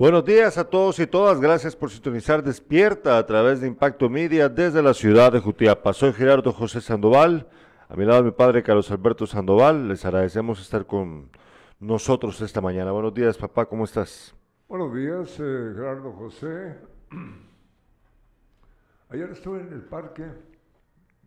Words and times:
Buenos 0.00 0.24
días 0.24 0.56
a 0.58 0.70
todos 0.70 1.00
y 1.00 1.08
todas. 1.08 1.40
Gracias 1.40 1.74
por 1.74 1.90
sintonizar 1.90 2.44
Despierta 2.44 3.18
a 3.18 3.26
través 3.26 3.60
de 3.60 3.66
Impacto 3.66 4.08
Media 4.08 4.48
desde 4.48 4.80
la 4.80 4.94
ciudad 4.94 5.32
de 5.32 5.40
Jutiapa. 5.40 5.92
Soy 5.92 6.12
Gerardo 6.12 6.52
José 6.52 6.80
Sandoval. 6.80 7.48
A 7.88 7.96
mi 7.96 8.04
lado 8.04 8.22
mi 8.22 8.30
padre 8.30 8.62
Carlos 8.62 8.92
Alberto 8.92 9.26
Sandoval. 9.26 9.88
Les 9.88 10.04
agradecemos 10.04 10.60
estar 10.60 10.86
con 10.86 11.30
nosotros 11.80 12.40
esta 12.42 12.60
mañana. 12.60 12.92
Buenos 12.92 13.12
días, 13.12 13.36
papá. 13.36 13.66
¿Cómo 13.66 13.86
estás? 13.86 14.36
Buenos 14.68 14.94
días, 14.94 15.34
eh, 15.40 15.72
Gerardo 15.74 16.12
José. 16.12 16.78
Ayer 19.08 19.30
estuve 19.30 19.62
en 19.62 19.72
el 19.72 19.82
parque, 19.82 20.26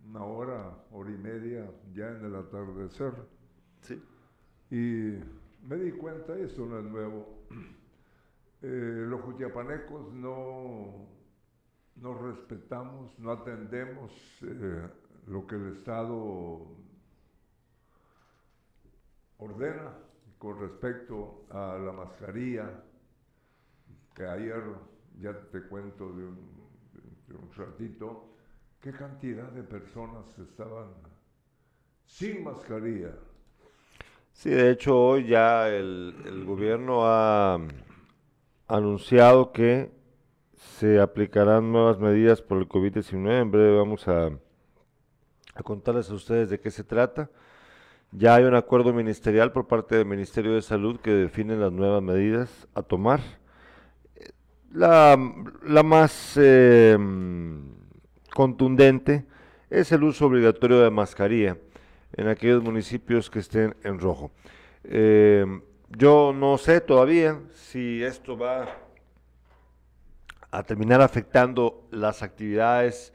una 0.07 0.23
hora, 0.23 0.77
hora 0.93 1.11
y 1.11 1.17
media, 1.17 1.69
ya 1.93 2.07
en 2.07 2.23
el 2.23 2.35
atardecer. 2.35 3.15
Sí. 3.81 4.01
Y 4.69 5.19
me 5.67 5.75
di 5.75 5.91
cuenta, 5.91 6.37
esto 6.37 6.65
no 6.65 6.79
es 6.79 6.85
nuevo, 6.85 7.27
eh, 8.63 9.05
los 9.07 9.21
jutiapanecos 9.21 10.13
no, 10.13 11.07
no 11.95 12.13
respetamos, 12.13 13.17
no 13.17 13.31
atendemos 13.31 14.11
eh, 14.43 14.87
lo 15.27 15.47
que 15.47 15.55
el 15.55 15.77
Estado 15.77 16.67
ordena 19.37 19.93
con 20.37 20.59
respecto 20.59 21.45
a 21.49 21.77
la 21.77 21.91
mascarilla, 21.91 22.83
que 24.15 24.25
ayer 24.25 24.63
ya 25.19 25.33
te 25.51 25.63
cuento 25.63 26.11
de 26.13 26.25
un, 26.25 26.37
de 27.27 27.35
un 27.35 27.51
ratito, 27.53 28.35
qué 28.79 28.91
cantidad 28.91 29.51
de 29.51 29.63
personas 29.63 30.25
estaban 30.37 30.89
sin 32.05 32.43
mascarilla. 32.43 33.15
Sí, 34.33 34.49
de 34.49 34.71
hecho 34.71 34.99
hoy 34.99 35.27
ya 35.27 35.67
el, 35.69 36.15
el 36.25 36.45
gobierno 36.45 37.01
ha 37.05 37.59
anunciado 38.71 39.51
que 39.51 39.91
se 40.79 40.99
aplicarán 40.99 41.71
nuevas 41.71 41.99
medidas 41.99 42.41
por 42.41 42.57
el 42.57 42.67
COVID-19. 42.67 43.41
En 43.41 43.51
breve 43.51 43.77
vamos 43.77 44.07
a, 44.07 44.31
a, 45.55 45.63
contarles 45.63 46.09
a 46.09 46.13
ustedes 46.13 46.49
de 46.49 46.59
qué 46.59 46.71
se 46.71 46.83
trata. 46.83 47.29
Ya 48.11 48.35
hay 48.35 48.45
un 48.45 48.55
acuerdo 48.55 48.93
ministerial 48.93 49.51
por 49.51 49.67
parte 49.67 49.95
del 49.95 50.05
Ministerio 50.05 50.53
de 50.53 50.61
Salud 50.61 50.99
que 50.99 51.11
define 51.11 51.55
las 51.55 51.71
nuevas 51.71 52.01
medidas 52.01 52.67
a 52.73 52.81
tomar. 52.81 53.21
La, 54.73 55.17
más 55.83 56.37
eh, 56.37 56.97
contundente 58.33 59.25
es 59.69 59.91
el 59.91 60.03
uso 60.03 60.27
obligatorio 60.27 60.79
de 60.79 60.89
mascarilla 60.89 61.57
en 62.13 62.27
aquellos 62.29 62.63
municipios 62.63 63.29
que 63.29 63.39
estén 63.39 63.75
en 63.83 63.99
rojo. 63.99 64.31
Eh, 64.83 65.45
yo 65.97 66.33
no 66.33 66.57
sé 66.57 66.81
todavía 66.81 67.39
si 67.53 68.03
esto 68.03 68.37
va 68.37 68.77
a 70.49 70.63
terminar 70.63 71.01
afectando 71.01 71.87
las 71.91 72.23
actividades 72.23 73.13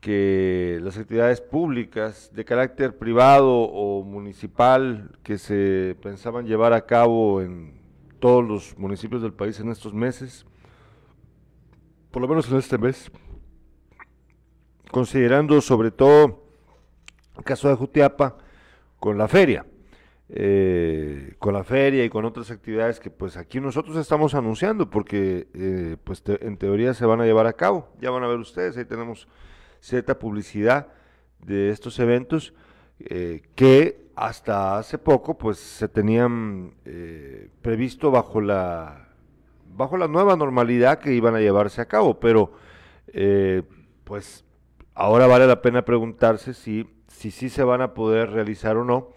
que 0.00 0.78
las 0.82 0.98
actividades 0.98 1.40
públicas 1.40 2.30
de 2.32 2.44
carácter 2.44 2.96
privado 2.96 3.50
o 3.50 4.02
municipal 4.02 5.18
que 5.22 5.38
se 5.38 5.96
pensaban 6.02 6.46
llevar 6.46 6.72
a 6.72 6.86
cabo 6.86 7.40
en 7.40 7.80
todos 8.20 8.44
los 8.44 8.78
municipios 8.78 9.22
del 9.22 9.32
país 9.32 9.58
en 9.60 9.70
estos 9.70 9.92
meses, 9.92 10.46
por 12.10 12.22
lo 12.22 12.28
menos 12.28 12.50
en 12.50 12.58
este 12.58 12.78
mes, 12.78 13.10
considerando 14.90 15.60
sobre 15.60 15.90
todo 15.90 16.44
el 17.36 17.44
caso 17.44 17.68
de 17.68 17.74
Jutiapa 17.74 18.36
con 19.00 19.18
la 19.18 19.28
feria 19.28 19.66
eh, 20.28 21.34
con 21.38 21.54
la 21.54 21.64
feria 21.64 22.04
y 22.04 22.08
con 22.08 22.24
otras 22.24 22.50
actividades 22.50 22.98
que 22.98 23.10
pues 23.10 23.36
aquí 23.36 23.60
nosotros 23.60 23.96
estamos 23.96 24.34
anunciando 24.34 24.90
porque 24.90 25.48
eh, 25.54 25.96
pues 26.02 26.22
en 26.26 26.56
teoría 26.56 26.94
se 26.94 27.06
van 27.06 27.20
a 27.20 27.24
llevar 27.24 27.46
a 27.46 27.52
cabo. 27.52 27.88
Ya 28.00 28.10
van 28.10 28.24
a 28.24 28.28
ver 28.28 28.38
ustedes, 28.38 28.76
ahí 28.76 28.84
tenemos 28.84 29.28
cierta 29.80 30.18
publicidad 30.18 30.88
de 31.40 31.70
estos 31.70 31.98
eventos 31.98 32.54
eh, 32.98 33.42
que 33.54 34.06
hasta 34.16 34.78
hace 34.78 34.98
poco 34.98 35.36
pues 35.36 35.58
se 35.58 35.88
tenían 35.88 36.74
eh, 36.84 37.50
previsto 37.60 38.10
bajo 38.10 38.40
la 38.40 39.08
bajo 39.74 39.98
la 39.98 40.08
nueva 40.08 40.36
normalidad 40.36 40.98
que 40.98 41.12
iban 41.12 41.34
a 41.34 41.40
llevarse 41.40 41.82
a 41.82 41.86
cabo, 41.86 42.18
pero 42.18 42.52
eh, 43.08 43.62
pues 44.04 44.44
ahora 44.94 45.26
vale 45.26 45.46
la 45.46 45.60
pena 45.60 45.84
preguntarse 45.84 46.54
si 46.54 46.88
si 47.08 47.30
sí 47.30 47.50
se 47.50 47.62
van 47.62 47.82
a 47.82 47.92
poder 47.92 48.30
realizar 48.30 48.78
o 48.78 48.84
no 48.84 49.10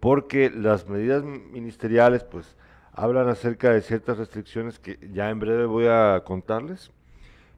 porque 0.00 0.50
las 0.50 0.88
medidas 0.88 1.24
ministeriales 1.24 2.24
pues 2.24 2.56
hablan 2.92 3.28
acerca 3.28 3.70
de 3.70 3.80
ciertas 3.80 4.18
restricciones 4.18 4.78
que 4.78 4.98
ya 5.12 5.30
en 5.30 5.38
breve 5.38 5.66
voy 5.66 5.86
a 5.86 6.22
contarles, 6.24 6.90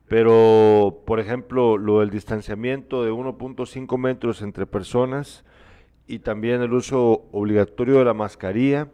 pero 0.08 1.02
por 1.06 1.20
ejemplo 1.20 1.78
lo 1.78 2.00
del 2.00 2.10
distanciamiento 2.10 3.04
de 3.04 3.12
1.5 3.12 3.98
metros 3.98 4.42
entre 4.42 4.66
personas 4.66 5.44
y 6.06 6.20
también 6.20 6.60
el 6.62 6.72
uso 6.72 7.28
obligatorio 7.32 7.98
de 7.98 8.04
la 8.04 8.14
mascarilla 8.14 8.88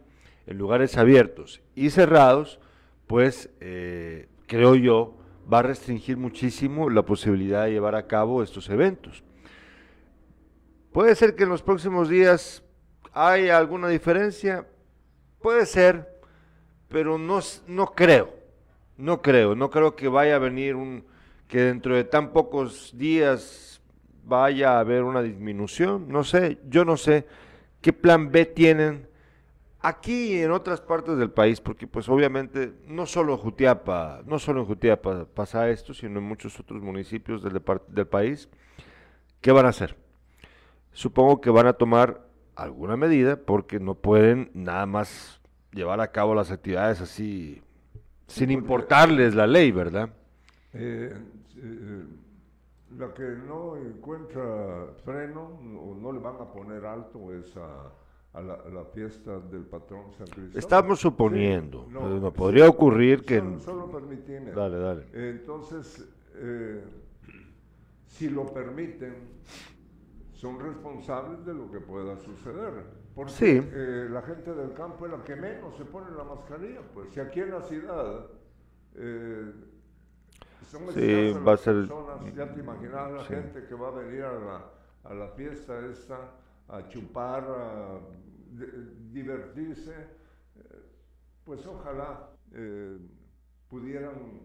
en 0.45 0.57
lugares 0.57 0.97
abiertos 0.97 1.61
y 1.75 1.89
cerrados, 1.89 2.59
pues 3.07 3.49
eh, 3.59 4.27
creo 4.45 4.75
yo 4.75 5.17
va 5.51 5.59
a 5.59 5.63
restringir 5.63 6.17
muchísimo 6.17 6.89
la 6.89 7.03
posibilidad 7.03 7.65
de 7.65 7.71
llevar 7.71 7.95
a 7.95 8.07
cabo 8.07 8.43
estos 8.43 8.69
eventos. 8.69 9.23
Puede 10.91 11.15
ser 11.15 11.35
que 11.35 11.43
en 11.43 11.49
los 11.49 11.61
próximos 11.61 12.09
días 12.09 12.63
¿Hay 13.19 13.49
alguna 13.49 13.87
diferencia? 13.87 14.67
Puede 15.41 15.65
ser, 15.65 16.19
pero 16.87 17.17
no, 17.17 17.39
no 17.65 17.95
creo, 17.95 18.31
no 18.95 19.23
creo, 19.23 19.55
no 19.55 19.71
creo 19.71 19.95
que 19.95 20.07
vaya 20.07 20.35
a 20.35 20.39
venir 20.39 20.75
un, 20.75 21.03
que 21.47 21.61
dentro 21.61 21.95
de 21.95 22.03
tan 22.03 22.31
pocos 22.31 22.95
días 22.95 23.81
vaya 24.23 24.73
a 24.73 24.81
haber 24.81 25.01
una 25.01 25.23
disminución, 25.23 26.07
no 26.09 26.23
sé, 26.23 26.59
yo 26.69 26.85
no 26.85 26.95
sé 26.95 27.25
qué 27.81 27.91
plan 27.91 28.31
B 28.31 28.45
tienen 28.45 29.07
aquí 29.79 30.35
y 30.35 30.41
en 30.43 30.51
otras 30.51 30.79
partes 30.79 31.17
del 31.17 31.31
país, 31.31 31.59
porque 31.59 31.87
pues 31.87 32.07
obviamente 32.09 32.73
no 32.85 33.07
solo 33.07 33.33
en 33.33 33.39
Jutiapa, 33.39 34.21
no 34.27 34.37
solo 34.37 34.59
en 34.59 34.67
Jutiapa 34.67 35.25
pasa 35.33 35.71
esto, 35.71 35.95
sino 35.95 36.19
en 36.19 36.25
muchos 36.25 36.59
otros 36.59 36.83
municipios 36.83 37.41
del, 37.41 37.59
del 37.87 38.05
país, 38.05 38.47
¿qué 39.41 39.51
van 39.51 39.65
a 39.65 39.69
hacer? 39.69 39.97
Supongo 40.93 41.41
que 41.41 41.49
van 41.49 41.65
a 41.65 41.73
tomar 41.73 42.26
alguna 42.57 42.97
medida 42.97 43.37
porque 43.37 43.79
no 43.79 43.93
pueden 43.93 44.49
nada 44.53 44.85
más 44.85 45.39
llevar 45.71 46.01
a 46.01 46.11
cabo 46.11 46.33
las 46.33 46.51
actividades 46.51 46.99
así 47.01 47.61
sin 48.25 48.51
importarles 48.51 49.35
la 49.35 49.47
ley, 49.47 49.71
¿verdad? 49.71 50.09
Eh, 50.73 51.13
eh, 51.55 52.03
la 52.97 53.13
que 53.13 53.23
no 53.47 53.77
encuentra 53.77 54.87
freno 55.05 55.59
o 55.79 55.95
no 55.95 56.11
le 56.11 56.19
van 56.19 56.35
a 56.35 56.51
poner 56.51 56.83
alto 56.85 57.31
es 57.33 57.55
a, 57.55 57.93
a, 58.33 58.41
la, 58.41 58.55
a 58.55 58.69
la, 58.69 58.85
fiesta 58.85 59.39
del 59.39 59.63
patrón 59.63 60.11
San 60.17 60.27
Cristóbal. 60.27 60.57
Estamos 60.57 60.99
suponiendo, 60.99 61.85
sí, 61.85 61.93
no, 61.93 62.19
no, 62.19 62.33
podría 62.33 62.65
sí, 62.65 62.69
ocurrir 62.69 63.23
que... 63.23 63.39
Solo, 63.39 63.59
solo 63.59 63.91
permitir. 63.91 64.53
Dale, 64.53 64.77
dale. 64.77 65.05
Entonces, 65.13 66.07
eh, 66.35 66.83
si 68.07 68.29
lo 68.29 68.51
permiten, 68.51 69.15
son 70.37 70.59
responsables 70.59 71.43
de 71.45 71.53
lo 71.53 71.71
que 71.71 71.79
pueda 71.79 72.15
suceder. 72.17 72.85
Porque 73.15 73.31
sí. 73.31 73.59
eh, 73.59 74.07
la 74.09 74.21
gente 74.21 74.53
del 74.53 74.73
campo 74.73 75.07
es 75.07 75.11
la 75.11 75.23
que 75.23 75.35
menos 75.35 75.75
se 75.75 75.85
pone 75.85 76.11
la 76.15 76.23
mascarilla. 76.23 76.81
Pues 76.93 77.11
si 77.11 77.19
aquí 77.19 77.39
en 77.39 77.51
la 77.51 77.61
ciudad 77.61 78.27
eh, 78.93 79.51
son 80.69 80.93
sí, 80.93 81.33
va 81.33 81.53
a 81.53 81.57
ser... 81.57 81.75
personas, 81.75 82.35
ya 82.35 82.53
te 82.53 82.59
imaginas 82.59 83.11
la 83.11 83.21
sí. 83.21 83.33
gente 83.33 83.65
que 83.65 83.73
va 83.73 83.87
a 83.87 83.91
venir 83.91 84.23
a 84.23 84.33
la, 84.33 84.71
a 85.05 85.13
la 85.15 85.27
fiesta 85.29 85.79
esta 85.87 86.31
a 86.67 86.87
chupar, 86.87 87.43
a 87.43 87.99
de, 88.51 88.67
divertirse, 89.11 89.95
eh, 90.55 90.61
pues 91.43 91.65
ojalá 91.65 92.29
eh, 92.53 92.97
pudieran 93.69 94.41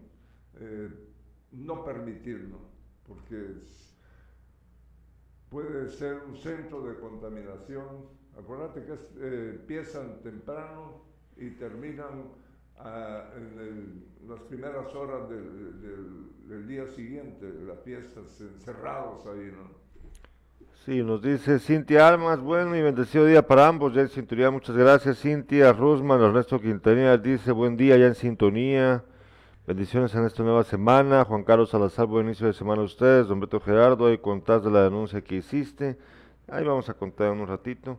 eh, 0.55 0.89
no 1.51 1.83
permitirlo, 1.83 2.57
porque 3.05 3.57
puede 5.53 5.87
ser 5.87 6.17
un 6.27 6.35
centro 6.35 6.81
de 6.81 6.95
contaminación. 6.99 7.85
Acuérdate 8.37 8.83
que 8.83 8.93
es, 8.93 9.13
eh, 9.21 9.51
empiezan 9.59 10.19
temprano 10.23 11.03
y 11.37 11.51
terminan 11.51 12.31
uh, 12.79 13.37
en 13.37 13.59
el, 13.59 14.27
las 14.27 14.39
primeras 14.41 14.93
horas 14.95 15.29
del, 15.29 15.79
del, 15.79 16.49
del, 16.49 16.67
día 16.67 16.87
siguiente, 16.87 17.53
las 17.67 17.79
fiestas, 17.81 18.41
encerrados 18.41 19.27
ahí, 19.27 19.51
¿no? 19.55 19.83
Sí, 20.85 21.03
nos 21.03 21.21
dice 21.21 21.59
Cintia 21.59 22.09
Almas, 22.09 22.41
bueno 22.41 22.75
y 22.75 22.81
bendecido 22.81 23.25
día 23.25 23.45
para 23.45 23.67
ambos, 23.67 23.93
ya 23.93 24.01
en 24.01 24.09
sintonía, 24.09 24.49
muchas 24.51 24.75
gracias 24.75 25.21
Cintia, 25.21 25.71
Rusman, 25.71 26.19
Ernesto 26.19 26.59
Quintanilla 26.59 27.17
dice 27.17 27.51
buen 27.51 27.77
día 27.77 27.95
ya 27.95 28.07
en 28.07 28.15
sintonía, 28.15 29.05
Bendiciones 29.65 30.13
en 30.13 30.25
esta 30.25 30.43
nueva 30.43 30.65
semana. 30.65 31.23
Juan 31.23 31.45
Carlos 31.45 31.69
Salazar, 31.69 32.05
buen 32.05 32.25
inicio 32.25 32.47
de 32.47 32.51
semana 32.51 32.81
a 32.81 32.83
ustedes. 32.83 33.29
Don 33.29 33.39
Beto 33.39 33.61
Gerardo, 33.61 34.03
hoy 34.03 34.17
contás 34.17 34.61
de 34.61 34.69
la 34.69 34.83
denuncia 34.83 35.21
que 35.21 35.35
hiciste. 35.35 35.97
Ahí 36.49 36.65
vamos 36.65 36.89
a 36.89 36.93
contar 36.95 37.31
en 37.31 37.39
un 37.39 37.47
ratito. 37.47 37.97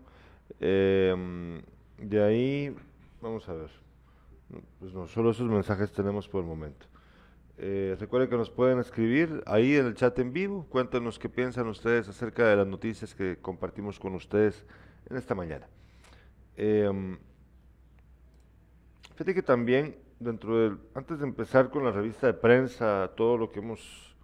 Eh, 0.61 1.63
de 1.97 2.23
ahí, 2.23 2.77
vamos 3.23 3.49
a 3.49 3.55
ver. 3.55 3.71
Pues 4.79 4.93
no, 4.93 5.09
solo 5.09 5.31
esos 5.31 5.49
mensajes 5.49 5.91
tenemos 5.91 6.29
por 6.29 6.43
el 6.43 6.47
momento. 6.47 6.85
Eh, 7.57 7.97
recuerden 7.99 8.29
que 8.29 8.37
nos 8.37 8.51
pueden 8.51 8.79
escribir 8.79 9.43
ahí 9.47 9.75
en 9.77 9.87
el 9.87 9.95
chat 9.95 10.19
en 10.19 10.35
vivo. 10.35 10.67
Cuéntenos 10.69 11.19
qué 11.19 11.31
piensan 11.31 11.67
ustedes 11.69 12.07
acerca 12.11 12.47
de 12.47 12.57
las 12.57 12.67
noticias 12.67 13.15
que 13.15 13.39
compartimos 13.41 13.99
con 13.99 14.15
ustedes 14.15 14.67
en 15.09 15.17
esta 15.17 15.35
mañana. 15.35 15.67
Eh, 16.59 17.17
fíjate 19.15 19.35
que 19.35 19.43
también 19.43 20.04
dentro 20.25 20.59
del, 20.59 20.79
antes 20.95 21.19
de 21.19 21.27
empezar 21.27 21.71
con 21.71 21.85
la 21.85 21.93
revista 21.93 22.27
de 22.27 22.35
prensa, 22.35 23.11
todo 23.17 23.37
lo 23.37 23.51
que 23.51 23.61
hemos 23.61 24.17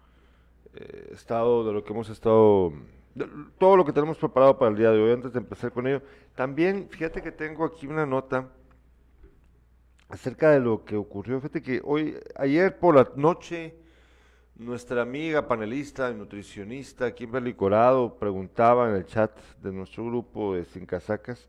eh, 0.73 1.09
estado, 1.13 1.65
de 1.65 1.73
lo 1.73 1.83
que 1.83 1.93
hemos 1.93 2.09
estado, 2.09 2.73
todo 3.57 3.77
lo 3.77 3.85
que 3.85 3.93
tenemos 3.93 4.17
preparado 4.17 4.57
para 4.57 4.71
el 4.71 4.77
día 4.77 4.91
de 4.91 4.99
hoy, 4.99 5.11
antes 5.11 5.31
de 5.33 5.39
empezar 5.39 5.71
con 5.71 5.87
ello, 5.87 6.01
también 6.35 6.87
fíjate 6.89 7.21
que 7.21 7.31
tengo 7.31 7.63
aquí 7.63 7.87
una 7.87 8.05
nota 8.05 8.49
acerca 10.09 10.51
de 10.51 10.59
lo 10.59 10.83
que 10.83 10.97
ocurrió. 10.97 11.39
Fíjate 11.39 11.61
que 11.61 11.81
hoy, 11.83 12.17
ayer 12.35 12.77
por 12.77 12.95
la 12.95 13.09
noche, 13.15 13.75
nuestra 14.55 15.01
amiga 15.01 15.47
panelista 15.47 16.11
y 16.11 16.15
nutricionista 16.15 17.13
Kimberly 17.13 17.53
Corado 17.53 18.17
preguntaba 18.19 18.89
en 18.89 18.95
el 18.95 19.05
chat 19.05 19.31
de 19.61 19.71
nuestro 19.71 20.05
grupo 20.05 20.55
de 20.55 20.65
Sin 20.65 20.85
Casacas 20.85 21.47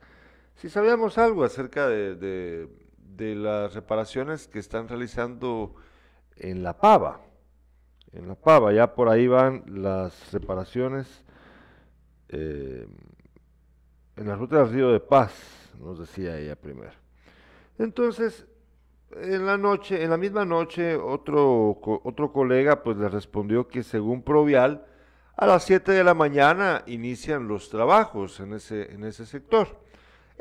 si 0.56 0.68
sabíamos 0.68 1.18
algo 1.18 1.44
acerca 1.44 1.88
de, 1.88 2.68
las 3.18 3.74
reparaciones 3.74 4.48
que 4.48 4.58
están 4.58 4.88
realizando 4.88 5.74
en 6.36 6.62
La 6.62 6.78
Pava. 6.78 7.20
En 8.12 8.28
La 8.28 8.34
Pava, 8.34 8.72
ya 8.72 8.94
por 8.94 9.08
ahí 9.08 9.26
van 9.26 9.64
las 9.66 10.32
reparaciones 10.32 11.24
eh, 12.28 12.86
en 14.16 14.28
la 14.28 14.36
ruta 14.36 14.58
del 14.58 14.72
Río 14.72 14.92
de 14.92 15.00
Paz, 15.00 15.32
nos 15.78 15.98
decía 15.98 16.38
ella 16.38 16.56
primero. 16.56 16.92
Entonces, 17.78 18.46
en 19.16 19.46
la 19.46 19.58
noche, 19.58 20.02
en 20.02 20.10
la 20.10 20.16
misma 20.16 20.44
noche, 20.44 20.96
otro, 20.96 21.78
otro 22.04 22.32
colega 22.32 22.82
pues 22.82 22.96
le 22.96 23.08
respondió 23.08 23.68
que 23.68 23.82
según 23.82 24.22
Provial, 24.22 24.86
a 25.36 25.46
las 25.46 25.64
7 25.64 25.92
de 25.92 26.04
la 26.04 26.14
mañana 26.14 26.82
inician 26.86 27.48
los 27.48 27.68
trabajos 27.70 28.40
en 28.40 28.54
ese, 28.54 28.92
en 28.92 29.04
ese 29.04 29.26
sector. 29.26 29.81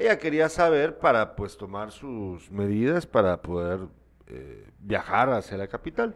Ella 0.02 0.18
quería 0.18 0.50
saber 0.50 0.98
para 0.98 1.36
pues 1.36 1.56
tomar 1.58 1.92
sus 1.92 2.50
medidas 2.50 3.06
para 3.06 3.40
poder 3.44 3.82
eh, 4.26 4.68
viajar 4.80 5.30
hacia 5.30 5.58
la 5.58 5.68
capital, 5.68 6.16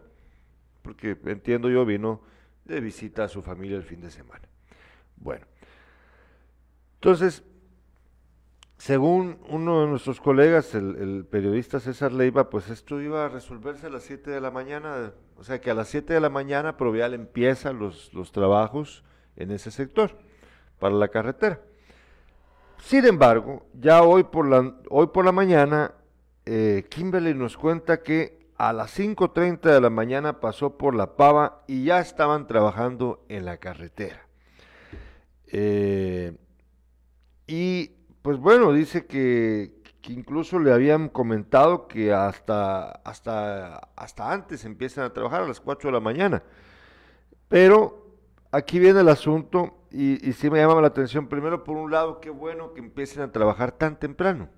porque 0.81 1.15
entiendo 1.25 1.69
yo 1.69 1.85
vino 1.85 2.19
de 2.63 2.79
visita 2.79 3.25
a 3.25 3.27
su 3.27 3.43
familia 3.43 3.77
el 3.77 3.83
fin 3.83 4.01
de 4.01 4.09
semana. 4.09 4.41
Bueno, 5.17 5.45
entonces 6.95 7.43
según 8.77 9.37
uno 9.49 9.81
de 9.81 9.87
nuestros 9.87 10.19
colegas, 10.19 10.73
el, 10.73 11.27
periodista 11.29 11.79
César 11.79 12.11
Leiva, 12.11 12.49
pues 12.49 12.71
esto 12.71 12.99
iba 12.99 13.25
a 13.25 13.29
resolverse 13.29 13.85
a 13.85 13.91
las 13.91 14.01
7 14.01 14.31
de 14.31 14.41
la 14.41 14.49
mañana, 14.49 15.13
o 15.37 15.43
sea 15.43 15.61
que 15.61 15.69
a 15.69 15.75
las 15.75 15.89
7 15.89 16.11
de 16.11 16.21
la 16.21 16.29
mañana 16.31 16.75
Provial 16.75 17.13
empieza 17.13 17.71
los, 17.71 18.11
los 18.15 18.31
trabajos 18.31 19.03
en 19.35 19.51
ese 19.51 19.69
sector 19.69 20.17
para 20.79 20.95
la 20.95 21.09
carretera. 21.09 21.61
Sin 22.79 23.05
embargo, 23.05 23.65
ya 23.73 24.03
hoy 24.03 24.23
por 24.23 24.47
la, 24.47 24.75
hoy 24.89 25.07
por 25.07 25.25
la 25.25 25.31
mañana, 25.31 25.93
eh, 26.45 26.85
Kimberly 26.89 27.33
nos 27.33 27.57
cuenta 27.57 28.03
que 28.03 28.45
a 28.57 28.71
las 28.71 28.97
5.30 28.97 29.61
de 29.61 29.81
la 29.81 29.89
mañana 29.89 30.39
pasó 30.39 30.77
por 30.77 30.95
La 30.95 31.15
Pava 31.15 31.63
y 31.67 31.85
ya 31.85 31.99
estaban 31.99 32.47
trabajando 32.47 33.25
en 33.27 33.45
la 33.45 33.57
carretera. 33.57 34.27
Eh, 35.47 36.37
y 37.47 37.87
pues 38.21 38.37
bueno, 38.37 38.71
dice 38.71 39.05
que, 39.05 39.73
incluso 40.07 40.59
le 40.59 40.71
habían 40.71 41.09
comentado 41.09 41.87
que 41.87 42.13
hasta, 42.13 42.89
hasta, 42.91 43.77
hasta 43.95 44.31
antes 44.31 44.63
empiezan 44.65 45.03
a 45.05 45.13
trabajar 45.13 45.41
a 45.41 45.47
las 45.47 45.59
4 45.59 45.89
de 45.89 45.93
la 45.93 45.99
mañana. 45.99 46.43
Pero 47.47 48.05
aquí 48.51 48.79
viene 48.79 49.01
el 49.01 49.09
asunto 49.09 49.74
y, 49.95 50.33
sí 50.33 50.49
me 50.49 50.59
llama 50.59 50.81
la 50.81 50.87
atención. 50.87 51.27
Primero, 51.27 51.63
por 51.63 51.77
un 51.77 51.91
lado, 51.91 52.19
qué 52.19 52.29
bueno 52.29 52.73
que 52.73 52.81
empiecen 52.81 53.23
a 53.23 53.31
trabajar 53.31 53.71
tan 53.71 53.97
temprano. 53.97 54.49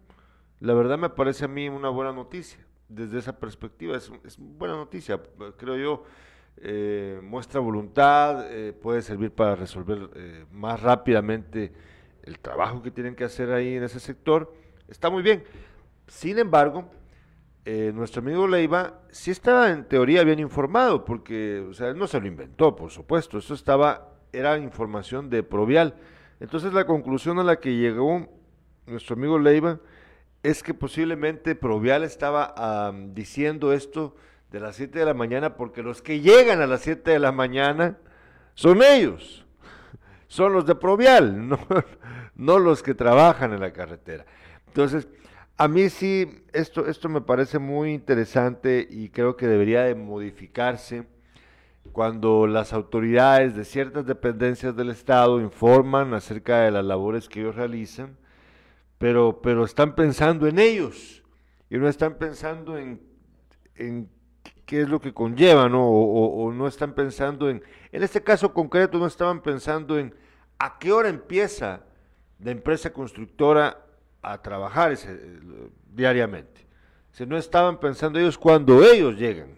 La 0.59 0.73
verdad 0.73 0.97
me 0.97 1.09
parece 1.09 1.45
a 1.45 1.47
mí 1.47 1.69
una 1.69 1.89
buena 1.89 2.11
noticia. 2.11 2.65
Desde 2.89 3.19
esa 3.19 3.37
perspectiva 3.37 3.97
es, 3.97 4.11
es 4.23 4.37
buena 4.39 4.75
noticia, 4.75 5.21
creo 5.57 5.77
yo. 5.77 6.03
Eh, 6.59 7.19
muestra 7.21 7.59
voluntad, 7.59 8.51
eh, 8.51 8.73
puede 8.73 9.03
servir 9.03 9.31
para 9.31 9.55
resolver 9.55 10.09
eh, 10.15 10.45
más 10.51 10.81
rápidamente 10.81 11.71
el 12.23 12.39
trabajo 12.39 12.81
que 12.81 12.89
tienen 12.89 13.15
que 13.15 13.25
hacer 13.25 13.51
ahí 13.51 13.75
en 13.75 13.83
ese 13.83 13.99
sector, 13.99 14.53
está 14.87 15.09
muy 15.11 15.21
bien. 15.21 15.43
Sin 16.07 16.39
embargo, 16.39 16.89
nuestro 17.93 18.21
amigo 18.21 18.47
Leiva 18.47 19.01
sí 19.11 19.29
estaba 19.29 19.69
en 19.69 19.83
teoría 19.85 20.23
bien 20.23 20.39
informado, 20.39 21.03
porque, 21.03 21.65
o 21.69 21.73
sea, 21.73 21.93
no 21.93 22.07
se 22.07 22.19
lo 22.19 22.25
inventó, 22.25 22.75
por 22.75 22.91
supuesto, 22.91 23.37
eso 23.37 23.53
estaba, 23.53 24.16
era 24.33 24.57
información 24.57 25.29
de 25.29 25.43
Provial. 25.43 25.95
Entonces 26.39 26.73
la 26.73 26.85
conclusión 26.85 27.39
a 27.39 27.43
la 27.43 27.59
que 27.59 27.75
llegó 27.75 28.27
nuestro 28.85 29.15
amigo 29.15 29.39
Leiva 29.39 29.79
es 30.43 30.63
que 30.63 30.73
posiblemente 30.73 31.55
Provial 31.55 32.03
estaba 32.03 32.93
diciendo 33.13 33.73
esto 33.73 34.15
de 34.51 34.59
las 34.59 34.75
7 34.75 34.99
de 34.99 35.05
la 35.05 35.13
mañana 35.13 35.55
porque 35.55 35.83
los 35.83 36.01
que 36.01 36.21
llegan 36.21 36.61
a 36.61 36.67
las 36.67 36.81
7 36.81 37.11
de 37.11 37.19
la 37.19 37.31
mañana 37.31 37.97
son 38.53 38.81
ellos 38.81 39.47
son 40.27 40.53
los 40.53 40.65
de 40.65 40.75
Provial, 40.75 41.47
no, 41.49 41.59
no 42.35 42.59
los 42.59 42.83
que 42.83 42.93
trabajan 42.93 43.53
en 43.53 43.61
la 43.61 43.71
carretera. 43.71 44.25
Entonces, 44.67 45.07
a 45.57 45.67
mí 45.67 45.89
sí, 45.89 46.43
esto, 46.53 46.85
esto 46.87 47.09
me 47.09 47.21
parece 47.21 47.57
muy 47.59 47.93
interesante 47.93 48.87
y 48.89 49.09
creo 49.09 49.35
que 49.35 49.47
debería 49.47 49.83
de 49.83 49.95
modificarse 49.95 51.07
cuando 51.91 52.47
las 52.47 52.73
autoridades 52.73 53.55
de 53.55 53.65
ciertas 53.65 54.05
dependencias 54.05 54.75
del 54.75 54.89
Estado 54.89 55.41
informan 55.41 56.13
acerca 56.13 56.61
de 56.61 56.71
las 56.71 56.85
labores 56.85 57.27
que 57.27 57.41
ellos 57.41 57.55
realizan, 57.55 58.17
pero, 58.97 59.41
pero 59.41 59.63
están 59.65 59.95
pensando 59.95 60.47
en 60.47 60.59
ellos 60.59 61.23
y 61.69 61.77
no 61.77 61.87
están 61.87 62.15
pensando 62.15 62.77
en, 62.77 63.01
en 63.75 64.09
qué 64.65 64.81
es 64.81 64.89
lo 64.89 64.99
que 64.99 65.13
conlleva, 65.13 65.69
¿no? 65.69 65.87
O, 65.87 66.51
no 66.51 66.67
están 66.67 66.93
pensando 66.93 67.49
en, 67.49 67.63
en 67.91 68.03
este 68.03 68.21
caso 68.21 68.53
concreto, 68.53 68.97
no 68.97 69.07
estaban 69.07 69.41
pensando 69.41 69.97
en 69.97 70.13
a 70.59 70.77
qué 70.79 70.91
hora 70.91 71.09
empieza 71.09 71.81
la 72.39 72.51
empresa 72.51 72.91
constructora 72.91 73.85
a 74.21 74.41
trabajar 74.41 74.95
diariamente. 75.93 76.67
Si 77.11 77.25
no 77.25 77.37
estaban 77.37 77.79
pensando 77.79 78.19
ellos 78.19 78.37
cuando 78.37 78.83
ellos 78.83 79.15
llegan. 79.15 79.57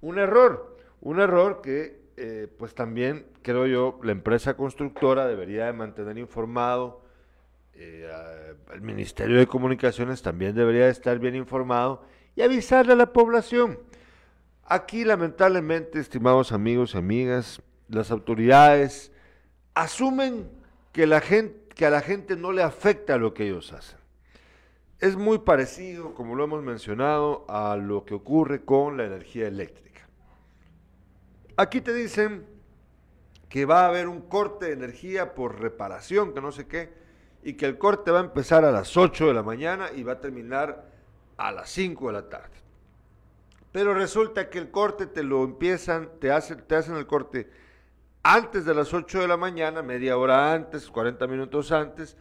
Un 0.00 0.18
error, 0.18 0.69
un 1.00 1.20
error 1.20 1.60
que 1.62 2.00
eh, 2.16 2.48
pues 2.58 2.74
también 2.74 3.26
creo 3.42 3.66
yo 3.66 3.98
la 4.02 4.12
empresa 4.12 4.54
constructora 4.54 5.26
debería 5.26 5.66
de 5.66 5.72
mantener 5.72 6.18
informado, 6.18 7.02
eh, 7.74 8.06
el 8.74 8.82
Ministerio 8.82 9.38
de 9.38 9.46
Comunicaciones 9.46 10.20
también 10.20 10.54
debería 10.54 10.84
de 10.84 10.90
estar 10.90 11.18
bien 11.18 11.34
informado 11.34 12.02
y 12.36 12.42
avisarle 12.42 12.92
a 12.92 12.96
la 12.96 13.12
población. 13.12 13.78
Aquí 14.64 15.04
lamentablemente, 15.04 15.98
estimados 15.98 16.52
amigos 16.52 16.94
y 16.94 16.98
amigas, 16.98 17.62
las 17.88 18.10
autoridades 18.10 19.10
asumen 19.74 20.48
que, 20.92 21.04
a 21.04 21.90
la 21.90 22.00
gente 22.00 22.36
no 22.36 22.52
le 22.52 22.62
afecta 22.62 23.16
lo 23.16 23.34
que 23.34 23.48
ellos 23.48 23.72
hacen. 23.72 23.98
Es 24.98 25.16
muy 25.16 25.38
parecido, 25.38 26.14
como 26.14 26.34
lo 26.34 26.44
hemos 26.44 26.62
mencionado, 26.62 27.46
a 27.48 27.76
lo 27.76 28.04
que 28.04 28.14
ocurre 28.14 28.64
con 28.64 28.96
la 28.98 29.06
energía 29.06 29.48
eléctrica. 29.48 29.89
Aquí 31.60 31.82
te 31.82 31.92
dicen 31.92 32.46
que 33.50 33.66
va 33.66 33.82
a 33.82 33.88
haber 33.88 34.08
un 34.08 34.22
corte 34.22 34.64
de 34.64 34.72
energía 34.72 35.34
por 35.34 35.60
reparación, 35.60 36.32
que 36.32 36.40
no 36.40 36.52
sé 36.52 36.66
qué, 36.66 36.90
y 37.42 37.52
que 37.52 37.66
el 37.66 37.76
corte 37.76 38.10
va 38.10 38.20
a 38.20 38.24
empezar 38.24 38.64
a 38.64 38.72
las 38.72 38.96
8 38.96 39.26
de 39.26 39.34
la 39.34 39.42
mañana 39.42 39.90
y 39.94 40.02
va 40.02 40.12
a 40.12 40.20
terminar 40.20 40.90
a 41.36 41.52
las 41.52 41.68
5 41.68 42.06
de 42.06 42.12
la 42.14 42.30
tarde. 42.30 42.56
Pero 43.72 43.92
resulta 43.92 44.48
que 44.48 44.56
el 44.56 44.70
corte 44.70 45.04
te 45.04 45.22
lo 45.22 45.44
empiezan, 45.44 46.08
te 46.18 46.30
hacen, 46.32 46.96
el 46.96 47.06
corte 47.06 47.50
antes 48.22 48.64
de 48.64 48.72
las 48.72 48.94
8 48.94 49.20
de 49.20 49.28
la 49.28 49.36
mañana, 49.36 49.82
media 49.82 50.16
hora 50.16 50.54
antes, 50.54 50.88
40 50.88 51.26
minutos 51.26 51.72
antes, 51.72 52.16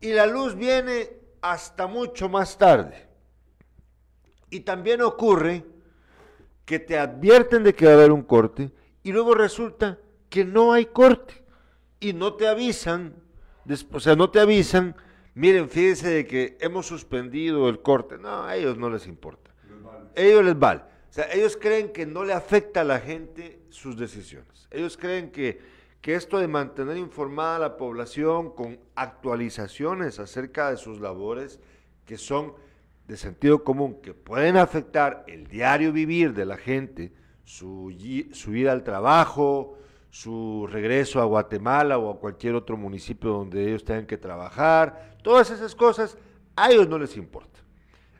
y 0.00 0.14
la 0.14 0.24
luz 0.24 0.54
viene 0.54 1.10
hasta 1.42 1.86
mucho 1.86 2.30
más 2.30 2.56
tarde. 2.56 3.06
Y 4.48 4.60
también 4.60 5.02
ocurre 5.02 5.62
que 6.64 6.78
te 6.78 6.98
advierten 6.98 7.64
de 7.64 7.74
que 7.74 7.84
va 7.84 7.92
a 7.92 7.94
haber 7.96 8.12
un 8.12 8.22
corte 8.22 8.77
y 9.08 9.12
luego 9.12 9.32
resulta 9.32 9.98
que 10.28 10.44
no 10.44 10.74
hay 10.74 10.84
corte 10.84 11.42
y 11.98 12.12
no 12.12 12.34
te 12.34 12.46
avisan, 12.46 13.14
o 13.90 14.00
sea, 14.00 14.14
no 14.16 14.28
te 14.28 14.38
avisan, 14.38 14.94
miren, 15.34 15.70
fíjense 15.70 16.10
de 16.10 16.26
que 16.26 16.58
hemos 16.60 16.84
suspendido 16.84 17.70
el 17.70 17.80
corte. 17.80 18.18
No, 18.18 18.44
a 18.44 18.54
ellos 18.54 18.76
no 18.76 18.90
les 18.90 19.06
importa. 19.06 19.50
ellos 20.14 20.44
les 20.44 20.58
vale. 20.58 20.82
O 20.82 21.12
sea, 21.12 21.32
ellos 21.32 21.56
creen 21.56 21.90
que 21.90 22.04
no 22.04 22.22
le 22.22 22.34
afecta 22.34 22.82
a 22.82 22.84
la 22.84 23.00
gente 23.00 23.62
sus 23.70 23.96
decisiones. 23.96 24.68
Ellos 24.70 24.98
creen 24.98 25.30
que, 25.30 25.58
que 26.02 26.14
esto 26.14 26.38
de 26.38 26.46
mantener 26.46 26.98
informada 26.98 27.56
a 27.56 27.60
la 27.60 27.76
población 27.78 28.54
con 28.54 28.78
actualizaciones 28.94 30.18
acerca 30.18 30.68
de 30.68 30.76
sus 30.76 31.00
labores, 31.00 31.60
que 32.04 32.18
son 32.18 32.52
de 33.06 33.16
sentido 33.16 33.64
común 33.64 34.02
que 34.02 34.12
pueden 34.12 34.58
afectar 34.58 35.24
el 35.28 35.46
diario 35.46 35.94
vivir 35.94 36.34
de 36.34 36.44
la 36.44 36.58
gente, 36.58 37.10
su, 37.48 37.90
su 38.32 38.54
ida 38.54 38.72
al 38.72 38.84
trabajo, 38.84 39.78
su 40.10 40.68
regreso 40.70 41.18
a 41.18 41.24
Guatemala 41.24 41.96
o 41.96 42.10
a 42.10 42.20
cualquier 42.20 42.54
otro 42.54 42.76
municipio 42.76 43.30
donde 43.30 43.66
ellos 43.66 43.84
tengan 43.86 44.04
que 44.04 44.18
trabajar, 44.18 45.16
todas 45.22 45.50
esas 45.50 45.74
cosas 45.74 46.18
a 46.56 46.70
ellos 46.70 46.86
no 46.90 46.98
les 46.98 47.16
importa. 47.16 47.58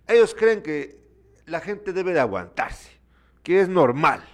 Ellos 0.06 0.34
creen 0.34 0.62
que 0.62 0.98
la 1.44 1.60
gente 1.60 1.92
debe 1.92 2.14
de 2.14 2.20
aguantarse, 2.20 2.90
que 3.42 3.60
es 3.60 3.68
normal, 3.68 4.24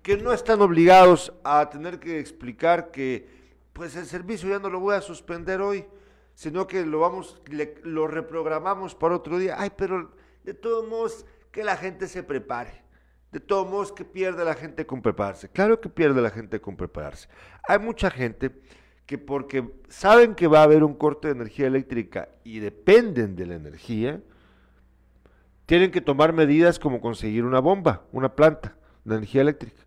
que 0.00 0.16
no 0.16 0.32
están 0.32 0.62
obligados 0.62 1.32
a 1.42 1.68
tener 1.68 1.98
que 1.98 2.20
explicar 2.20 2.92
que 2.92 3.28
pues 3.72 3.96
el 3.96 4.06
servicio 4.06 4.48
ya 4.48 4.60
no 4.60 4.70
lo 4.70 4.78
voy 4.78 4.94
a 4.94 5.00
suspender 5.00 5.60
hoy, 5.60 5.84
sino 6.34 6.68
que 6.68 6.86
lo 6.86 7.00
vamos, 7.00 7.42
lo 7.82 8.06
reprogramamos 8.06 8.94
para 8.94 9.16
otro 9.16 9.38
día. 9.38 9.56
Ay, 9.58 9.72
pero 9.76 10.12
de 10.44 10.54
todos 10.54 10.86
modos, 10.86 11.26
que 11.50 11.64
la 11.64 11.76
gente 11.76 12.06
se 12.06 12.22
prepare. 12.22 12.89
De 13.32 13.40
todos 13.40 13.68
modos, 13.68 13.92
que 13.92 14.04
pierde 14.04 14.44
la 14.44 14.54
gente 14.54 14.86
con 14.86 15.02
prepararse. 15.02 15.48
Claro 15.48 15.80
que 15.80 15.88
pierde 15.88 16.20
la 16.20 16.30
gente 16.30 16.60
con 16.60 16.76
prepararse. 16.76 17.28
Hay 17.68 17.78
mucha 17.78 18.10
gente 18.10 18.50
que 19.06 19.18
porque 19.18 19.70
saben 19.88 20.34
que 20.34 20.46
va 20.46 20.60
a 20.60 20.64
haber 20.64 20.84
un 20.84 20.94
corte 20.94 21.28
de 21.28 21.34
energía 21.34 21.66
eléctrica 21.66 22.28
y 22.44 22.58
dependen 22.58 23.36
de 23.36 23.46
la 23.46 23.54
energía, 23.54 24.20
tienen 25.66 25.90
que 25.90 26.00
tomar 26.00 26.32
medidas 26.32 26.78
como 26.78 27.00
conseguir 27.00 27.44
una 27.44 27.60
bomba, 27.60 28.02
una 28.12 28.34
planta 28.34 28.76
de 29.04 29.16
energía 29.16 29.42
eléctrica, 29.42 29.82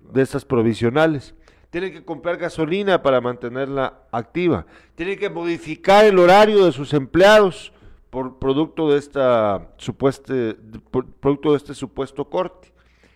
de 0.00 0.22
esas 0.22 0.44
provisionales 0.44 1.34
tienen 1.72 1.90
que 1.90 2.04
comprar 2.04 2.36
gasolina 2.36 3.02
para 3.02 3.22
mantenerla 3.22 4.02
activa, 4.12 4.66
tienen 4.94 5.18
que 5.18 5.30
modificar 5.30 6.04
el 6.04 6.18
horario 6.18 6.66
de 6.66 6.72
sus 6.72 6.92
empleados 6.92 7.72
por 8.12 8.38
producto 8.38 8.90
de 8.90 8.98
esta 8.98 9.72
supueste, 9.78 10.54
producto 11.18 11.52
de 11.52 11.56
este 11.56 11.72
supuesto 11.72 12.28
corte. 12.28 12.70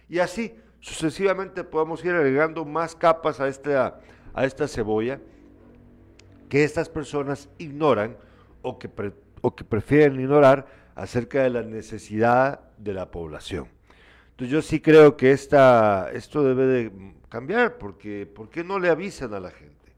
Y 0.09 0.21
así 0.21 0.55
sucesivamente 0.81 1.65
podemos 1.65 2.03
ir 2.03 2.12
agregando 2.12 2.65
más 2.65 2.97
capas 2.97 3.38
a 3.38 3.47
esta, 3.47 4.00
a 4.33 4.47
esta 4.47 4.67
cebolla 4.67 5.21
que 6.49 6.65
estas 6.65 6.88
personas 6.88 7.50
ignoran 7.59 8.17
o 8.62 8.79
que, 8.79 8.88
o 9.43 9.55
que 9.55 9.65
prefieren 9.65 10.19
ignorar 10.19 10.67
acerca 10.95 11.43
de 11.43 11.50
la 11.50 11.61
necesidad 11.61 12.61
de 12.79 12.95
la 12.95 13.11
población. 13.11 13.69
Entonces 14.31 14.50
yo 14.50 14.62
sí 14.62 14.81
creo 14.81 15.15
que 15.15 15.33
esta, 15.33 16.11
esto 16.15 16.43
debe 16.43 16.65
de 16.65 17.12
cambiar, 17.29 17.76
porque 17.76 18.25
¿por 18.25 18.49
qué 18.49 18.65
no 18.65 18.79
le 18.79 18.88
avisan 18.88 19.35
a 19.35 19.41
la 19.41 19.50
gente? 19.50 19.93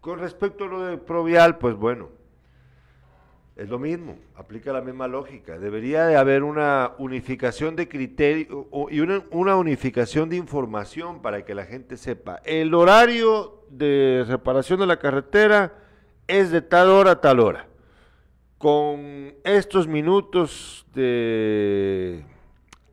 Con 0.00 0.18
respecto 0.18 0.64
a 0.64 0.68
lo 0.68 0.80
de 0.80 0.96
Provial, 0.96 1.58
pues 1.58 1.74
bueno, 1.74 2.23
es 3.56 3.68
lo 3.68 3.78
mismo, 3.78 4.18
aplica 4.34 4.72
la 4.72 4.80
misma 4.80 5.06
lógica. 5.06 5.58
Debería 5.58 6.06
de 6.06 6.16
haber 6.16 6.42
una 6.42 6.92
unificación 6.98 7.76
de 7.76 7.88
criterio 7.88 8.68
y 8.90 8.98
una, 8.98 9.22
una, 9.30 9.56
unificación 9.56 10.28
de 10.28 10.36
información 10.36 11.22
para 11.22 11.44
que 11.44 11.54
la 11.54 11.64
gente 11.64 11.96
sepa. 11.96 12.40
El 12.44 12.74
horario 12.74 13.64
de 13.70 14.24
reparación 14.26 14.80
de 14.80 14.86
la 14.86 14.98
carretera 14.98 15.72
es 16.26 16.50
de 16.50 16.62
tal 16.62 16.88
hora 16.88 17.12
a 17.12 17.20
tal 17.20 17.38
hora. 17.38 17.68
Con 18.58 19.34
estos 19.44 19.86
minutos 19.86 20.84
de 20.92 22.24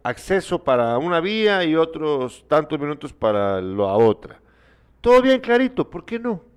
acceso 0.04 0.64
para 0.64 0.98
una 1.00 1.20
vía 1.22 1.64
y 1.64 1.76
otros 1.76 2.46
tantos 2.48 2.80
minutos 2.80 3.14
para 3.14 3.62
la 3.62 3.94
otra. 3.94 4.40
Todo 5.00 5.22
bien 5.24 5.40
clarito, 5.40 5.90
¿por 5.90 6.06
qué 6.06 6.20
no? 6.20 6.51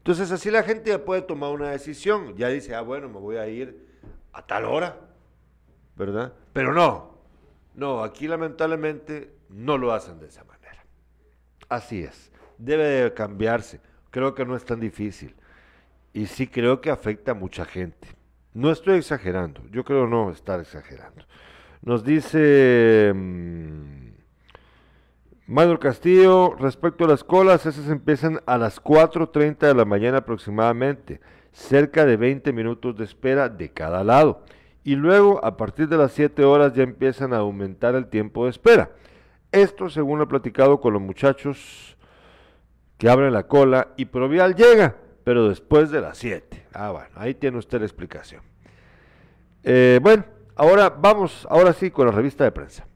Entonces 0.00 0.32
así 0.32 0.50
la 0.50 0.62
gente 0.62 0.88
ya 0.90 1.04
puede 1.04 1.20
tomar 1.20 1.50
una 1.50 1.70
decisión, 1.70 2.34
ya 2.34 2.48
dice, 2.48 2.74
ah, 2.74 2.80
bueno, 2.80 3.10
me 3.10 3.18
voy 3.18 3.36
a 3.36 3.46
ir 3.48 3.86
a 4.32 4.46
tal 4.46 4.64
hora, 4.64 4.96
¿verdad? 5.94 6.32
Pero 6.54 6.72
no, 6.72 7.18
no, 7.74 8.02
aquí 8.02 8.26
lamentablemente 8.26 9.34
no 9.50 9.76
lo 9.76 9.92
hacen 9.92 10.18
de 10.18 10.28
esa 10.28 10.42
manera. 10.44 10.82
Así 11.68 12.02
es, 12.02 12.32
debe 12.56 12.84
de 12.84 13.12
cambiarse, 13.12 13.80
creo 14.10 14.34
que 14.34 14.46
no 14.46 14.56
es 14.56 14.64
tan 14.64 14.80
difícil 14.80 15.36
y 16.14 16.26
sí 16.26 16.46
creo 16.46 16.80
que 16.80 16.90
afecta 16.90 17.32
a 17.32 17.34
mucha 17.34 17.66
gente. 17.66 18.08
No 18.54 18.70
estoy 18.70 18.98
exagerando, 18.98 19.60
yo 19.70 19.84
creo 19.84 20.06
no 20.06 20.30
estar 20.30 20.60
exagerando. 20.60 21.26
Nos 21.82 22.04
dice 22.04 23.12
mmm, 23.14 24.09
Manuel 25.50 25.80
Castillo, 25.80 26.54
respecto 26.60 27.04
a 27.04 27.08
las 27.08 27.24
colas, 27.24 27.66
esas 27.66 27.88
empiezan 27.88 28.40
a 28.46 28.56
las 28.56 28.80
4.30 28.80 29.58
de 29.58 29.74
la 29.74 29.84
mañana 29.84 30.18
aproximadamente, 30.18 31.20
cerca 31.50 32.06
de 32.06 32.16
20 32.16 32.52
minutos 32.52 32.96
de 32.96 33.02
espera 33.02 33.48
de 33.48 33.68
cada 33.72 34.04
lado. 34.04 34.44
Y 34.84 34.94
luego, 34.94 35.44
a 35.44 35.56
partir 35.56 35.88
de 35.88 35.96
las 35.96 36.12
7 36.12 36.44
horas, 36.44 36.74
ya 36.74 36.84
empiezan 36.84 37.32
a 37.32 37.38
aumentar 37.38 37.96
el 37.96 38.06
tiempo 38.06 38.44
de 38.44 38.50
espera. 38.50 38.92
Esto 39.50 39.90
según 39.90 40.22
he 40.22 40.26
platicado 40.26 40.80
con 40.80 40.92
los 40.92 41.02
muchachos 41.02 41.96
que 42.96 43.10
abren 43.10 43.32
la 43.32 43.48
cola 43.48 43.88
y 43.96 44.04
Provial 44.04 44.54
llega, 44.54 44.94
pero 45.24 45.48
después 45.48 45.90
de 45.90 46.00
las 46.00 46.16
7. 46.18 46.66
Ah, 46.74 46.92
bueno, 46.92 47.10
ahí 47.16 47.34
tiene 47.34 47.58
usted 47.58 47.80
la 47.80 47.86
explicación. 47.86 48.42
Eh, 49.64 49.98
bueno, 50.00 50.22
Ahora 50.60 50.90
vamos, 50.90 51.46
ahora 51.48 51.72
sí, 51.72 51.90
con 51.90 52.04
la 52.04 52.12
revista 52.12 52.44
de 52.44 52.52
prensa. 52.52 52.86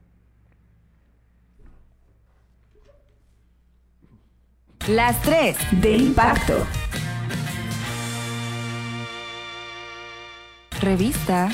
Las 4.89 5.23
tres 5.23 5.57
de 5.81 5.97
impacto. 5.97 6.53
Revista 10.79 11.49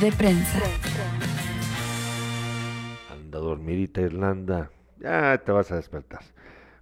de 0.00 0.12
prensa. 0.12 0.58
Anda 3.10 3.38
dormirita 3.38 4.02
Irlanda. 4.02 4.70
Ya 4.98 5.38
te 5.38 5.50
vas 5.50 5.72
a 5.72 5.76
despertar. 5.76 6.20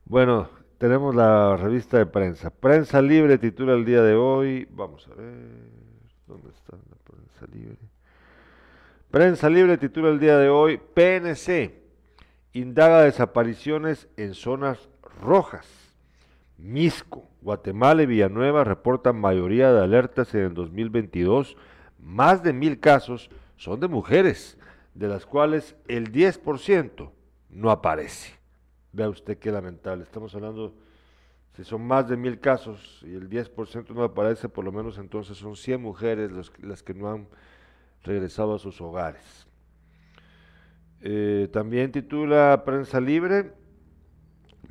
Bueno, 0.05 0.51
tenemos 0.79 1.15
la 1.15 1.57
revista 1.57 1.99
de 1.99 2.07
prensa. 2.07 2.51
Prensa 2.51 3.01
libre 3.01 3.39
titula 3.39 3.75
el 3.75 3.85
día 3.85 4.03
de 4.03 4.17
hoy. 4.17 4.67
Vamos 4.73 5.07
a 5.07 5.15
ver. 5.15 5.35
¿Dónde 6.27 6.51
está 6.51 6.77
la 6.77 6.97
prensa 7.05 7.47
libre? 7.55 7.79
Prensa 9.13 9.49
Libre 9.49 9.77
titula 9.77 10.09
el 10.09 10.19
día 10.19 10.39
de 10.39 10.49
hoy, 10.49 10.79
PNC 10.79 11.83
indaga 12.55 13.03
desapariciones 13.03 14.09
en 14.17 14.35
zonas 14.35 14.89
rojas. 15.21 15.82
Misco, 16.63 17.29
Guatemala 17.41 18.05
y 18.05 18.07
Villanueva 18.07 18.63
reportan 18.63 19.21
mayoría 19.21 19.73
de 19.73 19.83
alertas 19.83 20.33
en 20.35 20.43
el 20.43 20.55
2022. 20.55 21.57
Más 21.99 22.45
de 22.45 22.53
mil 22.53 22.79
casos 22.79 23.31
son 23.57 23.81
de 23.81 23.89
mujeres, 23.89 24.57
de 24.95 25.09
las 25.09 25.27
cuales 25.27 25.75
el 25.89 26.13
10% 26.13 27.11
no 27.51 27.71
aparece. 27.73 28.39
Vea 28.93 29.09
usted 29.09 29.39
qué 29.39 29.51
lamentable. 29.51 30.05
Estamos 30.05 30.35
hablando, 30.37 30.73
si 31.57 31.65
son 31.65 31.85
más 31.85 32.09
de 32.09 32.17
mil 32.17 32.39
casos 32.39 33.01
y 33.03 33.13
el 33.13 33.29
10% 33.29 33.89
no 33.91 34.05
aparece, 34.05 34.49
por 34.49 34.65
lo 34.65 34.71
menos 34.71 34.99
entonces 34.99 35.37
son 35.37 35.57
100 35.57 35.83
mujeres 35.83 36.31
las 36.61 36.83
que 36.85 36.95
no 36.95 37.11
han 37.11 37.27
regresado 38.05 38.55
a 38.55 38.61
sus 38.61 38.81
hogares. 38.81 39.49
Eh, 41.01 41.49
también 41.53 41.91
titula 41.91 42.63
Prensa 42.65 43.01
Libre, 43.01 43.53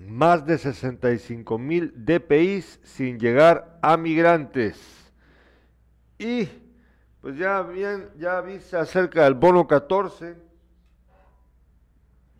más 0.08 0.46
de 0.46 0.58
65 0.58 1.58
mil 1.58 1.93
DPIs 1.96 2.79
sin 2.84 3.20
llegar 3.20 3.79
a 3.81 3.98
migrantes. 3.98 4.77
Y 6.17 6.48
pues 7.22 7.38
ya 7.38 7.62
bien, 7.62 8.10
ya 8.17 8.38
avisa 8.38 8.81
acerca 8.81 9.24
del 9.24 9.36
bono 9.36 9.67
14, 9.67 10.36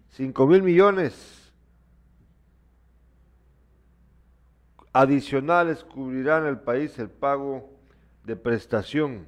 5 0.10 0.48
mil 0.48 0.64
millones 0.64 1.42
adicionales 4.94 5.84
cubrirán 5.84 6.46
el 6.46 6.60
país 6.60 6.98
el 7.00 7.10
pago 7.10 7.70
de 8.24 8.36
prestación 8.36 9.28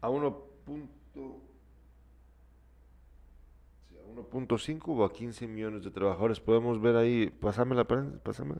a 0.00 0.08
1.5 4.30 4.82
o 4.86 5.04
a 5.04 5.12
15 5.12 5.46
millones 5.46 5.84
de 5.84 5.90
trabajadores. 5.90 6.40
Podemos 6.40 6.80
ver 6.80 6.96
ahí, 6.96 7.30
pasame 7.40 7.74
la 7.74 7.84
prensa, 7.84 8.18
pasame. 8.22 8.54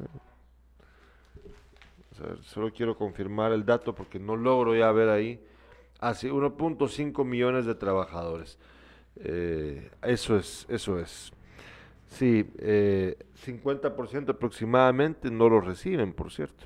solo 2.43 2.73
quiero 2.73 2.97
confirmar 2.97 3.53
el 3.53 3.65
dato 3.65 3.95
porque 3.95 4.19
no 4.19 4.37
logro 4.37 4.75
ya 4.75 4.91
ver 4.93 5.09
ahí. 5.09 5.41
Así, 6.01 6.29
ah, 6.29 6.33
1.5 6.33 7.25
millones 7.25 7.67
de 7.67 7.75
trabajadores. 7.75 8.59
Eh, 9.17 9.91
eso 10.03 10.37
es, 10.37 10.67
eso 10.69 10.99
es. 10.99 11.33
Sí, 12.09 12.51
eh, 12.59 13.19
50% 13.45 14.31
aproximadamente 14.31 15.31
no 15.31 15.49
lo 15.49 15.61
reciben, 15.61 16.13
por 16.13 16.33
cierto. 16.33 16.65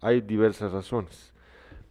Hay 0.00 0.20
diversas 0.20 0.72
razones. 0.72 1.33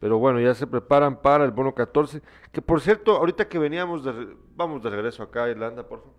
Pero 0.03 0.17
bueno, 0.17 0.41
ya 0.41 0.53
se 0.53 0.67
preparan 0.67 1.21
para 1.21 1.45
el 1.45 1.51
bono 1.51 1.73
14. 1.73 2.21
Que 2.51 2.61
por 2.61 2.81
cierto, 2.81 3.15
ahorita 3.15 3.47
que 3.47 3.57
veníamos, 3.57 4.03
de, 4.03 4.35
vamos 4.53 4.83
de 4.83 4.89
regreso 4.89 5.23
acá 5.23 5.45
a 5.45 5.49
Irlanda, 5.49 5.87
por 5.87 5.99
favor. 5.99 6.13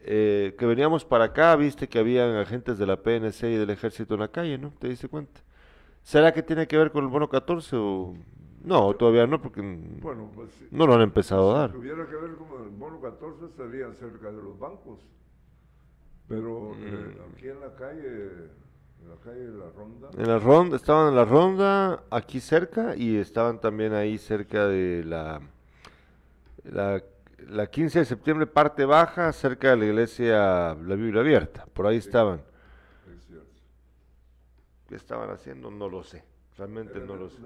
Eh, 0.00 0.54
que 0.58 0.66
veníamos 0.66 1.06
para 1.06 1.24
acá, 1.24 1.56
viste 1.56 1.88
que 1.88 1.98
habían 1.98 2.36
agentes 2.36 2.76
de 2.76 2.84
la 2.86 2.98
PNC 3.02 3.44
y 3.44 3.56
del 3.56 3.70
ejército 3.70 4.12
en 4.12 4.20
la 4.20 4.28
calle, 4.28 4.58
¿no? 4.58 4.74
¿Te 4.78 4.88
diste 4.88 5.08
cuenta? 5.08 5.40
¿Será 6.02 6.34
que 6.34 6.42
tiene 6.42 6.66
que 6.68 6.76
ver 6.76 6.92
con 6.92 7.02
el 7.02 7.08
bono 7.08 7.30
14 7.30 7.76
o 7.76 8.14
no, 8.62 8.92
todavía 8.94 9.26
no, 9.26 9.40
porque 9.40 9.62
Bueno, 9.62 10.30
pues 10.34 10.50
no 10.70 10.86
lo 10.86 10.92
han 10.92 11.00
empezado 11.00 11.52
a 11.52 11.54
Si 11.54 11.60
dar. 11.60 11.72
tuviera 11.72 12.06
que 12.06 12.14
ver 12.14 12.34
con 12.34 12.62
el 12.62 12.68
bono 12.68 13.00
14 13.00 13.46
estaría 13.46 13.90
cerca 13.94 14.30
de 14.30 14.42
los 14.42 14.58
bancos. 14.58 15.00
Pero 16.28 16.74
eh, 16.74 17.16
Mm. 17.16 17.32
aquí 17.34 17.48
en 17.48 17.60
la 17.60 17.74
calle, 17.74 18.50
en 19.02 19.08
la 19.10 19.16
calle 19.16 19.46
de 19.46 19.58
la 19.58 19.70
Ronda, 19.70 20.08
En 20.16 20.28
la 20.28 20.38
ronda, 20.38 20.76
estaban 20.76 21.08
en 21.08 21.16
la 21.16 21.24
ronda 21.24 22.02
aquí 22.10 22.40
cerca 22.40 22.96
y 22.96 23.16
estaban 23.16 23.60
también 23.60 23.92
ahí 23.92 24.18
cerca 24.18 24.66
de 24.66 25.04
la, 25.04 25.40
la, 26.64 27.02
la 27.48 27.66
15 27.66 28.00
de 28.00 28.04
septiembre, 28.04 28.46
parte 28.46 28.84
baja, 28.84 29.32
cerca 29.32 29.70
de 29.70 29.76
la 29.76 29.84
iglesia 29.86 30.74
La 30.74 30.94
Biblia 30.94 31.20
Abierta. 31.20 31.66
Por 31.72 31.86
ahí 31.86 31.96
estaban. 31.96 32.40
es. 33.10 33.28
¿Qué 34.88 34.94
estaban 34.94 35.30
haciendo? 35.30 35.70
No 35.70 35.88
lo 35.88 36.02
sé. 36.02 36.24
Realmente 36.58 36.98
no 36.98 37.14
lo 37.14 37.30
sé. 37.30 37.40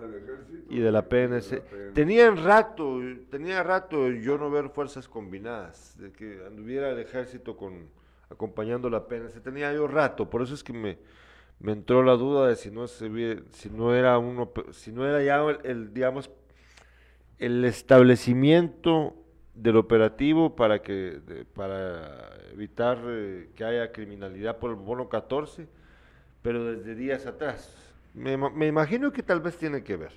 Y 0.71 0.78
de 0.78 0.90
la 0.90 1.06
PNC. 1.06 1.61
PNC. 1.61 1.92
Tenían 1.92 2.42
rato, 2.42 2.99
tenía 3.30 3.62
rato 3.62 4.11
yo 4.11 4.38
no 4.38 4.50
ver 4.50 4.71
fuerzas 4.71 5.06
combinadas, 5.06 5.99
de 5.99 6.11
que 6.12 6.42
anduviera 6.47 6.90
el 6.90 6.99
ejército 6.99 7.54
con 7.54 7.90
acompañando 8.30 8.88
la 8.88 9.06
PNC. 9.06 9.42
Tenía 9.42 9.71
yo 9.75 9.87
rato, 9.87 10.30
por 10.30 10.40
eso 10.40 10.54
es 10.54 10.64
que 10.64 10.73
me, 10.73 10.99
me 11.62 11.73
entró 11.73 12.02
la 12.02 12.14
duda 12.14 12.49
de 12.49 12.57
si 12.57 12.73
no 12.73 12.88
se 12.88 13.09
si 13.52 13.71
no 13.71 13.95
era 13.95 14.19
uno, 14.19 14.50
si 14.73 14.90
no 14.90 15.07
era 15.07 15.23
ya 15.23 15.40
el, 15.62 15.95
digamos 15.95 16.28
el 17.38 17.64
establecimiento 17.64 19.14
del 19.54 19.76
operativo 19.76 20.57
para 20.57 20.83
que 20.83 21.47
para 21.54 22.31
evitar 22.52 22.99
eh, 23.07 23.50
que 23.54 23.64
haya 23.64 23.92
criminalidad 23.92 24.59
por 24.59 24.71
el 24.71 24.76
bono 24.76 25.09
14, 25.09 25.69
pero 26.42 26.64
desde 26.64 26.97
días 26.97 27.26
atrás. 27.26 27.95
Me, 28.12 28.37
me 28.37 28.66
imagino 28.66 29.12
que 29.12 29.23
tal 29.23 29.40
vez 29.40 29.57
tiene 29.57 29.85
que 29.85 29.97
ver. 29.97 30.12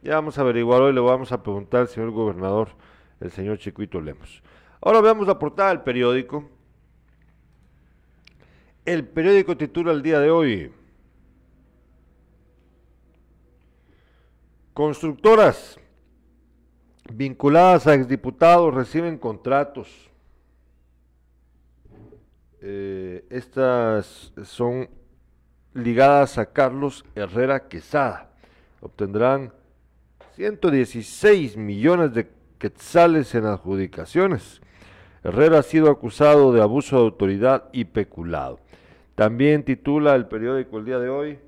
Ya 0.00 0.14
vamos 0.14 0.38
a 0.38 0.42
averiguar 0.42 0.80
hoy, 0.80 0.92
le 0.92 1.00
vamos 1.00 1.32
a 1.32 1.42
preguntar 1.42 1.82
al 1.82 1.88
señor 1.88 2.12
gobernador, 2.12 2.68
el 3.20 3.32
señor 3.32 3.58
Chiquito 3.58 4.00
Lemos. 4.00 4.42
Ahora 4.80 5.00
veamos 5.00 5.26
la 5.26 5.38
portada 5.38 5.70
del 5.70 5.80
periódico. 5.80 6.48
El 8.84 9.08
periódico 9.08 9.56
titula 9.56 9.92
el 9.92 10.02
día 10.02 10.20
de 10.20 10.30
hoy. 10.30 10.72
Constructoras 14.74 15.78
vinculadas 17.12 17.86
a 17.86 17.94
exdiputados 17.94 18.74
reciben 18.74 19.18
contratos. 19.18 20.10
Eh, 22.60 23.24
estas 23.30 24.32
son 24.42 24.90
ligadas 25.74 26.38
a 26.38 26.46
Carlos 26.46 27.04
Herrera 27.14 27.68
Quesada. 27.68 28.32
Obtendrán 28.80 29.52
116 30.34 31.56
millones 31.56 32.12
de 32.12 32.28
quetzales 32.58 33.32
en 33.36 33.46
adjudicaciones. 33.46 34.60
Herrera 35.22 35.60
ha 35.60 35.62
sido 35.62 35.88
acusado 35.88 36.52
de 36.52 36.60
abuso 36.60 36.96
de 36.96 37.02
autoridad 37.02 37.68
y 37.72 37.84
peculado. 37.84 38.58
También 39.14 39.64
titula 39.64 40.16
el 40.16 40.26
periódico 40.26 40.78
el 40.78 40.84
día 40.84 40.98
de 40.98 41.08
hoy. 41.10 41.38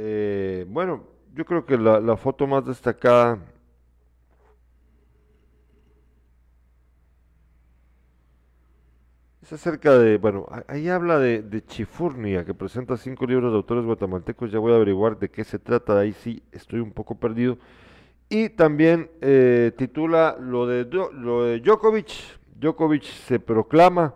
Eh, 0.00 0.64
bueno, 0.68 1.02
yo 1.34 1.44
creo 1.44 1.66
que 1.66 1.76
la, 1.76 2.16
foto 2.16 2.46
más 2.46 2.64
destacada 2.64 3.40
es 9.42 9.52
acerca 9.52 9.98
de, 9.98 10.18
bueno, 10.18 10.46
ahí 10.68 10.88
habla 10.88 11.18
de, 11.18 11.64
Chifurnia, 11.66 12.44
que 12.44 12.54
presenta 12.54 12.96
cinco 12.96 13.26
libros 13.26 13.50
de 13.50 13.56
autores 13.56 13.84
guatemaltecos, 13.84 14.52
ya 14.52 14.60
voy 14.60 14.72
a 14.72 14.76
averiguar 14.76 15.18
de 15.18 15.30
qué 15.32 15.42
se 15.42 15.58
trata, 15.58 15.98
ahí 15.98 16.12
sí 16.12 16.44
estoy 16.52 16.78
un 16.78 16.92
poco 16.92 17.16
perdido. 17.16 17.58
Y 18.28 18.50
también 18.50 19.10
eh, 19.20 19.72
titula 19.76 20.36
lo 20.38 20.68
de, 20.68 20.84
lo 20.84 21.42
de 21.42 21.58
Djokovic, 21.58 22.38
Djokovic 22.54 23.02
se 23.02 23.40
proclama 23.40 24.14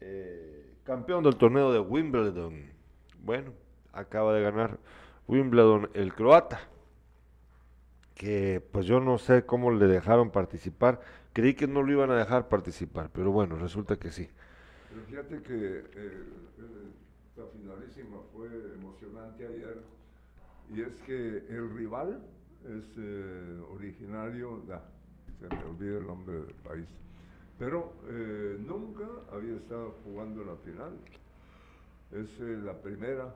eh, 0.00 0.76
campeón 0.84 1.24
del 1.24 1.34
torneo 1.34 1.72
de 1.72 1.80
Wimbledon. 1.80 2.72
Bueno, 3.18 3.63
acaba 3.94 4.34
de 4.34 4.42
ganar 4.42 4.78
Wimbledon 5.26 5.90
el 5.94 6.14
croata, 6.14 6.60
que 8.14 8.62
pues 8.72 8.86
yo 8.86 9.00
no 9.00 9.18
sé 9.18 9.44
cómo 9.44 9.70
le 9.70 9.86
dejaron 9.86 10.30
participar, 10.30 11.00
creí 11.32 11.54
que 11.54 11.66
no 11.66 11.82
lo 11.82 11.92
iban 11.92 12.10
a 12.10 12.16
dejar 12.16 12.48
participar, 12.48 13.10
pero 13.12 13.32
bueno, 13.32 13.56
resulta 13.56 13.96
que 13.96 14.10
sí. 14.10 14.28
Pero 14.90 15.02
fíjate 15.06 15.42
que 15.42 15.54
eh, 15.54 15.84
eh, 15.94 16.90
la 17.36 17.46
finalísima 17.46 18.18
fue 18.32 18.48
emocionante 18.74 19.46
ayer 19.46 19.82
y 20.72 20.80
es 20.82 20.94
que 21.02 21.44
el 21.48 21.70
rival 21.74 22.22
es 22.64 22.84
eh, 22.96 23.60
originario, 23.70 24.62
se 25.40 25.48
me 25.48 25.64
olvida 25.64 25.98
el 25.98 26.06
nombre 26.06 26.34
del 26.36 26.54
país, 26.54 26.86
pero 27.58 27.92
eh, 28.08 28.56
nunca 28.60 29.04
había 29.32 29.56
estado 29.56 29.94
jugando 30.04 30.44
la 30.44 30.56
final. 30.56 30.92
Es 32.12 32.38
la 32.38 32.74
primera 32.74 33.34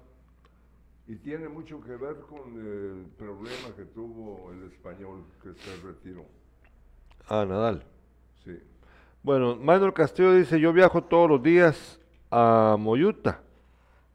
y 1.09 1.17
tiene 1.17 1.49
mucho 1.49 1.81
que 1.81 1.97
ver 1.97 2.17
con 2.29 2.53
el 2.61 3.07
problema 3.17 3.75
que 3.75 3.87
tuvo 3.87 4.53
el 4.53 4.71
español 4.71 5.25
que 5.43 5.55
se 5.55 5.87
retiró. 5.87 6.27
Ah, 7.29 7.47
Nadal. 7.49 7.83
Sí. 8.45 8.59
Bueno, 9.23 9.57
Manuel 9.57 9.95
Castillo 9.95 10.35
dice, 10.35 10.61
yo 10.61 10.71
viajo 10.75 11.03
todos 11.03 11.31
los 11.31 11.43
días 11.43 11.99
a 12.31 12.77
Moyuta, 12.79 13.41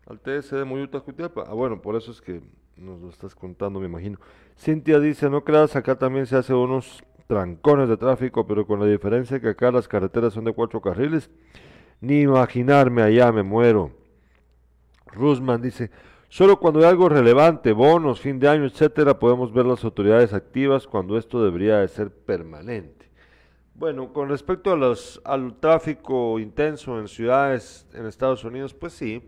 al 0.06 0.20
TS 0.20 0.52
de 0.52 0.66
Moyuta, 0.66 1.00
Jutiapa. 1.00 1.46
Ah, 1.48 1.54
bueno, 1.54 1.82
por 1.82 1.96
eso 1.96 2.12
es 2.12 2.22
que 2.22 2.44
nos 2.78 3.02
lo 3.02 3.10
estás 3.10 3.34
contando, 3.34 3.80
me 3.80 3.88
imagino. 3.88 4.20
Cintia 4.56 5.00
dice, 5.00 5.32
no 5.32 5.44
creas, 5.44 5.76
acá 5.76 5.98
también 5.98 6.28
se 6.28 6.36
hace 6.36 6.54
unos 6.54 7.04
trancones 7.26 7.90
de 7.90 7.98
tráfico, 7.98 8.46
pero 8.46 8.68
con 8.68 8.80
la 8.80 8.86
diferencia 8.86 9.40
que 9.40 9.50
acá 9.50 9.72
las 9.72 9.88
carreteras 9.88 10.34
son 10.34 10.44
de 10.44 10.54
cuatro 10.54 10.80
carriles. 10.80 11.32
Ni 12.02 12.22
imaginarme 12.22 13.02
allá, 13.02 13.32
me 13.32 13.42
muero. 13.42 13.92
Rusman 15.08 15.62
dice, 15.62 15.90
solo 16.34 16.60
cuando 16.60 16.80
hay 16.80 16.86
algo 16.86 17.10
relevante, 17.10 17.74
bonos, 17.74 18.19
fin 18.19 18.39
de 18.39 18.50
año, 18.50 18.65
etcétera, 18.65 19.19
podemos 19.19 19.54
ver 19.54 19.67
las 19.67 19.84
autoridades 19.84 20.34
activas 20.34 20.88
cuando 20.88 21.15
esto 21.15 21.46
debería 21.46 21.78
de 21.78 21.88
ser 21.88 22.10
permanente. 22.10 23.06
Bueno, 23.76 24.12
con 24.12 24.30
respecto 24.30 24.72
a 24.72 24.76
los, 24.76 25.22
al 25.26 25.60
tráfico 25.60 26.39
intenso 26.39 27.00
en 27.00 27.08
ciudades 27.08 27.86
en 27.93 28.08
Estados 28.08 28.43
Unidos, 28.46 28.74
pues 28.74 28.93
sí, 28.93 29.22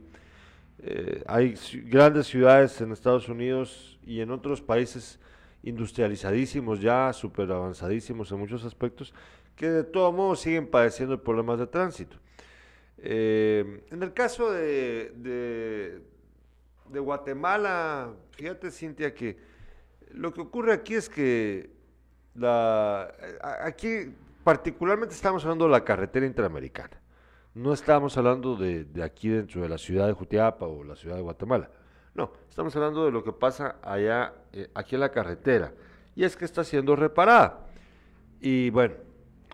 eh, 0.79 1.21
hay 1.27 1.53
grandes 1.83 2.25
ciudades 2.25 2.81
en 2.81 2.91
Estados 2.91 3.29
Unidos 3.29 3.99
y 4.03 4.21
en 4.21 4.31
otros 4.31 4.63
países 4.63 5.19
industrializadísimos 5.61 6.81
ya, 6.81 7.13
súper 7.13 7.51
avanzadísimos 7.51 8.31
en 8.31 8.39
muchos 8.39 8.65
aspectos, 8.65 9.13
que 9.55 9.69
de 9.69 9.83
todo 9.83 10.11
modo 10.11 10.35
siguen 10.35 10.65
padeciendo 10.65 11.21
problemas 11.21 11.59
de 11.59 11.67
tránsito. 11.67 12.17
Eh, 12.97 13.83
en 13.91 14.01
el 14.01 14.11
caso 14.11 14.51
de, 14.51 16.01
de 16.89 16.99
Guatemala, 16.99 18.13
fíjate 18.31 18.71
Cintia 18.71 19.13
que 19.13 19.37
lo 20.11 20.33
que 20.33 20.41
ocurre 20.41 20.73
aquí 20.73 20.95
es 20.95 21.09
que 21.09 21.69
la, 22.35 23.13
aquí 23.63 24.13
particularmente 24.43 25.15
estamos 25.15 25.43
hablando 25.43 25.65
de 25.65 25.71
la 25.71 25.83
carretera 25.83 26.25
interamericana. 26.25 27.01
No 27.53 27.73
estamos 27.73 28.17
hablando 28.17 28.55
de, 28.55 28.83
de 28.83 29.03
aquí 29.03 29.29
dentro 29.29 29.61
de 29.61 29.69
la 29.69 29.77
ciudad 29.77 30.07
de 30.07 30.13
Jutiapa 30.13 30.65
o 30.65 30.83
la 30.83 30.95
ciudad 30.95 31.15
de 31.15 31.21
Guatemala. 31.21 31.69
No, 32.13 32.31
estamos 32.49 32.73
hablando 32.75 33.05
de 33.05 33.11
lo 33.11 33.23
que 33.23 33.33
pasa 33.33 33.75
allá, 33.81 34.33
eh, 34.53 34.69
aquí 34.73 34.95
en 34.95 35.01
la 35.01 35.11
carretera. 35.11 35.73
Y 36.15 36.23
es 36.23 36.37
que 36.37 36.45
está 36.45 36.63
siendo 36.63 36.95
reparada. 36.95 37.65
Y 38.39 38.69
bueno, 38.69 38.95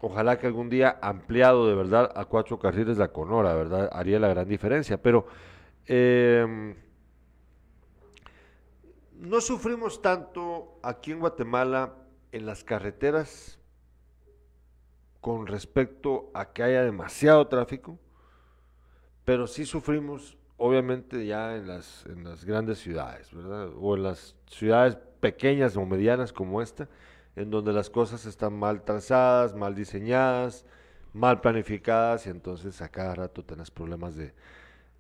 ojalá 0.02 0.38
que 0.38 0.46
algún 0.46 0.70
día 0.70 1.00
ampliado 1.02 1.68
de 1.68 1.74
verdad 1.74 2.12
a 2.16 2.26
cuatro 2.26 2.60
carriles 2.60 3.00
la 3.00 3.08
Conora, 3.08 3.56
¿verdad? 3.56 3.90
Haría 3.92 4.20
la 4.20 4.28
gran 4.28 4.48
diferencia. 4.48 5.02
Pero 5.02 5.26
em, 5.88 6.76
no 9.22 9.40
sufrimos 9.40 10.02
tanto 10.02 10.80
aquí 10.82 11.12
en 11.12 11.20
Guatemala 11.20 11.94
en 12.32 12.48
las 12.48 12.64
carreteras 12.64 13.60
con 15.20 15.46
respecto 15.46 16.32
a 16.34 16.52
que 16.52 16.64
haya 16.64 16.82
demasiado 16.82 17.48
tráfico, 17.48 18.00
pero 19.24 19.46
sí 19.46 19.66
sufrimos 19.66 20.38
obviamente 20.58 21.24
ya 21.28 21.56
en 21.56 21.68
las, 21.68 22.04
en 22.08 22.24
las 22.24 22.46
grandes 22.46 22.80
ciudades, 22.80 23.32
¿verdad? 23.32 23.70
O 23.80 23.96
en 23.96 24.04
las 24.04 24.36
ciudades 24.48 24.98
pequeñas 25.20 25.78
o 25.78 25.86
medianas 25.86 26.34
como 26.34 26.60
esta, 26.60 26.90
en 27.36 27.52
donde 27.52 27.74
las 27.74 27.92
cosas 27.92 28.26
están 28.26 28.54
mal 28.54 28.84
trazadas, 28.84 29.56
mal 29.56 29.76
diseñadas, 29.76 30.66
mal 31.14 31.42
planificadas 31.42 32.26
y 32.26 32.32
entonces 32.32 32.82
a 32.82 32.90
cada 32.90 33.14
rato 33.14 33.46
tenés 33.46 33.70
problemas 33.70 34.16
de, 34.16 34.34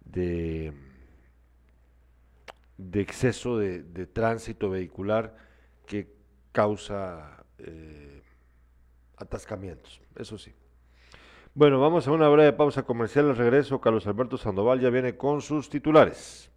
de, 0.06 0.74
de 2.78 3.02
exceso 3.02 3.58
de, 3.58 3.84
de 3.84 4.06
tránsito 4.08 4.70
vehicular 4.70 5.36
que 5.86 6.14
causa 6.52 7.46
eh, 7.60 8.22
atascamientos, 9.18 10.02
eso 10.16 10.38
sí. 10.38 10.54
Bueno, 11.54 11.80
vamos 11.82 12.08
a 12.08 12.12
una 12.12 12.30
breve 12.30 12.54
pausa 12.54 12.84
comercial. 12.84 13.30
Al 13.30 13.36
regreso, 13.36 13.82
Carlos 13.82 14.08
Alberto 14.08 14.38
Sandoval 14.38 14.80
ya 14.80 14.90
viene 14.90 15.18
con 15.18 15.42
sus 15.42 15.70
titulares. 15.70 16.51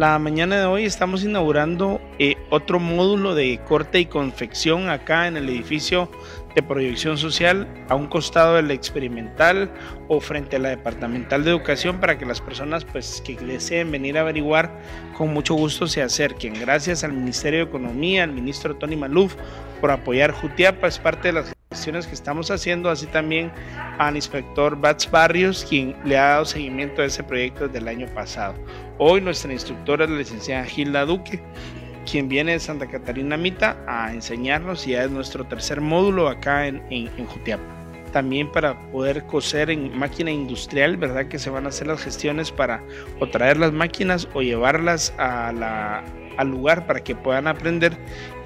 La 0.00 0.18
mañana 0.18 0.58
de 0.58 0.64
hoy 0.64 0.86
estamos 0.86 1.24
inaugurando 1.24 2.00
eh, 2.18 2.36
otro 2.48 2.80
módulo 2.80 3.34
de 3.34 3.60
corte 3.68 4.00
y 4.00 4.06
confección 4.06 4.88
acá 4.88 5.26
en 5.26 5.36
el 5.36 5.46
edificio 5.50 6.10
de 6.54 6.62
proyección 6.62 7.18
social 7.18 7.68
a 7.90 7.96
un 7.96 8.06
costado 8.06 8.54
del 8.54 8.70
experimental 8.70 9.70
o 10.08 10.18
frente 10.18 10.56
a 10.56 10.58
la 10.58 10.70
departamental 10.70 11.44
de 11.44 11.50
educación 11.50 12.00
para 12.00 12.16
que 12.16 12.24
las 12.24 12.40
personas 12.40 12.86
pues 12.86 13.22
que 13.26 13.36
deseen 13.36 13.90
venir 13.90 14.16
a 14.16 14.22
averiguar 14.22 14.74
con 15.18 15.34
mucho 15.34 15.52
gusto 15.52 15.86
se 15.86 16.00
acerquen. 16.00 16.58
Gracias 16.58 17.04
al 17.04 17.12
Ministerio 17.12 17.58
de 17.58 17.66
Economía, 17.66 18.24
al 18.24 18.32
ministro 18.32 18.76
Tony 18.76 18.96
Maluf 18.96 19.36
por 19.82 19.90
apoyar 19.90 20.32
Jutiapa, 20.32 20.88
es 20.88 20.98
parte 20.98 21.28
de 21.28 21.34
las 21.34 21.52
gestiones 21.68 22.06
que 22.06 22.14
estamos 22.14 22.50
haciendo, 22.50 22.88
así 22.88 23.06
también 23.06 23.52
al 23.98 24.16
inspector 24.16 24.80
Bats 24.80 25.10
Barrios, 25.10 25.66
quien 25.68 25.94
le 26.06 26.16
ha 26.16 26.28
dado 26.28 26.46
seguimiento 26.46 27.02
a 27.02 27.04
ese 27.04 27.22
proyecto 27.22 27.66
desde 27.66 27.80
el 27.80 27.88
año 27.88 28.06
pasado. 28.14 28.54
Hoy 29.02 29.22
nuestra 29.22 29.50
instructora 29.50 30.04
es 30.04 30.10
la 30.10 30.18
licenciada 30.18 30.62
Gilda 30.66 31.06
Duque, 31.06 31.40
quien 32.04 32.28
viene 32.28 32.52
de 32.52 32.60
Santa 32.60 32.86
Catarina 32.86 33.38
Mita 33.38 33.82
a 33.88 34.12
enseñarnos 34.12 34.86
y 34.86 34.90
ya 34.90 35.04
es 35.04 35.10
nuestro 35.10 35.46
tercer 35.46 35.80
módulo 35.80 36.28
acá 36.28 36.66
en, 36.66 36.82
en, 36.90 37.08
en 37.16 37.24
Jutiapa. 37.24 37.79
También 38.12 38.50
para 38.50 38.78
poder 38.90 39.24
coser 39.26 39.70
en 39.70 39.96
máquina 39.96 40.30
industrial, 40.30 40.96
¿verdad? 40.96 41.28
Que 41.28 41.38
se 41.38 41.50
van 41.50 41.66
a 41.66 41.68
hacer 41.68 41.86
las 41.86 42.02
gestiones 42.02 42.50
para 42.50 42.82
o 43.18 43.28
traer 43.28 43.56
las 43.56 43.72
máquinas 43.72 44.28
o 44.34 44.42
llevarlas 44.42 45.14
a 45.18 45.52
la, 45.52 46.04
al 46.36 46.48
lugar 46.48 46.86
para 46.86 47.00
que 47.00 47.14
puedan 47.14 47.46
aprender 47.46 47.96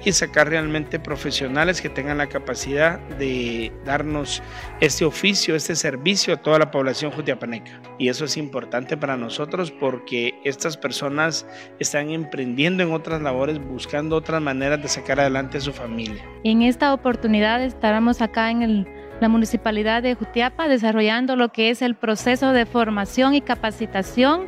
y 0.03 0.11
sacar 0.11 0.49
realmente 0.49 0.99
profesionales 0.99 1.81
que 1.81 1.89
tengan 1.89 2.19
la 2.19 2.27
capacidad 2.27 2.99
de 3.17 3.71
darnos 3.85 4.43
este 4.81 5.03
oficio, 5.03 5.55
este 5.55 5.75
servicio 5.75 6.33
a 6.33 6.37
toda 6.37 6.59
la 6.59 6.71
población 6.71 7.11
jutiapaneca. 7.11 7.81
Y 7.97 8.09
eso 8.09 8.25
es 8.25 8.37
importante 8.37 8.97
para 8.97 9.17
nosotros 9.17 9.71
porque 9.71 10.39
estas 10.43 10.77
personas 10.77 11.47
están 11.79 12.11
emprendiendo 12.11 12.83
en 12.83 12.91
otras 12.91 13.21
labores, 13.21 13.59
buscando 13.59 14.17
otras 14.17 14.41
maneras 14.41 14.81
de 14.81 14.89
sacar 14.89 15.19
adelante 15.19 15.57
a 15.57 15.61
su 15.61 15.73
familia. 15.73 16.23
En 16.43 16.61
esta 16.61 16.93
oportunidad 16.93 17.63
estaremos 17.63 18.21
acá 18.21 18.51
en 18.51 18.61
el 18.61 18.87
la 19.19 19.29
Municipalidad 19.29 20.03
de 20.03 20.15
Jutiapa 20.15 20.67
desarrollando 20.67 21.35
lo 21.35 21.49
que 21.49 21.69
es 21.69 21.81
el 21.81 21.95
proceso 21.95 22.51
de 22.51 22.65
formación 22.65 23.33
y 23.33 23.41
capacitación 23.41 24.47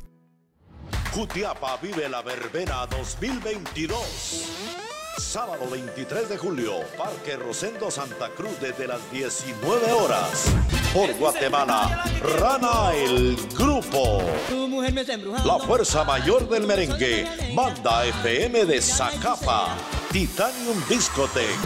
Jutiapa 1.13 1.77
vive 1.81 2.07
la 2.07 2.21
verbena 2.21 2.85
2022. 2.85 4.90
Sábado 5.17 5.69
23 5.69 6.29
de 6.29 6.37
julio, 6.37 6.79
Parque 6.97 7.35
Rosendo 7.35 7.91
Santa 7.91 8.29
Cruz 8.29 8.59
desde 8.59 8.87
las 8.87 8.99
19 9.11 9.91
horas. 9.91 10.45
Por 10.93 11.13
Guatemala, 11.15 12.03
Rana 12.39 12.93
el 12.93 13.37
Grupo. 13.57 14.21
La 15.45 15.59
fuerza 15.59 16.03
mayor 16.03 16.47
del 16.49 16.65
merengue, 16.65 17.25
Banda 17.55 18.05
FM 18.05 18.65
de 18.65 18.81
Zacapa, 18.81 19.75
Titanium 20.11 20.77
Discotech 20.89 21.57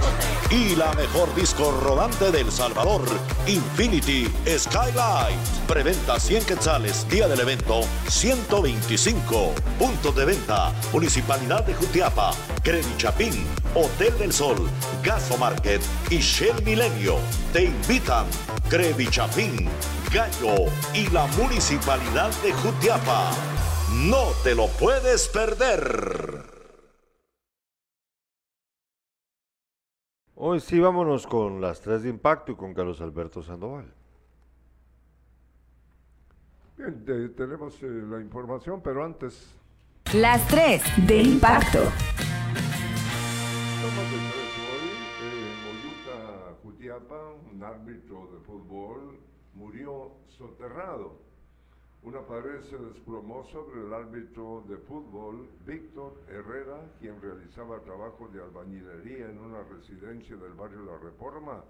y 0.51 0.75
la 0.75 0.93
mejor 0.93 1.33
disco 1.33 1.71
rodante 1.71 2.31
del 2.31 2.51
Salvador, 2.51 3.01
Infinity 3.47 4.31
Skylight. 4.57 5.39
Preventa 5.67 6.19
100 6.19 6.45
quetzales, 6.45 7.07
día 7.09 7.27
del 7.27 7.39
evento 7.39 7.81
125. 8.07 9.53
Puntos 9.79 10.15
de 10.15 10.25
venta, 10.25 10.71
Municipalidad 10.93 11.63
de 11.63 11.73
Jutiapa, 11.73 12.31
Credit 12.63 12.97
Chapín, 12.97 13.44
Hotel 13.75 14.17
del 14.17 14.31
Sol, 14.31 14.57
Gaso 15.03 15.37
Market 15.37 15.81
y 16.09 16.17
Shell 16.17 16.63
Milenio. 16.63 17.15
Te 17.53 17.65
invitan 17.65 18.25
Crevi 18.69 19.07
Chapín, 19.07 19.67
Gallo 20.13 20.65
y 20.93 21.07
la 21.09 21.27
Municipalidad 21.37 22.31
de 22.41 22.53
Jutiapa. 22.53 23.31
No 23.93 24.31
te 24.43 24.55
lo 24.55 24.67
puedes 24.67 25.27
perder. 25.27 26.43
Hoy 30.37 30.59
sí 30.59 30.79
vámonos 30.79 31.25
con 31.27 31.61
las 31.61 31.79
tres 31.81 32.03
de 32.03 32.09
impacto 32.09 32.51
y 32.51 32.55
con 32.55 32.73
Carlos 32.73 32.99
Alberto 33.01 33.41
Sandoval. 33.41 33.85
Bien, 36.77 37.05
te- 37.05 37.29
tenemos 37.29 37.81
eh, 37.83 37.87
la 38.09 38.19
información, 38.19 38.81
pero 38.83 39.05
antes 39.05 39.47
Las 40.13 40.45
tres 40.47 40.83
de 41.07 41.21
impacto. 41.21 41.79
Eh, 43.85 43.91
en 43.91 45.57
Moyuta, 45.63 46.55
Jutiapa, 46.63 47.33
un 47.53 47.63
árbitro 47.63 48.27
de 48.33 48.39
fútbol 48.39 49.19
murió 49.53 50.11
soterrado. 50.39 51.19
Una 52.01 52.25
pared 52.25 52.63
se 52.63 52.79
desplomó 52.79 53.43
sobre 53.43 53.81
el 53.81 53.93
árbitro 53.93 54.63
de 54.67 54.77
fútbol, 54.77 55.47
Víctor 55.67 56.19
Herrera, 56.27 56.81
quien 56.99 57.21
realizaba 57.21 57.79
trabajo 57.81 58.27
de 58.29 58.41
albañilería 58.41 59.29
en 59.29 59.37
una 59.37 59.61
residencia 59.61 60.35
del 60.35 60.53
barrio 60.53 60.83
La 60.83 60.97
Reforma. 60.97 61.63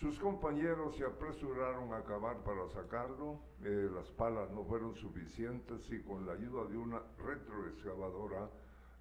Sus 0.00 0.18
compañeros 0.20 0.96
se 0.96 1.04
apresuraron 1.04 1.92
a 1.92 1.98
acabar 1.98 2.38
para 2.44 2.66
sacarlo, 2.70 3.40
eh, 3.62 3.90
las 3.94 4.08
palas 4.12 4.50
no 4.52 4.64
fueron 4.64 4.94
suficientes 4.94 5.82
y 5.90 6.00
con 6.00 6.24
la 6.24 6.32
ayuda 6.32 6.64
de 6.64 6.78
una 6.78 7.02
retroexcavadora 7.18 8.48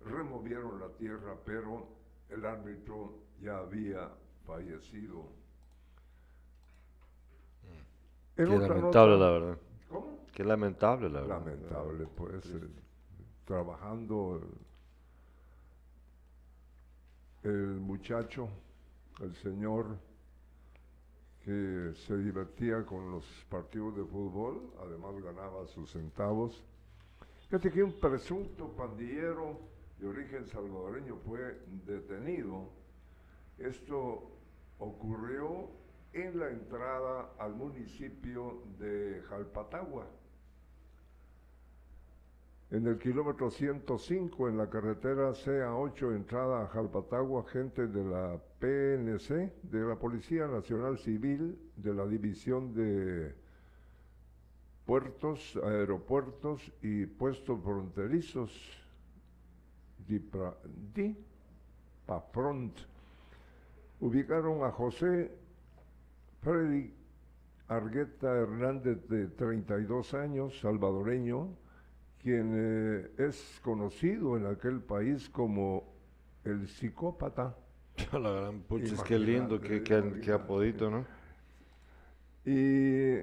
removieron 0.03 0.81
la 0.81 0.89
tierra, 0.97 1.37
pero 1.45 2.01
el 2.31 2.45
árbitro 2.45 3.13
ya 3.41 3.57
había 3.59 4.09
fallecido. 4.45 5.25
En 8.37 8.45
Qué 8.47 8.57
lamentable, 8.57 8.81
nota- 8.81 9.25
la 9.25 9.31
verdad. 9.31 9.57
¿Cómo? 9.89 10.19
Qué 10.33 10.43
lamentable, 10.43 11.09
la 11.09 11.21
verdad. 11.21 11.39
Lamentable, 11.39 12.07
pues, 12.15 12.45
eh, 12.45 12.59
trabajando 13.45 14.41
el, 17.43 17.51
el 17.51 17.79
muchacho, 17.79 18.47
el 19.19 19.35
señor 19.35 19.97
que 21.43 21.93
se 22.07 22.15
divertía 22.17 22.85
con 22.85 23.11
los 23.11 23.25
partidos 23.49 23.95
de 23.97 24.05
fútbol, 24.05 24.71
además 24.79 25.15
ganaba 25.23 25.65
sus 25.67 25.91
centavos. 25.91 26.63
Fíjate 27.49 27.71
que 27.71 27.83
un 27.83 27.99
presunto 27.99 28.69
pandillero 28.69 29.59
de 30.01 30.07
origen 30.07 30.47
salvadoreño 30.47 31.15
fue 31.17 31.59
detenido. 31.85 32.69
Esto 33.59 34.31
ocurrió 34.79 35.69
en 36.13 36.39
la 36.39 36.49
entrada 36.49 37.29
al 37.37 37.53
municipio 37.53 38.63
de 38.79 39.21
Jalpatagua. 39.29 40.07
En 42.71 42.87
el 42.87 42.97
kilómetro 42.97 43.51
105, 43.51 44.49
en 44.49 44.57
la 44.57 44.69
carretera 44.69 45.31
CA8, 45.31 46.15
entrada 46.15 46.63
a 46.63 46.67
Jalpatagua, 46.67 47.43
gente 47.49 47.85
de 47.85 48.03
la 48.03 48.39
PNC, 48.59 49.53
de 49.63 49.81
la 49.81 49.97
Policía 49.97 50.47
Nacional 50.47 50.97
Civil, 50.97 51.59
de 51.75 51.93
la 51.93 52.07
División 52.07 52.73
de 52.73 53.35
Puertos, 54.85 55.59
Aeropuertos 55.63 56.71
y 56.81 57.05
Puestos 57.05 57.61
Fronterizos, 57.61 58.80
DIPAFRONT, 62.07 62.77
ubicaron 63.99 64.63
a 64.63 64.71
José 64.71 65.31
Freddy 66.41 66.93
Argueta 67.67 68.35
Hernández, 68.35 69.07
de 69.07 69.27
32 69.27 70.13
años, 70.13 70.59
salvadoreño, 70.59 71.55
quien 72.21 72.51
eh, 72.53 73.11
es 73.17 73.59
conocido 73.63 74.35
en 74.35 74.45
aquel 74.45 74.81
país 74.81 75.29
como 75.29 75.93
el 76.43 76.67
psicópata. 76.67 77.55
La 78.11 78.31
gran 78.31 78.61
pucha, 78.61 79.01
qué 79.05 79.17
lindo, 79.17 79.61
qué, 79.61 79.81
qué 79.83 80.31
apodito, 80.31 80.89
¿no? 80.89 81.05
Y 82.43 83.19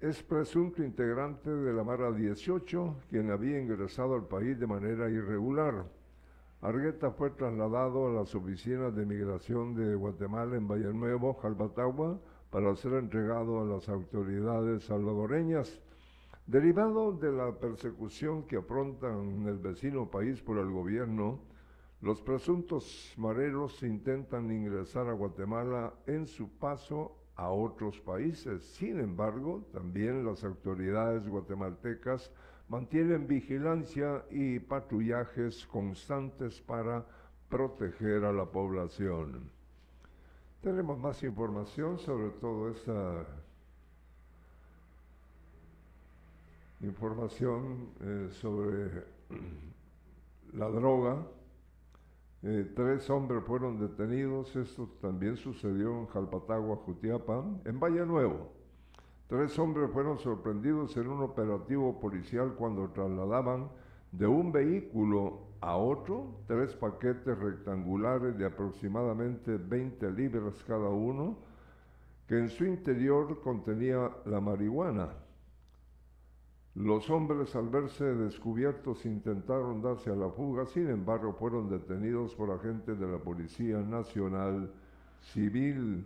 es 0.00 0.22
presunto 0.22 0.82
integrante 0.82 1.50
de 1.50 1.72
la 1.74 1.84
Mara 1.84 2.10
18, 2.10 2.96
quien 3.10 3.30
había 3.30 3.60
ingresado 3.60 4.14
al 4.14 4.26
país 4.26 4.58
de 4.58 4.66
manera 4.66 5.10
irregular. 5.10 5.84
Argueta 6.62 7.10
fue 7.12 7.30
trasladado 7.30 8.08
a 8.08 8.12
las 8.12 8.34
oficinas 8.34 8.94
de 8.94 9.06
migración 9.06 9.74
de 9.74 9.94
Guatemala 9.94 10.56
en 10.56 10.68
Valle 10.68 10.92
Nuevo, 10.92 11.32
Jalbatagua, 11.32 12.20
para 12.50 12.76
ser 12.76 12.92
entregado 12.94 13.62
a 13.62 13.64
las 13.64 13.88
autoridades 13.88 14.84
salvadoreñas. 14.84 15.80
Derivado 16.46 17.12
de 17.12 17.32
la 17.32 17.52
persecución 17.52 18.42
que 18.42 18.58
afrontan 18.58 19.46
el 19.46 19.56
vecino 19.56 20.10
país 20.10 20.42
por 20.42 20.58
el 20.58 20.70
gobierno, 20.70 21.40
los 22.02 22.20
presuntos 22.20 23.14
mareros 23.16 23.82
intentan 23.82 24.50
ingresar 24.50 25.08
a 25.08 25.14
Guatemala 25.14 25.94
en 26.06 26.26
su 26.26 26.50
paso 26.58 27.16
a 27.36 27.48
otros 27.50 27.98
países. 28.00 28.62
Sin 28.74 29.00
embargo, 29.00 29.66
también 29.72 30.26
las 30.26 30.44
autoridades 30.44 31.26
guatemaltecas 31.26 32.30
mantienen 32.70 33.26
vigilancia 33.26 34.24
y 34.30 34.60
patrullajes 34.60 35.66
constantes 35.66 36.60
para 36.60 37.04
proteger 37.48 38.24
a 38.24 38.32
la 38.32 38.44
población. 38.44 39.50
Tenemos 40.62 40.96
más 40.96 41.20
información 41.24 41.98
sobre 41.98 42.30
todo 42.30 42.70
esta 42.70 43.26
información 46.80 47.88
eh, 48.02 48.28
sobre 48.30 49.04
la 50.52 50.68
droga. 50.68 51.26
Eh, 52.44 52.72
tres 52.76 53.10
hombres 53.10 53.42
fueron 53.44 53.80
detenidos, 53.80 54.54
esto 54.54 54.88
también 55.00 55.36
sucedió 55.36 55.98
en 55.98 56.06
Jalpatagua, 56.06 56.76
Jutiapa, 56.76 57.44
en 57.64 57.80
Valle 57.80 58.06
Nuevo. 58.06 58.59
Tres 59.30 59.56
hombres 59.60 59.88
fueron 59.92 60.18
sorprendidos 60.18 60.96
en 60.96 61.06
un 61.06 61.22
operativo 61.22 62.00
policial 62.00 62.52
cuando 62.58 62.88
trasladaban 62.88 63.68
de 64.10 64.26
un 64.26 64.50
vehículo 64.50 65.38
a 65.60 65.76
otro 65.76 66.40
tres 66.48 66.74
paquetes 66.74 67.38
rectangulares 67.38 68.36
de 68.36 68.46
aproximadamente 68.46 69.56
20 69.56 70.10
libras 70.10 70.54
cada 70.66 70.88
uno, 70.88 71.36
que 72.26 72.38
en 72.38 72.48
su 72.48 72.64
interior 72.64 73.40
contenía 73.40 74.10
la 74.24 74.40
marihuana. 74.40 75.10
Los 76.74 77.08
hombres 77.08 77.54
al 77.54 77.68
verse 77.68 78.04
descubiertos 78.04 79.06
intentaron 79.06 79.80
darse 79.80 80.10
a 80.10 80.16
la 80.16 80.30
fuga, 80.30 80.66
sin 80.66 80.90
embargo 80.90 81.34
fueron 81.34 81.68
detenidos 81.68 82.34
por 82.34 82.50
agentes 82.50 82.98
de 82.98 83.06
la 83.06 83.18
Policía 83.18 83.78
Nacional 83.78 84.72
Civil. 85.20 86.04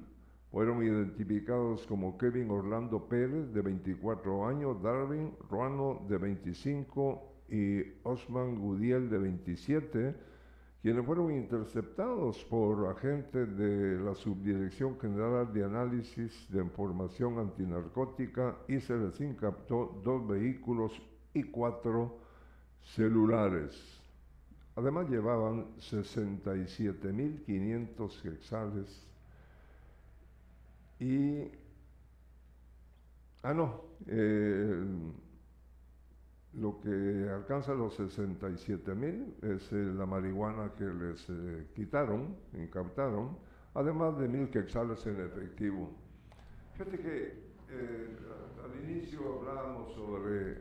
Fueron 0.54 0.82
identificados 0.84 1.84
como 1.88 2.16
Kevin 2.16 2.48
Orlando 2.48 3.08
Pérez, 3.08 3.52
de 3.52 3.60
24 3.60 4.46
años, 4.46 4.80
Darwin 4.80 5.32
Ruano, 5.50 6.06
de 6.08 6.16
25, 6.16 7.22
y 7.48 7.82
Osman 8.04 8.60
Gudiel, 8.60 9.10
de 9.10 9.18
27, 9.18 10.14
quienes 10.80 11.04
fueron 11.04 11.32
interceptados 11.32 12.44
por 12.44 12.86
agentes 12.86 13.58
de 13.58 13.98
la 13.98 14.14
Subdirección 14.14 14.96
General 15.00 15.52
de 15.52 15.64
Análisis 15.64 16.46
de 16.52 16.62
Información 16.62 17.40
Antinarcótica 17.40 18.56
y 18.68 18.78
se 18.78 18.96
les 18.96 19.20
incaptó 19.20 20.00
dos 20.04 20.24
vehículos 20.28 20.92
y 21.32 21.42
cuatro 21.42 22.16
celulares. 22.80 24.00
Además 24.76 25.10
llevaban 25.10 25.74
67.500 25.80 28.24
hexales 28.24 29.13
y... 31.04 31.50
Ah, 33.42 33.52
no. 33.52 33.82
Eh, 34.06 34.84
lo 36.54 36.80
que 36.80 37.28
alcanza 37.30 37.74
los 37.74 37.94
67 37.94 38.94
mil 38.94 39.34
es 39.42 39.70
eh, 39.72 39.92
la 39.96 40.06
marihuana 40.06 40.72
que 40.78 40.84
les 40.84 41.28
eh, 41.28 41.66
quitaron, 41.74 42.36
incautaron, 42.54 43.36
además 43.74 44.18
de 44.18 44.28
mil 44.28 44.48
quetzales 44.48 45.04
en 45.06 45.20
efectivo. 45.20 45.90
Fíjate 46.72 46.98
que 46.98 47.44
al 48.62 48.88
inicio 48.88 49.40
hablábamos 49.40 49.92
sobre 49.94 50.58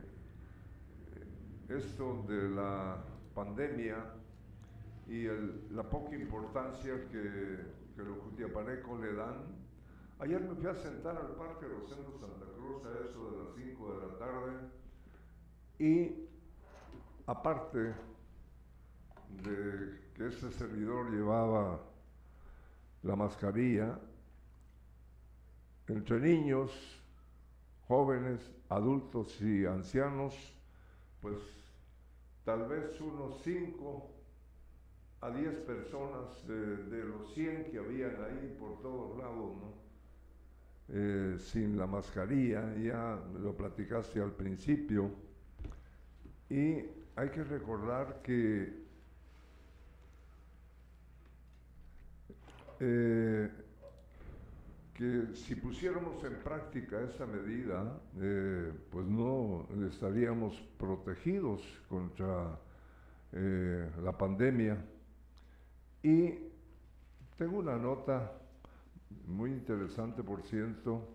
esto 1.68 2.24
de 2.28 2.50
la 2.50 3.02
pandemia 3.34 3.96
y 5.06 5.26
la 5.70 5.88
poca 5.88 6.16
importancia 6.16 7.08
que, 7.08 7.60
que 7.96 8.02
los 8.02 8.18
jutiapanecos 8.18 9.00
le 9.00 9.14
dan. 9.14 9.63
Ayer 10.24 10.40
me 10.40 10.54
fui 10.54 10.66
a 10.66 10.74
sentar 10.74 11.18
al 11.18 11.34
Parque 11.34 11.66
Rosendo 11.66 12.10
Santa 12.18 12.46
Cruz 12.56 12.82
a 12.86 13.04
eso 13.04 13.30
de 13.30 13.44
las 13.44 13.54
5 13.56 13.92
de 13.92 14.06
la 14.06 14.18
tarde 14.18 14.52
y 15.78 16.28
aparte 17.26 17.94
de 19.42 20.00
que 20.14 20.28
ese 20.28 20.50
servidor 20.50 21.10
llevaba 21.10 21.78
la 23.02 23.16
mascarilla, 23.16 24.00
entre 25.88 26.18
niños, 26.18 26.72
jóvenes, 27.86 28.50
adultos 28.70 29.38
y 29.42 29.66
ancianos, 29.66 30.34
pues 31.20 31.36
tal 32.46 32.66
vez 32.66 32.98
unos 32.98 33.42
5 33.42 34.10
a 35.20 35.30
10 35.32 35.58
personas 35.66 36.48
de, 36.48 37.04
los 37.04 37.34
100 37.34 37.70
que 37.70 37.78
habían 37.78 38.24
ahí 38.24 38.56
por 38.58 38.80
todos 38.80 39.18
lados, 39.18 39.56
¿no? 39.58 39.83
Eh, 40.86 41.38
sin 41.38 41.78
la 41.78 41.86
mascarilla, 41.86 42.74
ya 42.76 43.18
lo 43.40 43.56
platicaste 43.56 44.20
al 44.20 44.32
principio 44.32 45.10
y 46.50 46.84
hay 47.16 47.30
que 47.30 47.42
recordar 47.42 48.20
que 48.22 48.84
eh, 52.80 53.50
que 54.92 55.34
si 55.34 55.54
pusiéramos 55.54 56.22
en 56.22 56.34
práctica 56.34 57.00
esa 57.00 57.24
medida, 57.24 57.98
eh, 58.20 58.70
pues 58.90 59.06
no 59.06 59.66
estaríamos 59.88 60.54
protegidos 60.78 61.62
contra 61.88 62.60
la 63.32 64.16
pandemia. 64.16 64.78
Y 66.00 66.34
tengo 67.36 67.58
una 67.58 67.76
nota 67.76 68.30
muy 69.26 69.50
interesante, 69.50 70.22
por 70.22 70.42
cierto, 70.42 71.08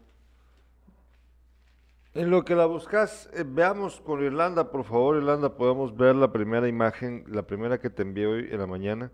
en 2.15 2.31
lo 2.31 2.43
que 2.43 2.55
la 2.55 2.65
buscas, 2.65 3.29
eh, 3.33 3.43
veamos 3.45 4.01
con 4.01 4.23
Irlanda, 4.23 4.71
por 4.71 4.83
favor, 4.83 5.17
Irlanda, 5.17 5.55
podemos 5.55 5.95
ver 5.95 6.15
la 6.15 6.31
primera 6.31 6.67
imagen, 6.67 7.23
la 7.27 7.43
primera 7.43 7.79
que 7.79 7.91
te 7.91 8.01
envié 8.01 8.25
hoy 8.25 8.47
en 8.49 8.57
la 8.57 8.65
mañana, 8.65 9.11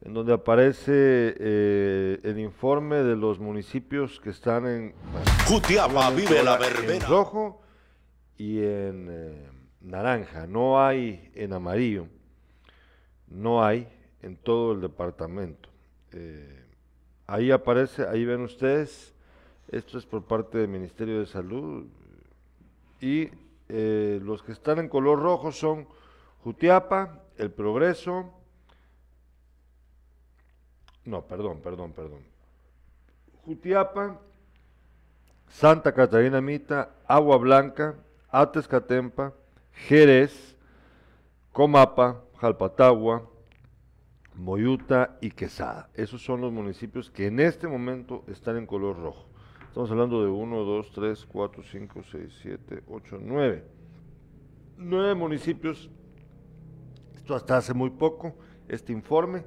en 0.00 0.14
donde 0.14 0.32
aparece 0.32 0.92
eh, 0.94 2.20
el 2.22 2.38
informe 2.38 3.02
de 3.02 3.16
los 3.16 3.40
municipios 3.40 4.20
que 4.20 4.30
están 4.30 4.66
en 4.66 4.94
Jutiapa 5.48 6.08
vive 6.10 6.42
la 6.44 6.56
verbena. 6.56 6.94
En 6.94 7.00
rojo 7.02 7.62
y 8.38 8.58
en 8.60 9.08
eh, 9.10 9.48
naranja, 9.80 10.46
no 10.46 10.80
hay 10.80 11.32
en 11.34 11.52
amarillo, 11.52 12.06
no 13.26 13.64
hay 13.64 13.88
en 14.22 14.36
todo 14.36 14.72
el 14.72 14.80
departamento. 14.80 15.68
Ahí 17.30 17.52
aparece, 17.52 18.06
ahí 18.08 18.24
ven 18.24 18.40
ustedes, 18.40 19.14
esto 19.70 19.98
es 19.98 20.04
por 20.04 20.24
parte 20.24 20.58
del 20.58 20.68
Ministerio 20.68 21.20
de 21.20 21.26
Salud, 21.26 21.86
y 23.00 23.30
eh, 23.68 24.18
los 24.20 24.42
que 24.42 24.50
están 24.50 24.80
en 24.80 24.88
color 24.88 25.20
rojo 25.20 25.52
son 25.52 25.86
Jutiapa, 26.42 27.22
El 27.38 27.52
Progreso, 27.52 28.34
no, 31.04 31.22
perdón, 31.22 31.60
perdón, 31.60 31.92
perdón. 31.92 32.20
Jutiapa, 33.44 34.18
Santa 35.48 35.92
Catarina 35.92 36.40
Mita, 36.40 36.90
Agua 37.06 37.36
Blanca, 37.38 37.94
Atezcatempa, 38.28 39.32
Jerez, 39.72 40.56
Comapa, 41.52 42.22
Jalpatagua, 42.40 43.22
Moyuta 44.40 45.18
y 45.20 45.30
Quesada. 45.30 45.90
Esos 45.94 46.22
son 46.24 46.40
los 46.40 46.50
municipios 46.50 47.10
que 47.10 47.26
en 47.26 47.40
este 47.40 47.68
momento 47.68 48.24
están 48.26 48.56
en 48.56 48.66
color 48.66 48.98
rojo. 48.98 49.26
Estamos 49.68 49.90
hablando 49.90 50.24
de 50.24 50.30
1, 50.30 50.64
2, 50.64 50.92
3, 50.92 51.26
4, 51.26 51.62
5, 51.62 52.02
6, 52.10 52.38
7, 52.42 52.82
8, 52.88 53.18
9. 53.20 53.64
9 54.78 55.14
municipios. 55.14 55.90
Esto 57.14 57.34
hasta 57.34 57.58
hace 57.58 57.74
muy 57.74 57.90
poco, 57.90 58.34
este 58.66 58.92
informe. 58.92 59.44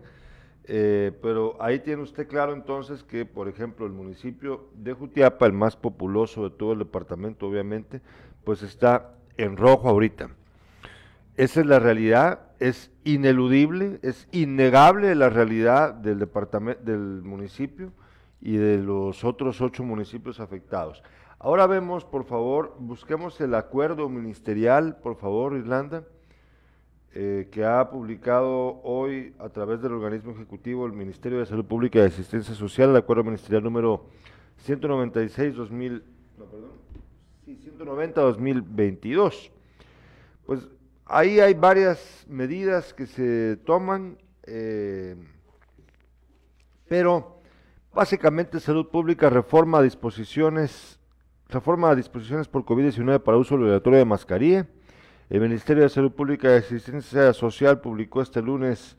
Eh, 0.66 1.12
pero 1.22 1.58
ahí 1.60 1.80
tiene 1.80 2.04
usted 2.04 2.28
claro 2.28 2.54
entonces 2.54 3.04
que, 3.04 3.26
por 3.26 3.50
ejemplo, 3.50 3.86
el 3.86 3.92
municipio 3.92 4.70
de 4.76 4.94
Jutiapa, 4.94 5.48
el 5.48 5.54
más 5.54 5.76
populoso 5.76 6.44
de 6.44 6.56
todo 6.56 6.74
el 6.74 6.80
departamento, 6.80 7.48
obviamente, 7.48 8.00
pues 8.44 8.62
está 8.62 9.16
en 9.38 9.58
rojo 9.58 9.90
ahorita. 9.90 10.30
Esa 11.36 11.62
es 11.62 11.66
la 11.66 11.80
realidad, 11.80 12.53
es 12.64 12.90
ineludible, 13.04 14.00
es 14.04 14.26
innegable 14.32 15.14
la 15.16 15.30
realidad 15.30 15.94
del 15.94 16.18
departamento, 16.18 16.82
del 16.82 17.22
municipio 17.22 17.92
y 18.40 18.56
de 18.56 18.78
los 18.78 19.26
otros 19.26 19.60
ocho 19.60 19.84
municipios 19.84 20.40
afectados. 20.40 21.04
Ahora 21.40 21.68
vemos, 21.68 22.06
por 22.06 22.24
favor, 22.24 22.78
busquemos 22.80 23.42
el 23.42 23.54
acuerdo 23.54 24.08
ministerial, 24.08 24.96
por 24.96 25.18
favor, 25.18 25.58
Irlanda, 25.58 26.06
eh, 27.14 27.50
que 27.52 27.66
ha 27.66 27.90
publicado 27.90 28.80
hoy 28.84 29.36
a 29.40 29.50
través 29.50 29.82
del 29.82 29.92
organismo 29.92 30.32
ejecutivo 30.32 30.86
el 30.86 30.94
Ministerio 30.94 31.40
de 31.40 31.46
Salud 31.46 31.66
Pública 31.66 32.00
y 32.00 32.04
Asistencia 32.04 32.56
Social, 32.56 32.92
el 32.92 32.96
acuerdo 32.96 33.26
ministerial 33.26 33.62
número 33.62 34.06
196 34.60 35.54
2000, 35.56 36.04
no, 36.38 36.46
perdón, 36.46 36.72
sí, 37.44 37.58
190 37.58 38.22
2022. 38.22 39.52
Pues 40.46 40.70
ahí 41.06 41.40
hay 41.40 41.54
varias 41.54 42.26
medidas 42.28 42.94
que 42.94 43.06
se 43.06 43.58
toman, 43.66 44.18
eh, 44.44 45.16
pero 46.88 47.42
básicamente 47.94 48.60
salud 48.60 48.90
pública 48.90 49.30
reforma 49.30 49.82
disposiciones 49.82 51.00
Reforma 51.54 51.92
a 51.92 51.96
disposiciones 51.96 52.48
por 52.48 52.66
COVID-19 52.66 53.22
para 53.22 53.38
uso 53.38 53.54
obligatorio 53.54 54.00
de 54.00 54.06
mascarilla. 54.06 54.68
El 55.30 55.40
Ministerio 55.40 55.84
de 55.84 55.90
Salud 55.90 56.12
Pública 56.12 56.50
y 56.50 56.58
Asistencia 56.58 57.32
Social 57.32 57.80
publicó 57.80 58.24
este 58.24 58.42
lunes 58.42 58.98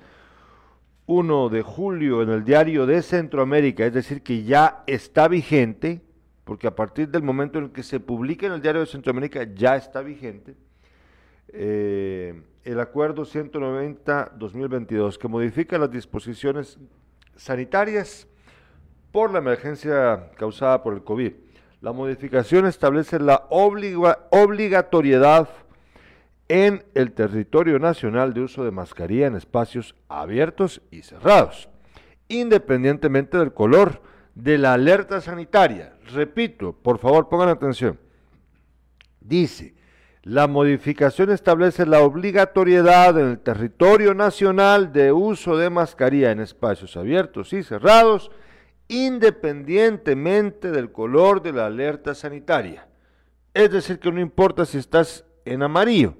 1 1.06 1.48
de 1.48 1.62
julio 1.62 2.22
en 2.22 2.30
el 2.30 2.44
diario 2.44 2.86
de 2.86 3.02
Centroamérica, 3.02 3.84
es 3.84 3.92
decir, 3.92 4.22
que 4.22 4.44
ya 4.44 4.84
está 4.86 5.26
vigente, 5.26 6.00
porque 6.44 6.68
a 6.68 6.76
partir 6.76 7.08
del 7.08 7.24
momento 7.24 7.58
en 7.58 7.70
que 7.70 7.82
se 7.82 7.98
publica 7.98 8.46
en 8.46 8.52
el 8.52 8.62
diario 8.62 8.82
de 8.82 8.86
Centroamérica 8.86 9.42
ya 9.52 9.74
está 9.74 10.00
vigente, 10.02 10.54
eh, 11.48 12.42
el 12.64 12.80
acuerdo 12.80 13.24
190-2022, 13.24 15.18
que 15.18 15.28
modifica 15.28 15.78
las 15.78 15.90
disposiciones 15.90 16.78
sanitarias 17.36 18.26
por 19.12 19.30
la 19.30 19.38
emergencia 19.38 20.30
causada 20.36 20.82
por 20.82 20.94
el 20.94 21.04
COVID. 21.04 21.32
La 21.80 21.92
modificación 21.92 22.66
establece 22.66 23.18
la 23.18 23.46
obligatoriedad 23.50 25.48
en 26.48 26.84
el 26.94 27.12
territorio 27.12 27.78
nacional 27.78 28.34
de 28.34 28.40
uso 28.40 28.64
de 28.64 28.70
mascarilla 28.70 29.26
en 29.26 29.36
espacios 29.36 29.94
abiertos 30.08 30.82
y 30.90 31.02
cerrados, 31.02 31.68
independientemente 32.28 33.38
del 33.38 33.52
color 33.52 34.02
de 34.34 34.58
la 34.58 34.72
alerta 34.72 35.20
sanitaria. 35.20 35.94
Repito, 36.12 36.72
por 36.72 36.98
favor 36.98 37.28
pongan 37.28 37.50
atención. 37.50 37.98
Dice, 39.20 39.74
la 40.24 40.48
modificación 40.48 41.30
establece 41.30 41.84
la 41.84 42.00
obligatoriedad 42.00 43.18
en 43.20 43.28
el 43.28 43.38
territorio 43.38 44.14
nacional 44.14 44.90
de 44.90 45.12
uso 45.12 45.58
de 45.58 45.68
mascarilla 45.68 46.30
en 46.30 46.40
espacios 46.40 46.96
abiertos 46.96 47.52
y 47.52 47.62
cerrados, 47.62 48.30
independientemente 48.88 50.70
del 50.70 50.90
color 50.92 51.42
de 51.42 51.52
la 51.52 51.66
alerta 51.66 52.14
sanitaria. 52.14 52.88
Es 53.52 53.70
decir, 53.70 53.98
que 53.98 54.10
no 54.10 54.18
importa 54.18 54.64
si 54.64 54.78
estás 54.78 55.26
en 55.44 55.62
amarillo, 55.62 56.14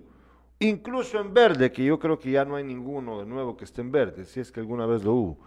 incluso 0.58 1.18
en 1.18 1.32
verde, 1.32 1.72
que 1.72 1.82
yo 1.82 1.98
creo 1.98 2.18
que 2.18 2.30
ya 2.30 2.44
no 2.44 2.56
hay 2.56 2.64
ninguno 2.64 3.20
de 3.20 3.26
nuevo 3.26 3.56
que 3.56 3.64
esté 3.64 3.80
en 3.80 3.90
verde, 3.90 4.26
si 4.26 4.38
es 4.38 4.52
que 4.52 4.60
alguna 4.60 4.84
vez 4.84 5.02
lo 5.02 5.14
hubo, 5.14 5.38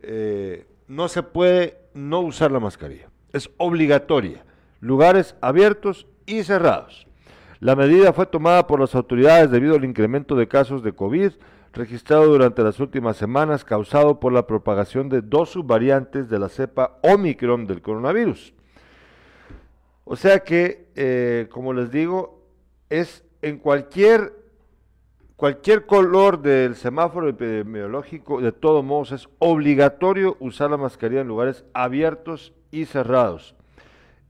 eh, 0.00 0.66
no 0.88 1.08
se 1.08 1.22
puede 1.22 1.78
no 1.94 2.20
usar 2.20 2.52
la 2.52 2.60
mascarilla. 2.60 3.08
Es 3.32 3.50
obligatoria. 3.56 4.44
Lugares 4.80 5.36
abiertos 5.40 6.06
y 6.26 6.42
cerrados. 6.42 7.06
La 7.64 7.74
medida 7.74 8.12
fue 8.12 8.26
tomada 8.26 8.66
por 8.66 8.78
las 8.78 8.94
autoridades 8.94 9.50
debido 9.50 9.74
al 9.74 9.86
incremento 9.86 10.36
de 10.36 10.46
casos 10.46 10.82
de 10.82 10.92
COVID 10.92 11.32
registrado 11.72 12.26
durante 12.26 12.62
las 12.62 12.78
últimas 12.78 13.16
semanas 13.16 13.64
causado 13.64 14.20
por 14.20 14.34
la 14.34 14.46
propagación 14.46 15.08
de 15.08 15.22
dos 15.22 15.48
subvariantes 15.48 16.28
de 16.28 16.38
la 16.38 16.50
cepa 16.50 16.98
Omicron 17.00 17.66
del 17.66 17.80
coronavirus. 17.80 18.52
O 20.04 20.14
sea 20.14 20.40
que, 20.40 20.90
eh, 20.94 21.48
como 21.50 21.72
les 21.72 21.90
digo, 21.90 22.42
es 22.90 23.24
en 23.40 23.56
cualquier, 23.56 24.34
cualquier 25.36 25.86
color 25.86 26.42
del 26.42 26.76
semáforo 26.76 27.30
epidemiológico, 27.30 28.42
de 28.42 28.52
todos 28.52 28.84
modos 28.84 29.12
es 29.12 29.28
obligatorio 29.38 30.36
usar 30.38 30.70
la 30.70 30.76
mascarilla 30.76 31.22
en 31.22 31.28
lugares 31.28 31.64
abiertos 31.72 32.52
y 32.70 32.84
cerrados. 32.84 33.54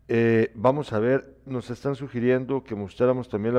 Eh, 0.06 0.52
vamos 0.54 0.92
a 0.92 0.98
ver, 0.98 1.38
nos 1.46 1.70
están 1.70 1.94
sugiriendo 1.94 2.62
que 2.62 2.74
mostráramos 2.74 3.28
también 3.28 3.54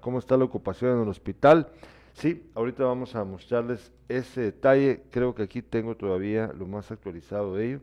cómo 0.00 0.18
está 0.18 0.36
la 0.36 0.44
ocupación 0.44 0.96
en 0.96 1.02
el 1.02 1.08
hospital. 1.08 1.68
Sí, 2.12 2.50
ahorita 2.54 2.84
vamos 2.84 3.14
a 3.14 3.24
mostrarles 3.24 3.92
ese 4.08 4.42
detalle. 4.42 5.04
Creo 5.10 5.34
que 5.34 5.44
aquí 5.44 5.62
tengo 5.62 5.96
todavía 5.96 6.52
lo 6.56 6.66
más 6.66 6.90
actualizado 6.90 7.54
de 7.54 7.68
ello 7.68 7.80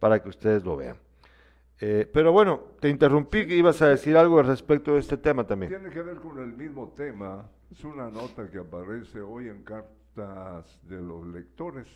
para 0.00 0.22
que 0.22 0.28
ustedes 0.28 0.64
lo 0.64 0.76
vean. 0.76 0.96
Eh, 1.80 2.08
pero 2.12 2.32
bueno, 2.32 2.60
te 2.80 2.88
interrumpí 2.88 3.46
que 3.46 3.56
ibas 3.56 3.80
a 3.82 3.88
decir 3.88 4.16
algo 4.16 4.42
respecto 4.42 4.94
de 4.94 5.00
este 5.00 5.16
tema 5.16 5.46
también. 5.46 5.70
Tiene 5.70 5.90
que 5.90 6.02
ver 6.02 6.16
con 6.16 6.38
el 6.38 6.52
mismo 6.52 6.92
tema. 6.96 7.48
Es 7.70 7.84
una 7.84 8.10
nota 8.10 8.48
que 8.50 8.58
aparece 8.58 9.20
hoy 9.20 9.48
en 9.48 9.62
cartas 9.62 10.80
de 10.82 11.00
los 11.00 11.26
lectores. 11.26 11.86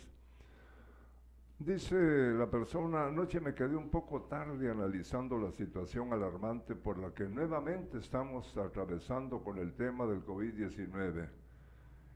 Dice 1.65 1.95
la 2.33 2.47
persona, 2.47 3.05
anoche 3.05 3.39
me 3.39 3.53
quedé 3.53 3.77
un 3.77 3.89
poco 3.89 4.23
tarde 4.23 4.69
analizando 4.69 5.37
la 5.37 5.49
situación 5.53 6.11
alarmante 6.11 6.75
por 6.75 6.97
la 6.97 7.13
que 7.13 7.23
nuevamente 7.23 7.99
estamos 7.99 8.57
atravesando 8.57 9.41
con 9.41 9.57
el 9.57 9.73
tema 9.73 10.05
del 10.05 10.25
COVID-19 10.25 11.29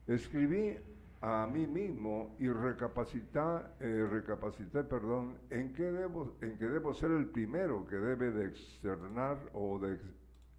Escribí 0.06 0.78
a 1.22 1.48
mí 1.48 1.66
mismo 1.66 2.36
y 2.40 2.50
recapacité, 2.50 3.40
eh, 3.80 4.06
recapacité 4.12 4.84
perdón, 4.84 5.38
en, 5.50 5.72
que 5.72 5.94
debo, 5.94 6.36
en 6.42 6.58
que 6.58 6.66
debo 6.66 6.94
ser 6.94 7.12
el 7.12 7.28
primero 7.28 7.88
que 7.88 7.96
debe 7.96 8.32
de 8.32 8.48
externar 8.48 9.38
o 9.54 9.80
de 9.80 9.98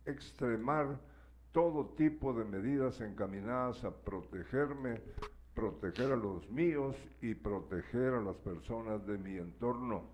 extremar 0.07 0.99
todo 1.53 1.91
tipo 1.91 2.33
de 2.33 2.47
medidas 2.47 3.03
encaminadas 3.03 3.85
a 3.85 3.91
protegerme, 3.91 5.03
proteger 5.59 6.13
a 6.13 6.17
los 6.17 6.49
míos 6.51 6.95
y 7.21 7.35
proteger 7.35 8.15
a 8.15 8.21
las 8.21 8.37
personas 8.37 9.05
de 9.05 9.19
mi 9.19 9.39
entorno. 9.39 10.05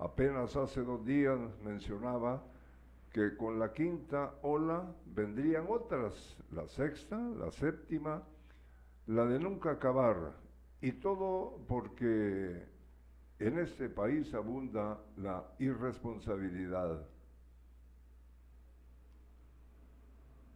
Apenas 0.00 0.56
hace 0.56 0.82
dos 0.82 1.04
días 1.06 1.38
mencionaba 1.62 2.42
que 3.12 3.36
con 3.36 3.60
la 3.60 3.72
quinta 3.72 4.34
ola 4.42 4.92
vendrían 5.14 5.66
otras, 5.68 6.36
la 6.50 6.66
sexta, 6.66 7.16
la 7.16 7.52
séptima, 7.52 8.24
la 9.06 9.26
de 9.26 9.38
nunca 9.38 9.70
acabar, 9.70 10.34
y 10.80 10.90
todo 10.90 11.64
porque 11.68 12.66
en 13.38 13.58
este 13.60 13.88
país 13.88 14.34
abunda 14.34 14.98
la 15.18 15.44
irresponsabilidad 15.60 17.06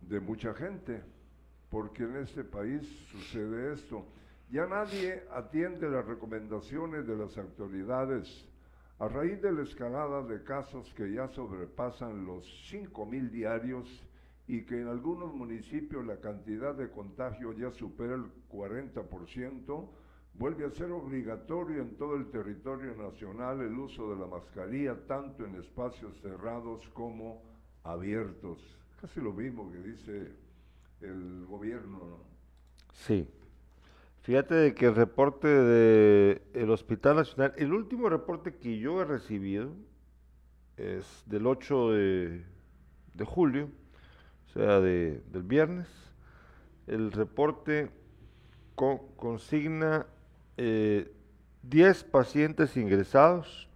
de 0.01 0.19
mucha 0.19 0.53
gente, 0.55 1.05
porque 1.73 2.05
en 2.05 2.19
este 2.19 2.45
país 2.45 2.83
sucede 3.11 3.73
esto. 3.73 4.05
Ya 4.51 4.67
nadie 4.67 5.23
atiende 5.33 5.89
las 5.89 6.05
recomendaciones 6.05 7.07
de 7.07 7.17
las 7.17 7.37
autoridades 7.39 8.29
a 8.99 9.09
raíz 9.09 9.41
de 9.41 9.53
la 9.53 9.63
escalada 9.63 10.23
de 10.23 10.45
casos 10.45 10.93
que 10.95 11.11
ya 11.15 11.29
sobrepasan 11.29 12.27
los 12.27 12.45
5.000 12.71 13.31
diarios 13.31 13.89
y 14.47 14.67
que 14.67 14.83
en 14.83 14.89
algunos 14.89 15.33
municipios 15.33 16.05
la 16.05 16.21
cantidad 16.21 16.75
de 16.75 16.91
contagio 16.91 17.55
ya 17.55 17.71
supera 17.71 18.17
el 18.17 18.27
40%, 18.51 19.89
vuelve 20.35 20.67
a 20.67 20.71
ser 20.73 20.91
obligatorio 20.93 21.81
en 21.81 21.97
todo 21.97 22.17
el 22.17 22.31
territorio 22.31 22.95
nacional 22.97 23.63
el 23.63 23.79
uso 23.79 24.11
de 24.11 24.21
la 24.21 24.27
mascarilla, 24.27 25.07
tanto 25.07 25.47
en 25.47 25.55
espacios 25.55 26.21
cerrados 26.21 26.87
como 26.91 27.43
abiertos. 27.83 28.59
Casi 29.01 29.21
lo 29.21 29.33
mismo 29.33 29.73
que 29.73 29.79
dice 29.79 30.42
el 31.03 31.47
gobierno. 31.47 31.99
¿no? 31.99 32.19
Sí. 32.93 33.29
Fíjate 34.23 34.55
de 34.55 34.75
que 34.75 34.87
el 34.87 34.95
reporte 34.95 35.49
del 35.49 36.71
Hospital 36.71 37.17
Nacional, 37.17 37.55
el 37.57 37.73
último 37.73 38.09
reporte 38.09 38.55
que 38.55 38.79
yo 38.79 39.03
he 39.03 39.05
recibido 39.05 39.73
es 40.77 41.25
del 41.27 41.47
8 41.47 41.91
de 41.91 42.45
julio, 43.25 43.69
o 44.47 44.53
sea, 44.53 44.81
de, 44.81 45.23
del 45.33 45.43
viernes, 45.43 45.89
el 46.87 47.11
reporte 47.11 47.91
consigna 49.17 50.07
10 50.57 50.59
eh, 50.59 52.07
pacientes 52.11 52.77
ingresados 52.77 53.69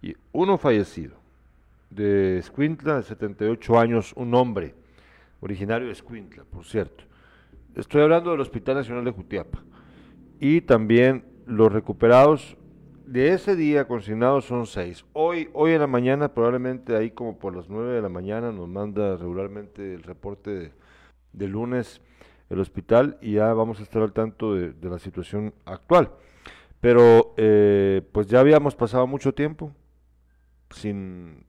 y 0.00 0.16
uno 0.32 0.58
fallecido, 0.58 1.16
de 1.90 2.38
Escuintla, 2.38 2.96
de 2.96 3.02
78 3.02 3.78
años, 3.78 4.12
un 4.16 4.34
hombre, 4.34 4.74
originario 5.42 5.88
de 5.88 5.92
Escuintla, 5.92 6.44
por 6.44 6.64
cierto. 6.64 7.04
Estoy 7.74 8.00
hablando 8.00 8.30
del 8.30 8.40
Hospital 8.40 8.76
Nacional 8.76 9.04
de 9.04 9.10
Jutiapa. 9.10 9.62
Y 10.40 10.62
también 10.62 11.24
los 11.46 11.70
recuperados 11.70 12.56
de 13.06 13.32
ese 13.32 13.56
día 13.56 13.86
consignados 13.86 14.46
son 14.46 14.66
seis. 14.66 15.04
Hoy, 15.12 15.50
hoy 15.52 15.72
en 15.72 15.80
la 15.80 15.86
mañana, 15.86 16.32
probablemente 16.32 16.96
ahí 16.96 17.10
como 17.10 17.38
por 17.38 17.54
las 17.54 17.68
nueve 17.68 17.92
de 17.92 18.02
la 18.02 18.08
mañana, 18.08 18.52
nos 18.52 18.68
manda 18.68 19.16
regularmente 19.16 19.94
el 19.94 20.02
reporte 20.02 20.72
de, 21.32 21.48
lunes 21.48 22.00
el 22.48 22.60
hospital 22.60 23.18
y 23.20 23.32
ya 23.32 23.52
vamos 23.52 23.80
a 23.80 23.82
estar 23.82 24.02
al 24.02 24.12
tanto 24.12 24.54
de, 24.54 24.72
de 24.72 24.88
la 24.88 24.98
situación 24.98 25.52
actual. 25.64 26.12
Pero 26.80 27.34
eh, 27.36 28.02
pues 28.12 28.26
ya 28.26 28.40
habíamos 28.40 28.74
pasado 28.74 29.06
mucho 29.06 29.32
tiempo 29.34 29.72
sin 30.70 31.46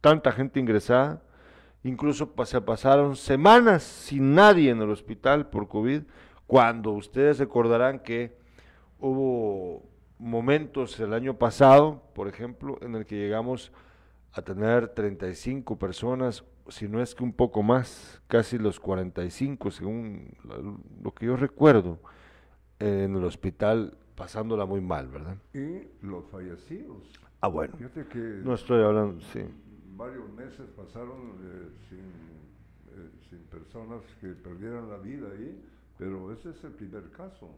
tanta 0.00 0.32
gente 0.32 0.60
ingresada, 0.60 1.22
incluso 1.84 2.32
se 2.44 2.60
pasaron 2.60 3.16
semanas 3.16 3.82
sin 3.82 4.34
nadie 4.34 4.70
en 4.70 4.82
el 4.82 4.90
hospital 4.90 5.48
por 5.48 5.68
COVID, 5.68 6.02
cuando 6.46 6.92
ustedes 6.92 7.38
recordarán 7.38 8.00
que 8.00 8.36
hubo 8.98 9.82
momentos 10.18 10.98
el 11.00 11.12
año 11.12 11.38
pasado, 11.38 12.02
por 12.14 12.28
ejemplo, 12.28 12.78
en 12.82 12.94
el 12.94 13.06
que 13.06 13.16
llegamos 13.16 13.72
a 14.32 14.42
tener 14.42 14.88
35 14.88 15.78
personas, 15.78 16.44
si 16.68 16.88
no 16.88 17.00
es 17.02 17.14
que 17.14 17.24
un 17.24 17.32
poco 17.32 17.62
más, 17.62 18.20
casi 18.26 18.58
los 18.58 18.80
45, 18.80 19.70
según 19.70 20.30
lo 21.02 21.14
que 21.14 21.26
yo 21.26 21.36
recuerdo, 21.36 21.98
en 22.78 23.16
el 23.16 23.24
hospital 23.24 23.96
pasándola 24.14 24.66
muy 24.66 24.80
mal, 24.80 25.08
¿verdad? 25.08 25.36
Y 25.54 25.88
los 26.04 26.26
fallecidos. 26.26 27.08
Ah, 27.40 27.48
bueno. 27.48 27.76
Fíjate 27.76 28.06
que 28.06 28.18
No 28.18 28.54
estoy 28.54 28.82
hablando, 28.82 29.20
sí. 29.32 29.44
Meses 30.48 30.68
pasaron 30.76 31.36
eh, 31.42 31.68
sin, 31.88 31.98
eh, 31.98 33.10
sin 33.28 33.38
personas 33.44 34.02
que 34.20 34.28
perdieran 34.28 34.88
la 34.88 34.96
vida 34.98 35.28
ahí, 35.30 35.62
pero 35.98 36.32
ese 36.32 36.50
es 36.50 36.64
el 36.64 36.72
primer 36.72 37.10
caso 37.12 37.50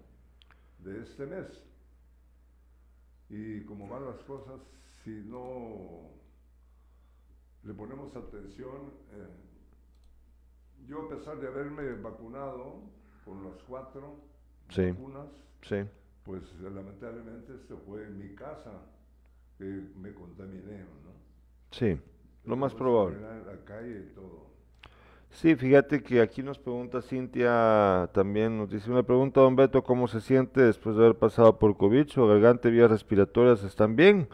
de 0.81 1.03
este 1.03 1.27
mes. 1.27 1.47
Y 3.29 3.61
como 3.65 3.89
van 3.89 4.07
las 4.07 4.19
cosas, 4.25 4.61
si 5.05 5.11
no 5.11 6.11
le 7.63 7.75
ponemos 7.75 8.15
atención, 8.17 8.91
eh, 9.13 9.29
yo 10.89 11.03
a 11.03 11.09
pesar 11.11 11.39
de 11.39 11.47
haberme 11.47 11.93
vacunado 11.95 12.81
con 13.25 13.45
las 13.45 13.63
cuatro 13.69 14.17
Sí. 14.71 14.91
vacunas, 14.91 15.29
Sí, 15.63 15.77
pues 16.25 16.43
lamentablemente 16.61 17.55
esto 17.55 17.77
fue 17.87 18.03
en 18.05 18.19
mi 18.19 18.35
casa 18.35 18.73
que 19.59 19.65
me 19.65 20.13
contaminé, 20.15 20.79
¿no? 20.79 21.13
sí, 21.71 22.01
lo 22.45 22.57
más 22.57 22.75
probable. 22.75 23.19
era 23.19 23.37
En 23.37 23.47
la 23.47 23.65
calle 23.65 24.07
y 24.11 24.15
todo. 24.15 24.51
Sí, 25.31 25.55
fíjate 25.55 26.03
que 26.03 26.21
aquí 26.21 26.43
nos 26.43 26.59
pregunta 26.59 27.01
Cintia 27.01 28.11
también, 28.13 28.59
nos 28.59 28.71
dice 28.71 28.91
una 28.91 29.05
pregunta, 29.05 29.41
don 29.41 29.55
Beto, 29.55 29.83
¿cómo 29.83 30.09
se 30.09 30.21
siente 30.21 30.61
después 30.61 30.97
de 30.97 31.05
haber 31.05 31.17
pasado 31.17 31.59
por 31.59 31.77
COVID? 31.77 32.09
¿Su 32.09 32.27
garganta 32.27 32.69
y 32.69 32.73
vías 32.73 32.91
respiratorias 32.91 33.63
están 33.63 33.95
bien? 33.95 34.29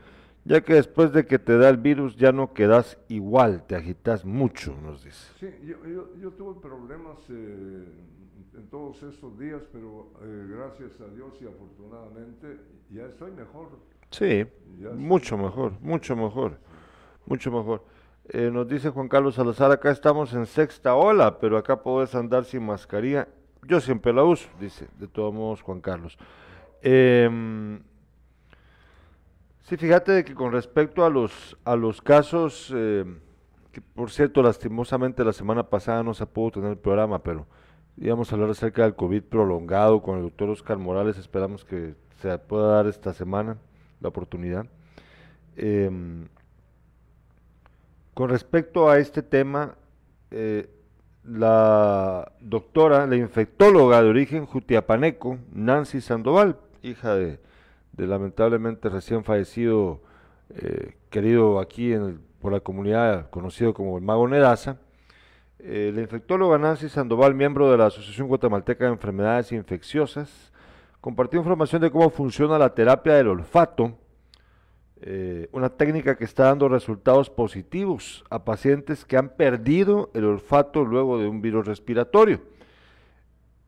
Ya 0.45 0.63
que 0.63 0.75
después 0.75 1.13
de 1.13 1.27
que 1.27 1.39
te 1.39 1.59
da 1.59 1.69
el 1.69 1.77
virus 1.77 2.17
ya 2.17 2.33
no 2.33 2.55
quedas 2.55 2.99
igual, 3.09 3.67
te 3.67 3.77
agitas 3.77 4.25
mucho, 4.25 4.75
nos 4.81 5.05
dice. 5.05 5.33
Sí, 5.39 5.49
yo, 5.65 5.77
yo, 5.87 6.15
yo 6.17 6.31
tuve 6.31 6.61
problemas 6.61 7.19
eh, 7.29 7.85
en 8.55 8.67
todos 8.71 9.03
estos 9.03 9.39
días, 9.39 9.63
pero 9.73 10.13
eh, 10.23 10.47
gracias 10.49 11.01
a 11.01 11.09
Dios 11.15 11.35
y 11.43 11.47
afortunadamente 11.47 12.59
ya 12.91 13.07
estoy 13.07 13.33
mejor. 13.33 13.69
Sí, 14.11 14.47
Ya 14.81 14.91
mucho 14.91 15.37
mejor, 15.37 15.73
mucho 15.81 16.17
mejor, 16.17 16.59
mucho 17.27 17.51
mejor. 17.51 17.96
Eh, 18.29 18.51
nos 18.53 18.66
dice 18.66 18.91
Juan 18.91 19.09
Carlos 19.09 19.37
Salazar, 19.37 19.70
acá 19.70 19.91
estamos 19.91 20.35
en 20.35 20.47
sexta 20.47 20.97
ola, 20.97 21.39
pero 21.39 21.57
acá 21.57 21.83
podés 21.83 22.14
andar 22.14 22.45
sin 22.45 22.66
mascarilla. 22.66 23.29
Yo 23.62 23.81
siempre 23.81 24.12
la 24.12 24.24
uso, 24.24 24.49
dice, 24.59 24.89
de 24.99 25.07
todos 25.07 25.33
modos 25.33 25.62
Juan 25.62 25.81
Carlos. 25.81 26.18
Em, 26.83 27.81
sí, 29.62 29.77
fíjate 29.77 30.12
de 30.12 30.24
que 30.24 30.35
con 30.35 30.53
respecto 30.53 31.05
a 31.05 31.11
los, 31.11 31.57
a 31.64 31.77
los 31.77 32.03
casos, 32.03 32.72
eh, 32.74 33.05
que 33.70 33.81
por 33.81 34.11
cierto, 34.11 34.43
lastimosamente 34.43 35.24
la 35.24 35.33
semana 35.33 35.68
pasada 35.68 36.03
no 36.03 36.12
se 36.12 36.27
pudo 36.27 36.53
tener 36.53 36.70
el 36.70 36.79
programa, 36.79 37.22
pero 37.22 37.47
íbamos 37.97 38.31
a 38.31 38.35
hablar 38.35 38.51
acerca 38.51 38.83
del 38.83 38.97
COVID 38.97 39.22
prolongado 39.22 40.03
con 40.03 40.16
el 40.18 40.24
doctor 40.24 40.51
Oscar 40.51 40.79
Morales, 40.79 41.16
esperamos 41.16 41.64
que 41.64 41.95
se 42.20 42.37
pueda 42.39 42.68
dar 42.68 42.87
esta 42.89 43.12
semana 43.12 43.57
la 44.01 44.09
oportunidad. 44.09 44.66
Em, 45.57 46.27
con 48.17 48.31
respecto 48.31 48.89
a 48.89 48.97
este 48.99 49.23
tema, 49.23 49.75
eh, 50.31 50.71
la 51.23 52.33
doctora, 52.41 53.07
la 53.07 53.17
infectóloga 53.17 54.03
de 54.03 54.09
origen 54.09 54.47
jutiapaneco, 54.47 55.37
Nancy 55.53 56.01
Sandoval, 56.01 56.57
hija 56.81 57.14
de, 57.14 57.39
lamentablemente 57.99 58.89
recién 58.89 59.23
fallecido, 59.23 60.01
eh, 60.49 60.95
querido 61.11 61.61
aquí 61.61 61.93
en 61.93 62.03
el- 62.05 62.21
por 62.41 62.53
la 62.55 62.61
comunidad 62.61 63.29
conocido 63.29 63.75
como 63.75 63.99
el 63.99 64.03
Mago 64.03 64.27
Nedaza, 64.27 64.79
eh, 65.59 65.93
la 65.95 66.01
infectóloga 66.01 66.57
Nancy 66.57 66.89
Sandoval, 66.89 67.35
miembro 67.35 67.71
de 67.71 67.77
la 67.77 67.89
Asociación 67.89 68.29
Guatemalteca 68.29 68.87
de 68.87 68.93
Enfermedades 68.93 69.53
Infecciosas, 69.53 70.53
compartió 71.03 71.39
información 71.39 71.83
de 71.83 71.91
cómo 71.91 72.09
funciona 72.09 72.59
la 72.59 72.75
terapia 72.75 73.12
del 73.12 73.29
olfato, 73.29 73.99
eh, 75.03 75.49
una 75.53 75.69
técnica 75.69 76.17
que 76.17 76.25
está 76.25 76.45
dando 76.45 76.69
resultados 76.69 77.29
positivos 77.29 78.25
a 78.31 78.45
pacientes 78.45 79.05
que 79.05 79.19
han 79.19 79.29
perdido 79.29 80.11
el 80.15 80.25
olfato 80.25 80.85
luego 80.85 81.19
de 81.19 81.29
un 81.29 81.43
virus 81.43 81.67
respiratorio. 81.67 82.41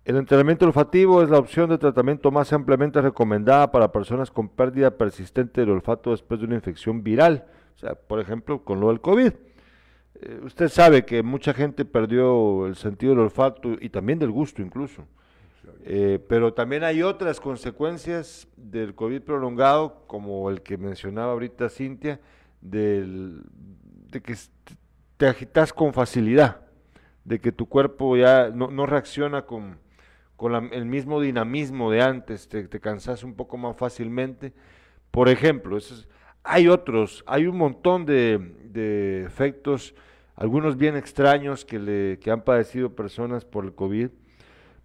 El 0.06 0.16
entrenamiento 0.16 0.64
olfativo 0.64 1.22
es 1.22 1.28
la 1.28 1.38
opción 1.38 1.68
de 1.68 1.76
tratamiento 1.76 2.30
más 2.30 2.50
ampliamente 2.54 3.02
recomendada 3.02 3.70
para 3.70 3.92
personas 3.92 4.30
con 4.30 4.48
pérdida 4.48 4.96
persistente 4.96 5.60
del 5.60 5.70
olfato 5.70 6.12
después 6.12 6.40
de 6.40 6.46
una 6.46 6.54
infección 6.54 7.02
viral, 7.02 7.44
o 7.76 7.78
sea, 7.78 7.94
por 7.94 8.18
ejemplo, 8.18 8.64
con 8.64 8.80
lo 8.80 8.88
del 8.88 9.02
COVID. 9.02 9.32
Eh, 10.20 10.40
usted 10.42 10.68
sabe 10.68 11.04
que 11.04 11.22
mucha 11.22 11.52
gente 11.52 11.84
perdió 11.84 12.66
el 12.66 12.76
sentido 12.76 13.12
del 13.12 13.24
olfato 13.24 13.76
y 13.78 13.90
también 13.90 14.18
del 14.18 14.30
gusto 14.30 14.62
incluso. 14.62 15.04
Eh, 15.84 16.18
pero 16.28 16.52
también 16.54 16.84
hay 16.84 17.02
otras 17.02 17.40
consecuencias 17.40 18.48
del 18.56 18.94
COVID 18.94 19.22
prolongado, 19.22 20.04
como 20.06 20.50
el 20.50 20.62
que 20.62 20.76
mencionaba 20.76 21.32
ahorita 21.32 21.68
Cintia, 21.68 22.20
del, 22.60 23.42
de 24.10 24.20
que 24.20 24.34
te 25.16 25.26
agitas 25.26 25.72
con 25.72 25.92
facilidad, 25.92 26.60
de 27.24 27.40
que 27.40 27.52
tu 27.52 27.66
cuerpo 27.68 28.16
ya 28.16 28.50
no, 28.50 28.86
reacciona 28.86 29.42
con, 29.46 29.78
con 30.36 30.72
el 30.72 30.84
mismo 30.86 31.20
dinamismo 31.20 31.90
de 31.90 32.02
antes, 32.02 32.48
te, 32.48 32.66
te 32.68 32.80
cansas 32.80 33.22
un 33.24 33.34
poco 33.34 33.56
más 33.56 33.76
fácilmente. 33.76 34.52
Por 35.10 35.28
ejemplo, 35.28 35.76
es- 35.76 36.08
hay 36.44 36.68
otros, 36.68 37.24
hay 37.26 37.46
un 37.46 37.56
montón 37.58 38.06
de, 38.06 38.38
de 38.64 39.24
efectos, 39.24 39.94
algunos 40.34 40.76
bien 40.76 40.96
extraños 40.96 41.64
que, 41.64 41.78
le, 41.78 42.18
que 42.20 42.30
han 42.30 42.42
padecido 42.42 42.94
personas 42.94 43.44
por 43.44 43.64
el 43.64 43.74
COVID. 43.74 44.08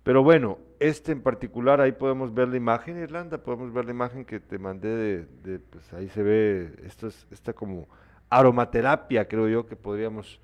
Pero 0.03 0.23
bueno, 0.23 0.57
este 0.83 1.13
en 1.13 1.21
particular, 1.21 1.79
ahí 1.79 1.93
podemos 1.93 2.33
ver 2.33 2.49
la 2.49 2.57
imagen, 2.57 2.97
Irlanda, 2.97 3.37
podemos 3.37 3.71
ver 3.71 3.85
la 3.85 3.91
imagen 3.91 4.25
que 4.25 4.41
te 4.41 4.59
mandé 4.59 5.25
de, 5.25 5.59
pues 5.59 5.93
ahí 5.93 6.09
se 6.09 6.21
ve, 6.21 6.73
esto 6.83 7.07
es, 7.07 7.25
esta 7.31 7.53
como 7.53 7.87
aromaterapia, 8.29 9.25
creo 9.25 9.47
yo, 9.47 9.65
que 9.65 9.77
podríamos 9.77 10.41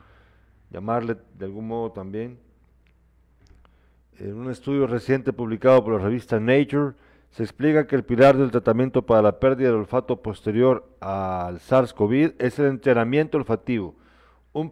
llamarle 0.70 1.18
de 1.38 1.46
algún 1.46 1.68
modo 1.68 1.92
también. 1.92 2.40
En 4.18 4.36
un 4.36 4.50
estudio 4.50 4.88
reciente 4.88 5.34
publicado 5.34 5.84
por 5.84 5.98
la 5.98 6.06
revista 6.06 6.40
Nature, 6.40 6.94
se 7.32 7.44
explica 7.44 7.86
que 7.86 7.98
el 7.98 8.06
pilar 8.06 8.38
del 8.38 8.50
tratamiento 8.50 9.06
para 9.06 9.22
la 9.22 9.42
pérdida 9.42 9.68
del 9.68 9.78
olfato 9.78 10.22
posterior 10.22 10.90
al 11.02 11.60
SARS-CoV 11.60 12.36
es 12.40 12.60
el 12.60 12.68
entrenamiento 12.68 13.38
olfativo, 13.38 13.96
un, 14.54 14.72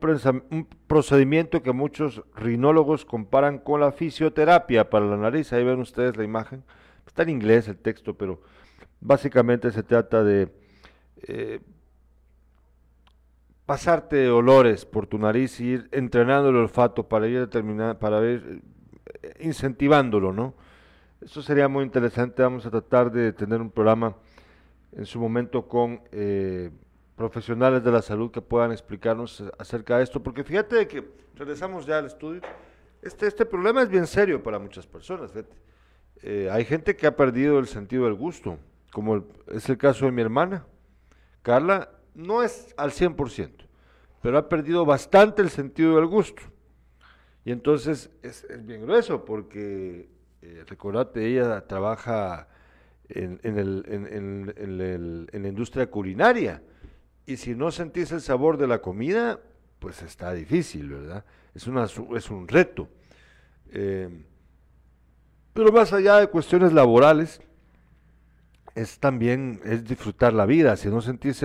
un 0.52 0.68
procedimiento 0.88 1.62
que 1.62 1.72
muchos 1.72 2.24
rinólogos 2.36 3.06
comparan 3.06 3.60
con 3.60 3.82
la 3.82 3.92
fisioterapia 3.92 4.90
para 4.90 5.06
la 5.06 5.18
nariz. 5.18 5.54
Ahí 5.54 5.64
ven 5.64 5.80
ustedes 5.80 6.18
la 6.18 6.24
imagen. 6.24 6.64
Está 7.06 7.24
en 7.24 7.30
inglés 7.30 7.68
el 7.68 7.78
texto, 7.78 8.16
pero 8.16 8.42
básicamente 9.00 9.72
se 9.72 9.84
trata 9.84 10.24
de 10.24 10.52
eh, 11.28 11.60
pasarte 13.66 14.30
olores 14.30 14.86
por 14.86 15.08
tu 15.08 15.18
nariz 15.18 15.60
y 15.60 15.66
ir 15.66 15.90
entrenando 15.92 16.50
el 16.50 16.56
olfato 16.56 17.08
para 17.08 17.28
ir 17.28 17.40
determinando, 17.40 18.00
para 18.00 18.22
ir 18.22 18.62
eh, 19.22 19.34
incentivándolo, 19.42 20.34
¿no? 20.34 20.54
Eso 21.22 21.42
sería 21.42 21.68
muy 21.68 21.84
interesante. 21.84 22.44
Vamos 22.44 22.66
a 22.66 22.72
tratar 22.72 23.12
de 23.12 23.34
tener 23.34 23.60
un 23.60 23.72
programa 23.72 24.16
en 24.92 25.06
su 25.06 25.20
momento 25.20 25.68
con 25.68 26.02
eh, 26.12 26.72
profesionales 27.18 27.84
de 27.84 27.92
la 27.92 28.02
salud 28.02 28.30
que 28.32 28.42
puedan 28.42 28.72
explicarnos 28.72 29.44
acerca 29.58 29.98
de 29.98 30.04
esto, 30.04 30.22
porque 30.22 30.44
fíjate 30.44 30.76
de 30.76 30.88
que 30.88 31.04
regresamos 31.36 31.86
ya 31.88 31.98
al 31.98 32.06
estudio. 32.06 32.42
Este, 33.02 33.26
este 33.28 33.46
problema 33.46 33.82
es 33.82 33.90
bien 33.90 34.06
serio 34.06 34.42
para 34.42 34.60
muchas 34.60 34.86
personas. 34.86 35.32
Eh, 36.22 36.48
hay 36.52 36.64
gente 36.64 36.96
que 36.96 37.08
ha 37.08 37.16
perdido 37.16 37.58
el 37.58 37.68
sentido 37.68 38.06
del 38.06 38.14
gusto, 38.14 38.60
como 38.92 39.26
es 39.48 39.68
el 39.68 39.78
caso 39.80 40.06
de 40.06 40.12
mi 40.12 40.22
hermana. 40.22 40.66
Carla 41.42 41.90
no 42.14 42.44
es 42.44 42.74
al 42.78 42.92
100%, 42.92 43.66
pero 44.22 44.38
ha 44.38 44.48
perdido 44.48 44.86
bastante 44.86 45.42
el 45.42 45.50
sentido 45.50 45.96
del 45.96 46.06
gusto. 46.06 46.44
Y 47.44 47.52
entonces 47.52 48.12
es, 48.22 48.46
bien 48.64 48.84
grueso 48.84 49.26
porque, 49.26 50.08
eh, 50.44 50.64
recordate, 50.68 51.26
ella 51.26 51.66
trabaja 51.66 52.48
en- 53.10 53.40
en 53.42 53.58
el- 53.58 55.28
en 55.32 55.42
la 55.42 55.48
industria 55.48 55.90
culinaria. 55.90 56.62
Y 57.28 57.36
si 57.36 57.54
no 57.54 57.72
sentís 57.72 58.12
el 58.14 58.22
sabor 58.22 58.58
de 58.58 58.68
la 58.68 58.82
comida, 58.82 59.40
pues 59.80 60.02
está 60.02 60.32
difícil, 60.32 60.90
¿verdad? 60.90 61.26
Es, 61.54 61.68
una, 61.68 61.84
es 61.84 62.30
un 62.32 62.48
reto. 62.48 62.88
Eh, 63.70 64.26
pero 65.54 65.74
más 65.74 65.92
allá 65.92 66.22
de 66.22 66.28
cuestiones 66.28 66.72
laborales, 66.72 67.42
es 68.76 68.98
también 69.00 69.60
es 69.66 69.84
disfrutar 69.84 70.32
la 70.32 70.46
vida. 70.46 70.78
Si 70.78 70.88
no 70.88 71.02
sentís 71.02 71.44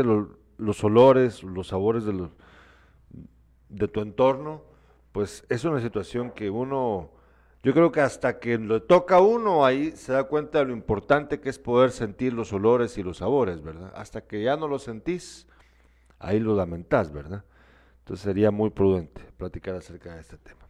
los 0.57 0.85
olores, 0.85 1.43
los 1.43 1.66
sabores 1.66 2.05
de, 2.05 2.28
de 3.68 3.89
tu 3.89 4.03
entorno, 4.03 4.62
pues 5.11 5.45
es 5.49 5.64
una 5.64 5.80
situación 5.80 6.30
que 6.30 6.49
uno, 6.49 7.11
yo 7.64 7.74
creo 7.74 7.91
que 7.91 8.03
hasta 8.03 8.39
que 8.39 8.57
le 8.57 8.78
toca 8.78 9.16
a 9.16 9.20
uno, 9.20 9.64
ahí 9.64 9.91
se 9.93 10.12
da 10.12 10.24
cuenta 10.24 10.61
de 10.61 10.66
lo 10.66 10.72
importante 10.72 11.41
que 11.41 11.49
es 11.49 11.59
poder 11.59 11.91
sentir 11.91 12.35
los 12.35 12.53
olores 12.53 12.97
y 12.99 13.03
los 13.03 13.16
sabores, 13.16 13.62
¿verdad? 13.62 13.93
Hasta 13.97 14.20
que 14.20 14.45
ya 14.45 14.57
no 14.57 14.68
los 14.68 14.85
sentís, 14.85 15.49
ahí 16.22 16.40
lo 16.40 16.54
lamentás, 16.54 17.12
¿verdad? 17.12 17.44
Entonces 18.00 18.24
sería 18.24 18.50
muy 18.50 18.70
prudente 18.70 19.20
platicar 19.36 19.74
acerca 19.74 20.14
de 20.14 20.20
este 20.20 20.38
tema. 20.38 20.60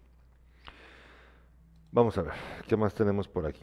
Vamos 1.92 2.16
a 2.18 2.22
ver, 2.22 2.34
¿qué 2.66 2.76
más 2.76 2.94
tenemos 2.94 3.28
por 3.28 3.46
aquí? 3.46 3.62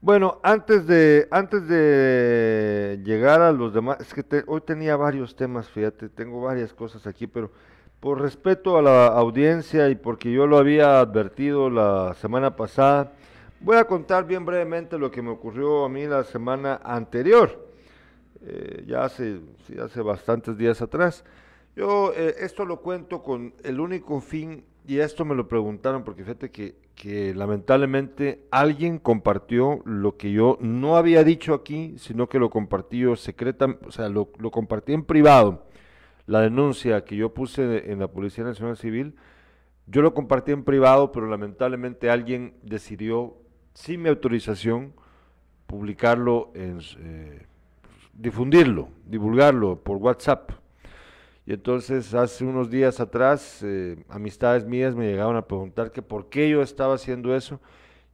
Bueno, 0.00 0.40
antes 0.42 0.86
de, 0.86 1.28
antes 1.30 1.68
de 1.68 3.00
llegar 3.04 3.40
a 3.40 3.52
los 3.52 3.72
demás, 3.72 3.98
es 4.00 4.12
que 4.12 4.24
te- 4.24 4.42
hoy 4.48 4.60
tenía 4.62 4.96
varios 4.96 5.36
temas, 5.36 5.68
fíjate, 5.68 6.08
tengo 6.08 6.40
varias 6.42 6.72
cosas 6.72 7.06
aquí, 7.06 7.28
pero 7.28 7.52
por 8.00 8.20
respeto 8.20 8.76
a 8.76 8.82
la 8.82 9.06
audiencia 9.06 9.88
y 9.90 9.94
porque 9.94 10.32
yo 10.32 10.48
lo 10.48 10.58
había 10.58 10.98
advertido 10.98 11.70
la 11.70 12.14
semana 12.14 12.56
pasada, 12.56 13.12
voy 13.60 13.76
a 13.76 13.84
contar 13.84 14.26
bien 14.26 14.44
brevemente 14.44 14.98
lo 14.98 15.10
que 15.12 15.22
me 15.22 15.30
ocurrió 15.30 15.84
a 15.84 15.88
mí 15.88 16.04
la 16.06 16.24
semana 16.24 16.80
anterior, 16.82 17.71
eh, 18.44 18.84
ya 18.86 19.04
hace, 19.04 19.40
hace 19.82 20.00
bastantes 20.02 20.56
días 20.56 20.82
atrás. 20.82 21.24
Yo 21.76 22.12
eh, 22.14 22.34
esto 22.40 22.64
lo 22.64 22.80
cuento 22.80 23.22
con 23.22 23.54
el 23.64 23.80
único 23.80 24.20
fin, 24.20 24.64
y 24.86 24.98
esto 24.98 25.24
me 25.24 25.34
lo 25.34 25.48
preguntaron 25.48 26.04
porque 26.04 26.22
fíjate 26.22 26.50
que, 26.50 26.80
lamentablemente 27.34 28.46
alguien 28.52 28.98
compartió 28.98 29.80
lo 29.84 30.16
que 30.16 30.30
yo 30.30 30.56
no 30.60 30.96
había 30.96 31.24
dicho 31.24 31.52
aquí, 31.52 31.94
sino 31.98 32.28
que 32.28 32.38
lo 32.38 32.48
compartí 32.48 33.04
secreta, 33.16 33.76
o 33.84 33.90
sea, 33.90 34.08
lo, 34.08 34.30
lo 34.38 34.50
compartí 34.52 34.92
en 34.92 35.04
privado. 35.04 35.66
La 36.26 36.40
denuncia 36.40 37.04
que 37.04 37.16
yo 37.16 37.34
puse 37.34 37.90
en 37.90 37.98
la 37.98 38.08
Policía 38.08 38.44
Nacional 38.44 38.76
Civil, 38.76 39.16
yo 39.86 40.02
lo 40.02 40.14
compartí 40.14 40.52
en 40.52 40.62
privado, 40.62 41.10
pero 41.10 41.26
lamentablemente 41.26 42.08
alguien 42.08 42.54
decidió, 42.62 43.36
sin 43.74 44.02
mi 44.02 44.08
autorización, 44.08 44.92
publicarlo, 45.66 46.52
en, 46.54 46.78
eh, 47.00 47.46
difundirlo, 48.12 48.88
divulgarlo 49.06 49.82
por 49.82 49.96
WhatsApp. 49.96 50.52
Y 51.44 51.52
entonces 51.52 52.14
hace 52.14 52.44
unos 52.44 52.70
días 52.70 53.00
atrás, 53.00 53.60
eh, 53.64 53.96
amistades 54.08 54.64
mías 54.64 54.94
me 54.94 55.08
llegaron 55.08 55.36
a 55.36 55.46
preguntar 55.46 55.90
que 55.90 56.02
por 56.02 56.28
qué 56.28 56.48
yo 56.48 56.62
estaba 56.62 56.94
haciendo 56.94 57.34
eso. 57.34 57.60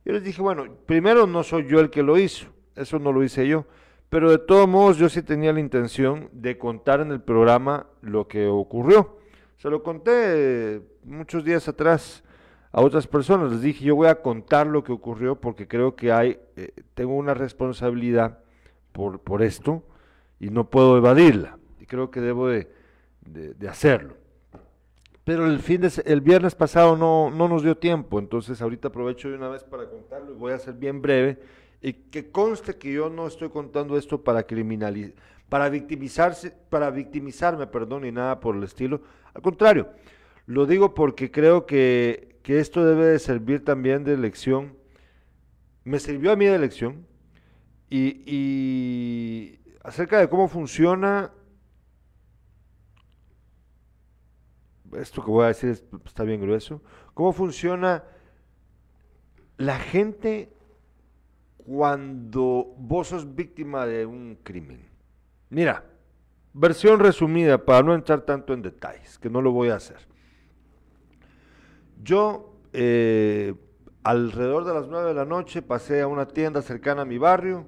Yo 0.04 0.12
les 0.12 0.24
dije, 0.24 0.40
bueno, 0.40 0.64
primero 0.86 1.26
no 1.26 1.42
soy 1.42 1.66
yo 1.68 1.80
el 1.80 1.90
que 1.90 2.02
lo 2.02 2.18
hizo, 2.18 2.46
eso 2.74 2.98
no 2.98 3.12
lo 3.12 3.22
hice 3.22 3.46
yo, 3.46 3.66
pero 4.08 4.30
de 4.30 4.38
todos 4.38 4.66
modos 4.66 4.96
yo 4.96 5.10
sí 5.10 5.22
tenía 5.22 5.52
la 5.52 5.60
intención 5.60 6.30
de 6.32 6.56
contar 6.56 7.00
en 7.00 7.10
el 7.10 7.20
programa 7.20 7.86
lo 8.00 8.26
que 8.26 8.46
ocurrió. 8.46 9.18
Se 9.58 9.68
lo 9.68 9.82
conté 9.82 10.12
eh, 10.14 10.80
muchos 11.04 11.44
días 11.44 11.68
atrás 11.68 12.24
a 12.72 12.80
otras 12.80 13.06
personas, 13.06 13.50
les 13.52 13.60
dije, 13.60 13.84
yo 13.84 13.96
voy 13.96 14.08
a 14.08 14.22
contar 14.22 14.66
lo 14.66 14.82
que 14.82 14.92
ocurrió 14.92 15.38
porque 15.38 15.68
creo 15.68 15.96
que 15.96 16.12
hay, 16.12 16.38
eh, 16.56 16.72
tengo 16.94 17.14
una 17.14 17.34
responsabilidad 17.34 18.38
por, 18.92 19.20
por 19.20 19.42
esto 19.42 19.82
y 20.40 20.50
no 20.50 20.68
puedo 20.70 20.96
evadirla. 20.96 21.58
Y 21.80 21.86
creo 21.86 22.10
que 22.10 22.20
debo 22.20 22.48
de, 22.48 22.70
de- 23.26 23.68
hacerlo. 23.68 24.14
Pero 25.24 25.46
el 25.46 25.58
fin 25.58 25.80
de 25.82 25.90
el 26.06 26.20
viernes 26.22 26.54
pasado 26.54 26.96
no, 26.96 27.30
no 27.30 27.48
nos 27.48 27.62
dio 27.62 27.76
tiempo, 27.76 28.18
entonces 28.18 28.62
ahorita 28.62 28.88
aprovecho 28.88 29.28
de 29.28 29.36
una 29.36 29.48
vez 29.48 29.62
para 29.62 29.88
contarlo 29.88 30.32
y 30.32 30.34
voy 30.38 30.52
a 30.52 30.58
ser 30.58 30.74
bien 30.74 31.02
breve 31.02 31.38
y 31.82 31.92
que 31.92 32.30
conste 32.30 32.76
que 32.76 32.92
yo 32.92 33.10
no 33.10 33.26
estoy 33.26 33.50
contando 33.50 33.98
esto 33.98 34.22
para 34.24 34.44
criminalizar, 34.44 35.12
para 35.50 35.68
victimizarse, 35.68 36.50
para 36.70 36.90
victimizarme, 36.90 37.66
perdón, 37.66 38.02
ni 38.02 38.12
nada 38.12 38.40
por 38.40 38.56
el 38.56 38.62
estilo. 38.64 39.02
Al 39.34 39.42
contrario, 39.42 39.88
lo 40.46 40.64
digo 40.64 40.94
porque 40.94 41.30
creo 41.30 41.66
que, 41.66 42.36
que 42.42 42.58
esto 42.58 42.84
debe 42.86 43.04
de 43.04 43.18
servir 43.18 43.62
también 43.64 44.04
de 44.04 44.16
lección. 44.16 44.72
Me 45.84 45.98
sirvió 46.00 46.32
a 46.32 46.36
mí 46.36 46.46
de 46.46 46.58
lección 46.58 47.06
y, 47.90 49.58
acerca 49.82 50.18
de 50.18 50.28
cómo 50.28 50.48
funciona 50.48 51.32
esto 54.96 55.22
que 55.22 55.30
voy 55.30 55.44
a 55.44 55.48
decir 55.48 55.70
es- 55.70 55.84
está 56.04 56.24
bien 56.24 56.40
grueso, 56.40 56.82
cómo 57.14 57.32
funciona 57.32 58.04
la 59.56 59.78
gente 59.78 60.52
cuando 61.58 62.74
vos 62.78 63.08
sos 63.08 63.34
víctima 63.34 63.84
de 63.86 64.06
un 64.06 64.38
crimen. 64.42 64.88
Mira, 65.50 65.84
versión 66.54 67.00
resumida 67.00 67.64
para 67.64 67.82
no 67.82 67.94
entrar 67.94 68.22
tanto 68.22 68.54
en 68.54 68.62
detalles, 68.62 69.18
que 69.18 69.28
no 69.28 69.42
lo 69.42 69.52
voy 69.52 69.68
a 69.68 69.76
hacer. 69.76 69.98
Yo, 72.02 72.56
eh, 72.72 73.54
alrededor 74.02 74.64
de 74.64 74.74
las 74.74 74.88
9 74.88 75.08
de 75.08 75.14
la 75.14 75.24
noche, 75.24 75.60
pasé 75.60 76.00
a 76.00 76.06
una 76.06 76.28
tienda 76.28 76.62
cercana 76.62 77.02
a 77.02 77.04
mi 77.04 77.18
barrio. 77.18 77.66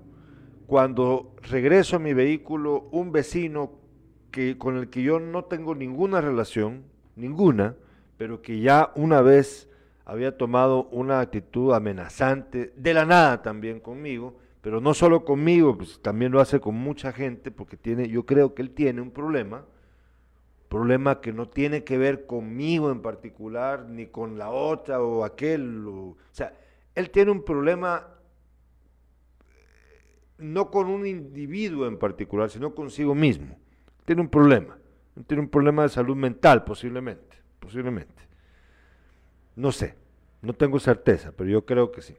Cuando 0.70 1.34
regreso 1.50 1.96
a 1.96 1.98
mi 1.98 2.14
vehículo, 2.14 2.86
un 2.92 3.10
vecino 3.10 3.72
que, 4.30 4.56
con 4.56 4.76
el 4.76 4.88
que 4.88 5.02
yo 5.02 5.18
no 5.18 5.46
tengo 5.46 5.74
ninguna 5.74 6.20
relación, 6.20 6.84
ninguna, 7.16 7.74
pero 8.16 8.40
que 8.40 8.60
ya 8.60 8.92
una 8.94 9.20
vez 9.20 9.68
había 10.04 10.38
tomado 10.38 10.84
una 10.92 11.18
actitud 11.18 11.74
amenazante, 11.74 12.72
de 12.76 12.94
la 12.94 13.04
nada 13.04 13.42
también 13.42 13.80
conmigo, 13.80 14.36
pero 14.60 14.80
no 14.80 14.94
solo 14.94 15.24
conmigo, 15.24 15.76
pues 15.76 16.00
también 16.02 16.30
lo 16.30 16.40
hace 16.40 16.60
con 16.60 16.76
mucha 16.76 17.10
gente, 17.12 17.50
porque 17.50 17.76
tiene, 17.76 18.08
yo 18.08 18.24
creo 18.24 18.54
que 18.54 18.62
él 18.62 18.70
tiene 18.70 19.00
un 19.00 19.10
problema, 19.10 19.64
problema 20.68 21.20
que 21.20 21.32
no 21.32 21.48
tiene 21.48 21.82
que 21.82 21.98
ver 21.98 22.26
conmigo 22.26 22.92
en 22.92 23.02
particular, 23.02 23.86
ni 23.88 24.06
con 24.06 24.38
la 24.38 24.50
otra 24.50 25.02
o 25.02 25.24
aquel, 25.24 25.84
o, 25.88 26.10
o 26.10 26.16
sea, 26.30 26.54
él 26.94 27.10
tiene 27.10 27.32
un 27.32 27.42
problema 27.42 28.19
no 30.40 30.70
con 30.70 30.88
un 30.88 31.06
individuo 31.06 31.86
en 31.86 31.98
particular, 31.98 32.50
sino 32.50 32.74
consigo 32.74 33.14
mismo. 33.14 33.58
Tiene 34.04 34.22
un 34.22 34.28
problema, 34.28 34.78
tiene 35.26 35.42
un 35.42 35.48
problema 35.48 35.82
de 35.82 35.88
salud 35.90 36.16
mental 36.16 36.64
posiblemente, 36.64 37.36
posiblemente. 37.58 38.28
No 39.56 39.72
sé, 39.72 39.94
no 40.42 40.52
tengo 40.54 40.80
certeza, 40.80 41.32
pero 41.32 41.50
yo 41.50 41.64
creo 41.64 41.92
que 41.92 42.02
sí. 42.02 42.16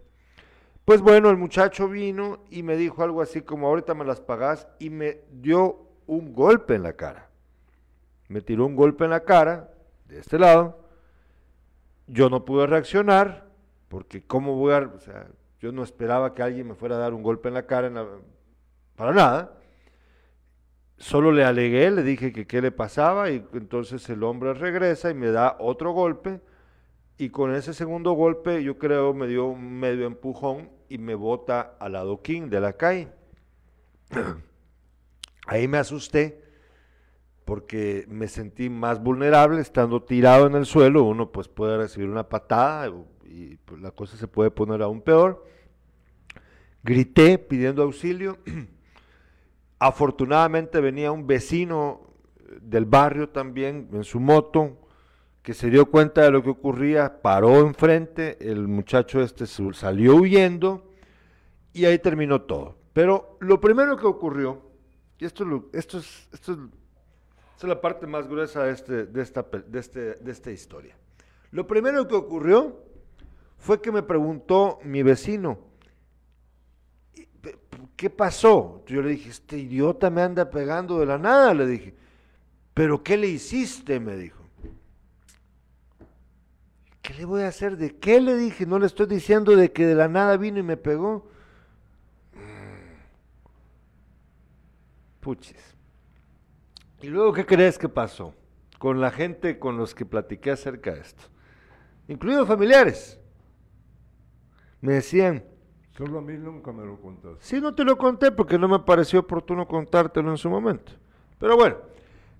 Pues 0.86 1.02
bueno, 1.02 1.30
el 1.30 1.38
muchacho 1.38 1.88
vino 1.88 2.44
y 2.50 2.64
me 2.64 2.76
dijo 2.76 3.04
algo 3.04 3.22
así 3.22 3.42
como, 3.42 3.68
ahorita 3.68 3.94
me 3.94 4.06
las 4.06 4.20
pagás, 4.20 4.68
y 4.80 4.90
me 4.90 5.22
dio 5.32 5.88
un 6.08 6.34
golpe 6.34 6.76
en 6.76 6.84
la 6.84 6.94
cara. 6.94 7.30
Me 8.28 8.42
tiró 8.42 8.66
un 8.66 8.76
golpe 8.76 9.04
en 9.06 9.12
la 9.12 9.24
cara, 9.24 9.74
de 10.08 10.20
este 10.20 10.40
lado. 10.40 10.86
Yo 12.08 12.30
no 12.30 12.46
pude 12.46 12.68
reaccionar, 12.68 13.48
porque 13.88 14.24
cómo 14.24 14.56
voy 14.56 14.74
a, 14.74 14.92
yo 15.62 15.72
no 15.72 15.84
esperaba 15.84 16.34
que 16.34 16.42
alguien 16.42 16.68
me 16.68 16.74
fuera 16.74 16.96
a 16.96 17.00
dar 17.00 17.14
un 17.14 17.22
golpe 17.22 17.48
en 17.48 17.54
la 17.54 17.68
cara 17.68 17.92
para 18.96 19.14
nada. 19.14 19.58
Solo 20.98 21.32
le 21.32 21.44
alegué, 21.44 21.92
le 21.92 22.04
dije 22.04 22.34
que 22.34 22.48
qué 22.48 22.62
le 22.62 22.72
pasaba 22.72 23.30
y 23.30 23.46
entonces 23.54 24.10
el 24.10 24.24
hombre 24.24 24.54
regresa 24.56 25.12
y 25.12 25.14
me 25.14 25.32
da 25.32 25.58
otro 25.60 25.92
golpe 25.92 26.42
y 27.18 27.30
con 27.30 27.54
ese 27.54 27.76
segundo 27.76 28.14
golpe 28.14 28.64
yo 28.64 28.80
creo 28.80 29.14
me 29.14 29.28
dio 29.28 29.46
un 29.46 29.80
medio 29.80 30.08
empujón 30.08 30.70
y 30.90 30.98
me 30.98 31.14
bota 31.14 31.76
al 31.80 31.96
adoquín 31.96 32.50
de 32.50 32.60
la 32.60 32.74
calle. 32.74 33.10
Ahí 35.46 35.68
me 35.68 35.78
asusté 35.78 36.44
porque 37.46 38.06
me 38.08 38.28
sentí 38.28 38.70
más 38.70 39.02
vulnerable 39.02 39.62
estando 39.62 40.02
tirado 40.04 40.48
en 40.48 40.56
el 40.56 40.66
suelo, 40.66 41.04
uno 41.04 41.32
pues 41.32 41.48
puede 41.48 41.78
recibir 41.78 42.10
una 42.10 42.30
patada 42.30 42.92
y 43.32 43.58
pues, 43.66 43.82
la 43.82 43.92
cosa 43.92 44.18
se 44.18 44.28
puede 44.28 44.52
poner 44.52 44.82
aún 44.82 45.02
peor. 45.02 45.46
Grité 46.84 47.38
pidiendo 47.38 47.84
auxilio. 47.84 48.38
Afortunadamente 49.80 50.82
venía 50.82 51.12
un 51.12 51.26
vecino 51.26 52.02
del 52.62 52.86
barrio 52.86 53.30
también 53.30 53.90
en 53.94 54.04
su 54.04 54.20
moto 54.20 54.78
que 55.42 55.54
se 55.54 55.70
dio 55.70 55.88
cuenta 55.88 56.22
de 56.22 56.30
lo 56.30 56.44
que 56.44 56.52
ocurría, 56.52 57.22
paró 57.22 57.62
enfrente, 57.62 58.38
el 58.42 58.68
muchacho 58.68 59.22
este 59.22 59.48
salió 59.48 60.16
huyendo 60.16 60.92
y 61.74 61.86
ahí 61.86 61.98
terminó 61.98 62.42
todo. 62.44 62.76
Pero 62.94 63.38
lo 63.40 63.60
primero 63.60 63.98
que 63.98 64.06
ocurrió, 64.06 64.62
y 65.18 65.26
esto, 65.26 65.44
es 65.44 65.50
lo- 65.50 65.70
esto, 65.74 65.98
es, 65.98 66.30
esto 66.32 66.52
es, 66.54 67.64
la 67.64 67.80
parte 67.82 68.06
más 68.06 68.28
gruesa 68.28 68.66
de, 68.66 68.72
este, 68.74 69.06
de, 69.06 69.22
esta, 69.22 69.44
de, 69.44 69.80
este, 69.80 70.00
de 70.16 70.32
esta 70.32 70.52
historia. 70.52 70.96
Lo 71.52 71.66
primero 71.66 72.08
que 72.08 72.16
ocurrió 72.16 72.91
fue 73.62 73.80
que 73.80 73.92
me 73.92 74.02
preguntó 74.02 74.80
mi 74.84 75.04
vecino, 75.04 75.60
"Pe- 77.42 77.58
¿qué 77.96 78.10
pasó? 78.10 78.84
Yo 78.88 79.02
le 79.04 79.12
dije, 79.12 79.30
este 79.30 79.58
idiota 79.60 80.10
me 80.10 80.24
anda 80.24 80.50
pegando 80.50 81.00
de 81.00 81.06
la 81.06 81.18
nada, 81.20 81.54
le 81.54 81.68
dije. 81.68 81.96
¿Pero 82.74 83.04
qué 83.04 83.18
le 83.18 83.28
hiciste? 83.28 84.00
Me 84.00 84.16
dijo. 84.16 84.42
¿Qué 87.04 87.14
le 87.14 87.26
voy 87.26 87.44
a 87.44 87.50
hacer? 87.50 87.78
¿De 87.78 87.96
qué 87.98 88.20
le 88.20 88.36
dije? 88.36 88.66
No 88.66 88.80
le 88.80 88.88
estoy 88.88 89.06
diciendo 89.06 89.56
de 89.56 89.72
que 89.72 89.86
de 89.86 89.96
la 89.96 90.08
nada 90.08 90.38
vino 90.38 90.58
y 90.60 90.64
me 90.64 90.78
pegó. 90.78 91.30
Puchis. 95.20 95.76
¿Y 97.02 97.08
luego 97.08 97.34
qué 97.34 97.46
crees 97.46 97.78
que 97.78 97.90
pasó? 97.90 98.34
Con 98.80 99.00
la 99.02 99.12
gente 99.12 99.60
con 99.60 99.78
los 99.78 99.94
que 99.94 100.06
platiqué 100.06 100.52
acerca 100.52 100.94
de 100.96 101.02
esto. 101.02 101.24
Incluidos 102.08 102.48
familiares. 102.48 103.20
Me 104.82 104.94
decían, 104.94 105.44
Solo 105.98 106.20
a 106.20 106.22
mí 106.22 106.38
nunca 106.38 106.72
me 106.72 106.86
lo 106.86 107.00
contaste. 107.00 107.38
Sí, 107.42 107.62
no 107.62 107.76
te 107.76 107.84
lo 107.84 107.98
conté 107.98 108.32
porque 108.32 108.58
no 108.58 108.68
me 108.68 108.80
pareció 108.80 109.20
oportuno 109.20 109.68
contártelo 109.68 110.32
en 110.32 110.38
su 110.38 110.50
momento. 110.50 110.94
Pero 111.38 111.58
bueno, 111.58 111.78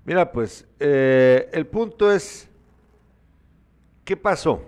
mira, 0.06 0.32
pues 0.32 0.68
eh, 0.80 1.50
el 1.52 1.68
punto 1.68 2.12
es, 2.12 2.50
¿qué 4.06 4.16
pasó? 4.16 4.66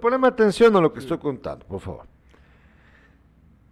Poneme 0.00 0.26
atención 0.26 0.74
a 0.76 0.80
lo 0.80 0.92
que 0.92 0.98
estoy 0.98 1.18
contando, 1.18 1.64
por 1.66 1.80
favor. 1.80 2.06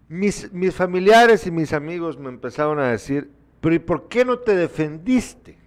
Mis, 0.08 0.52
mis 0.52 0.72
familiares 0.72 1.46
y 1.46 1.50
mis 1.50 1.72
amigos 1.72 2.16
me 2.16 2.28
empezaron 2.28 2.78
a 2.78 2.90
decir, 2.90 3.32
pero 3.60 3.74
¿y 3.74 3.80
por 3.80 4.08
qué 4.08 4.24
no 4.24 4.38
te 4.38 4.54
defendiste? 4.54 5.58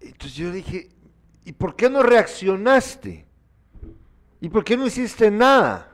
Entonces 0.00 0.34
yo 0.34 0.50
dije, 0.50 0.88
¿y 1.44 1.52
por 1.52 1.76
qué 1.76 1.90
no 1.90 2.02
reaccionaste? 2.02 3.26
¿Y 4.40 4.48
por 4.48 4.64
qué 4.64 4.76
no 4.76 4.86
hiciste 4.86 5.30
nada? 5.30 5.90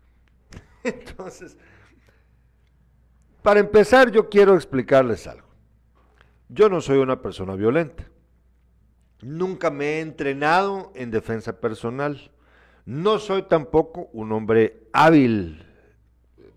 Entonces, 0.84 1.56
para 3.42 3.60
empezar, 3.60 4.10
yo 4.10 4.28
quiero 4.28 4.54
explicarles 4.54 5.26
algo. 5.26 5.48
Yo 6.48 6.68
no 6.68 6.80
soy 6.80 6.98
una 6.98 7.22
persona 7.22 7.54
violenta. 7.54 8.04
Nunca 9.22 9.70
me 9.70 9.84
he 9.86 10.00
entrenado 10.00 10.92
en 10.94 11.10
defensa 11.10 11.60
personal. 11.60 12.30
No 12.84 13.18
soy 13.18 13.42
tampoco 13.42 14.08
un 14.12 14.32
hombre 14.32 14.88
hábil 14.92 15.64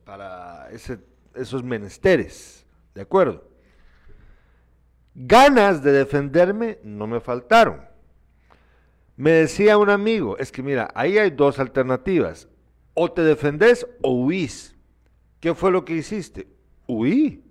para 0.03 0.69
esos 0.71 1.63
menesteres. 1.63 2.65
¿De 2.95 3.01
acuerdo? 3.01 3.47
Ganas 5.15 5.83
de 5.83 5.91
defenderme 5.91 6.79
no 6.83 7.05
me 7.07 7.19
faltaron. 7.19 7.92
Me 9.23 9.31
decía 9.31 9.77
un 9.77 9.89
amigo, 9.89 10.37
es 10.37 10.51
que 10.51 10.61
mira, 10.61 10.91
ahí 10.95 11.17
hay 11.17 11.29
dos 11.29 11.57
alternativas. 11.57 12.49
O 12.93 13.09
te 13.09 13.21
defendes 13.21 13.87
o 14.01 14.11
huís. 14.11 14.75
¿Qué 15.39 15.55
fue 15.55 15.71
lo 15.71 15.85
que 15.85 15.93
hiciste? 15.93 16.45
Huí. 16.87 17.41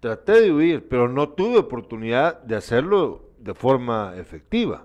Traté 0.00 0.42
de 0.42 0.52
huir, 0.52 0.86
pero 0.90 1.08
no 1.08 1.30
tuve 1.30 1.56
oportunidad 1.56 2.42
de 2.42 2.56
hacerlo 2.56 3.30
de 3.38 3.54
forma 3.54 4.12
efectiva. 4.18 4.84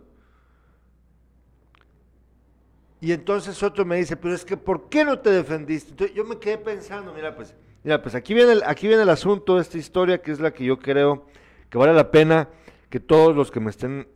Y 3.01 3.11
entonces 3.11 3.61
otro 3.61 3.83
me 3.83 3.97
dice, 3.97 4.15
pero 4.15 4.33
es 4.33 4.45
que 4.45 4.55
¿por 4.55 4.87
qué 4.87 5.03
no 5.03 5.19
te 5.19 5.31
defendiste? 5.31 5.89
Entonces 5.89 6.15
yo 6.15 6.23
me 6.23 6.39
quedé 6.39 6.57
pensando, 6.57 7.13
mira 7.13 7.35
pues, 7.35 7.53
mira 7.83 8.01
pues 8.01 8.15
aquí 8.15 8.33
viene 8.33 8.53
el, 8.53 8.63
aquí 8.65 8.87
viene 8.87 9.03
el 9.03 9.09
asunto 9.09 9.55
de 9.55 9.63
esta 9.63 9.77
historia 9.77 10.21
que 10.21 10.31
es 10.31 10.39
la 10.39 10.53
que 10.53 10.63
yo 10.63 10.79
creo 10.79 11.25
que 11.69 11.77
vale 11.77 11.93
la 11.93 12.09
pena 12.09 12.47
que 12.89 13.01
todos 13.01 13.35
los 13.35 13.51
que 13.51 13.59
me 13.59 13.69
estén 13.69 14.07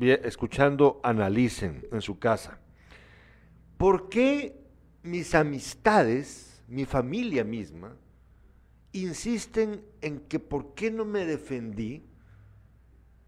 escuchando 0.00 1.00
analicen 1.02 1.86
en 1.92 2.00
su 2.00 2.18
casa. 2.18 2.58
¿Por 3.76 4.08
qué 4.08 4.56
mis 5.02 5.34
amistades, 5.34 6.62
mi 6.68 6.84
familia 6.84 7.44
misma, 7.44 7.96
insisten 8.92 9.82
en 10.00 10.20
que 10.20 10.38
por 10.38 10.74
qué 10.74 10.90
no 10.90 11.04
me 11.04 11.26
defendí? 11.26 12.04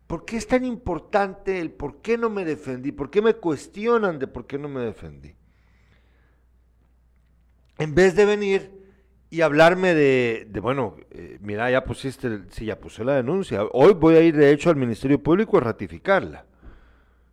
¿Por 0.07 0.25
qué 0.25 0.37
es 0.37 0.47
tan 0.47 0.65
importante 0.65 1.61
el 1.61 1.73
por 1.73 2.01
qué 2.01 2.17
no 2.17 2.31
me 2.31 2.45
defendí? 2.45 2.93
¿Por 2.93 3.11
qué 3.11 3.21
me 3.21 3.35
cuestionan 3.35 4.19
de 4.19 4.29
por 4.29 4.47
qué 4.47 4.57
no 4.57 4.69
me 4.69 4.81
defendí? 4.81 5.35
En 7.79 7.95
vez 7.95 8.15
de 8.15 8.25
venir 8.25 8.71
y 9.29 9.41
hablarme 9.41 9.95
de, 9.95 10.49
bueno, 10.63 10.97
eh, 11.11 11.39
mira, 11.41 11.71
ya 11.71 11.85
pusiste, 11.85 12.43
sí, 12.51 12.67
ya 12.67 12.79
puse 12.79 13.05
la 13.05 13.17
denuncia. 13.17 13.65
Hoy 13.73 13.93
voy 13.93 14.15
a 14.15 14.21
ir, 14.21 14.37
de 14.37 14.53
hecho, 14.53 14.71
al 14.71 14.77
Ministerio 14.77 15.21
Público 15.23 15.59
a 15.59 15.61
ratificarla. 15.61 16.47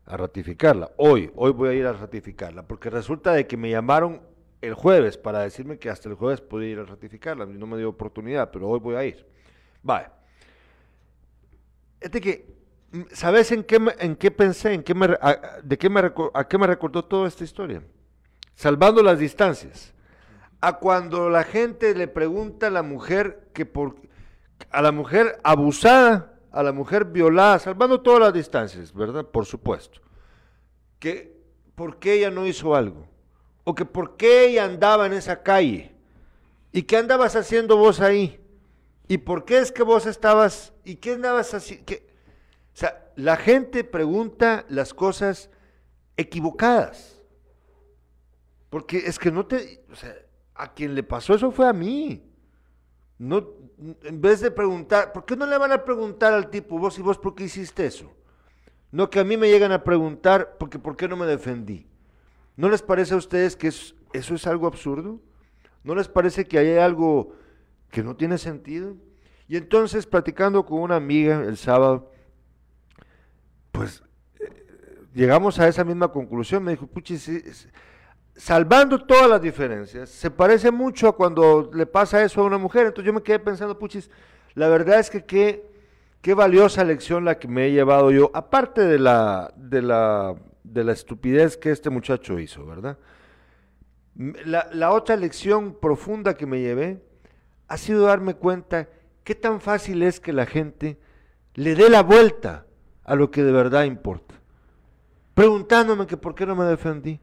A 0.06 0.18
ratificarla. 0.18 0.92
Hoy, 0.98 1.32
hoy 1.36 1.52
voy 1.52 1.70
a 1.70 1.74
ir 1.74 1.86
a 1.86 1.94
ratificarla. 1.94 2.64
Porque 2.64 2.90
resulta 2.90 3.34
de 3.34 3.48
que 3.48 3.58
me 3.58 3.70
llamaron 3.70 4.22
el 4.62 4.74
jueves 4.74 5.18
para 5.18 5.40
decirme 5.40 5.78
que 5.78 5.90
hasta 5.90 6.10
el 6.10 6.16
jueves 6.16 6.42
podía 6.42 6.70
ir 6.70 6.80
a 6.80 6.84
ratificarla. 6.84 7.46
No 7.46 7.68
me 7.68 7.78
dio 7.78 7.90
oportunidad, 7.90 8.52
pero 8.52 8.68
hoy 8.70 8.80
voy 8.80 8.96
a 8.96 9.06
ir. 9.06 9.26
Vale. 9.82 10.08
Es 12.00 12.12
de 12.12 12.22
que, 12.22 12.54
¿sabes 13.12 13.52
en 13.52 13.64
qué, 13.64 13.80
en 14.00 14.16
qué 14.16 14.32
pensé? 14.32 14.74
¿En 14.74 14.84
qué 14.84 14.94
me, 14.94 15.06
a, 15.22 15.60
de 15.64 15.78
qué 15.78 15.90
me, 15.90 16.02
¿A 16.34 16.48
qué 16.48 16.58
me 16.58 16.68
recordó 16.68 17.06
toda 17.06 17.28
esta 17.28 17.44
historia? 17.44 17.82
Salvando 18.56 19.02
las 19.02 19.20
distancias. 19.20 19.94
A 20.60 20.80
cuando 20.80 21.30
la 21.30 21.44
gente 21.44 21.96
le 21.96 22.08
pregunta 22.08 22.68
a 22.68 22.70
la 22.72 22.84
mujer 22.84 23.50
que 23.54 23.66
por 23.66 23.96
a 24.72 24.82
la 24.82 24.92
mujer 24.92 25.40
abusada, 25.44 26.33
a 26.54 26.62
la 26.62 26.72
mujer 26.72 27.06
violada, 27.06 27.60
salvando 27.60 28.00
todas 28.00 28.22
las 28.22 28.34
distancias, 28.34 28.94
¿verdad? 28.94 29.26
Por 29.26 29.46
supuesto. 29.46 30.00
Que 31.00 31.36
por 31.76 31.98
qué 31.98 32.14
ella 32.14 32.30
no 32.30 32.46
hizo 32.46 32.76
algo 32.76 33.08
o 33.64 33.74
que 33.74 33.86
por 33.86 34.16
qué 34.16 34.46
ella 34.46 34.66
andaba 34.66 35.08
en 35.08 35.14
esa 35.14 35.42
calle 35.42 35.92
y 36.72 36.84
qué 36.84 36.98
andabas 36.98 37.36
haciendo 37.36 37.76
vos 37.76 38.00
ahí 38.00 38.40
y 39.08 39.18
por 39.18 39.46
qué 39.46 39.58
es 39.58 39.72
que 39.72 39.82
vos 39.84 40.06
estabas 40.06 40.74
y 40.86 40.96
qué 40.98 41.14
andabas 41.14 41.54
haciendo. 41.56 41.94
O 41.94 42.76
sea, 42.76 43.12
la 43.16 43.36
gente 43.36 43.84
pregunta 43.84 44.66
las 44.70 44.94
cosas 44.94 45.50
equivocadas. 46.16 47.20
Porque 48.70 48.98
es 48.98 49.20
que 49.20 49.32
no 49.32 49.46
te, 49.46 49.84
o 49.92 49.96
sea, 49.96 50.16
a 50.54 50.74
quien 50.74 50.94
le 50.96 51.04
pasó 51.04 51.34
eso 51.34 51.52
fue 51.52 51.68
a 51.68 51.74
mí. 51.74 52.24
No, 53.18 53.48
en 54.04 54.22
vez 54.22 54.42
de 54.42 54.52
preguntar, 54.52 55.14
¿por 55.14 55.26
qué 55.26 55.36
no 55.36 55.46
le 55.46 55.58
van 55.58 55.72
a 55.72 55.86
preguntar 55.86 56.34
al 56.34 56.50
tipo, 56.50 56.78
vos 56.78 56.98
y 57.00 57.02
vos, 57.02 57.18
por 57.18 57.36
qué 57.36 57.46
hiciste 57.46 57.86
eso? 57.86 58.12
No 58.92 59.10
que 59.10 59.20
a 59.20 59.24
mí 59.24 59.38
me 59.38 59.50
llegan 59.50 59.72
a 59.72 59.84
preguntar, 59.84 60.58
porque 60.60 60.80
¿por 60.80 60.98
qué 60.98 61.08
no 61.08 61.18
me 61.18 61.26
defendí? 61.26 61.88
¿No 62.58 62.70
les 62.70 62.82
parece 62.82 63.14
a 63.14 63.18
ustedes 63.18 63.56
que 63.56 63.68
es- 63.70 63.96
eso 64.14 64.36
es 64.36 64.48
algo 64.48 64.68
absurdo? 64.68 65.20
¿No 65.84 65.96
les 65.96 66.08
parece 66.08 66.46
que 66.46 66.58
hay 66.60 66.78
algo 66.78 67.34
que 67.92 68.04
no 68.04 68.16
tiene 68.16 68.38
sentido? 68.38 68.96
Y 69.48 69.58
entonces, 69.58 70.06
platicando 70.06 70.66
con 70.66 70.80
una 70.82 70.96
amiga 70.96 71.44
el 71.44 71.58
sábado, 71.58 72.12
pues 73.72 74.04
eh, 74.40 74.50
llegamos 75.14 75.60
a 75.60 75.68
esa 75.68 75.84
misma 75.84 76.10
conclusión. 76.12 76.64
Me 76.64 76.72
dijo, 76.72 76.88
puchi, 76.88 77.18
sí, 77.18 77.42
salvando 78.36 79.00
todas 79.06 79.30
las 79.30 79.42
diferencias, 79.42 80.10
se 80.10 80.32
parece 80.32 80.72
mucho 80.72 81.08
a 81.08 81.16
cuando 81.16 81.70
le 81.74 81.86
pasa 81.86 82.24
eso 82.24 82.42
a 82.42 82.46
una 82.46 82.58
mujer. 82.58 82.88
Entonces 82.88 83.06
yo 83.06 83.14
me 83.14 83.24
quedé 83.24 83.40
pensando, 83.40 83.78
puchis, 83.78 84.10
la 84.56 84.68
verdad 84.68 85.00
es 85.00 85.10
que 85.10 85.26
qué, 85.26 85.70
qué 86.22 86.34
valiosa 86.34 86.84
lección 86.84 87.26
la 87.26 87.40
que 87.40 87.48
me 87.48 87.68
he 87.68 87.72
llevado 87.72 88.12
yo, 88.12 88.32
aparte 88.34 88.82
de 88.82 89.00
la, 89.00 89.54
de 89.56 89.82
la, 89.82 90.36
de 90.64 90.84
la 90.84 90.92
estupidez 90.94 91.58
que 91.58 91.72
este 91.72 91.90
muchacho 91.90 92.40
hizo, 92.40 92.66
¿verdad? 92.66 92.98
La, 94.16 94.70
la 94.72 94.92
otra 94.92 95.16
lección 95.16 95.74
profunda 95.80 96.36
que 96.36 96.46
me 96.46 96.62
llevé 96.62 97.02
ha 97.68 97.78
sido 97.78 98.06
darme 98.06 98.36
cuenta 98.36 98.88
qué 99.24 99.34
tan 99.34 99.60
fácil 99.60 100.04
es 100.04 100.20
que 100.20 100.34
la 100.34 100.46
gente 100.46 101.00
le 101.56 101.74
dé 101.74 101.90
la 101.90 102.04
vuelta 102.04 102.66
a 103.04 103.16
lo 103.16 103.32
que 103.32 103.44
de 103.44 103.52
verdad 103.52 103.86
importa 103.86 104.36
preguntándome 105.34 106.08
que 106.08 106.18
por 106.18 106.36
qué 106.36 106.46
no 106.46 106.56
me 106.56 106.66
defendí. 106.66 107.20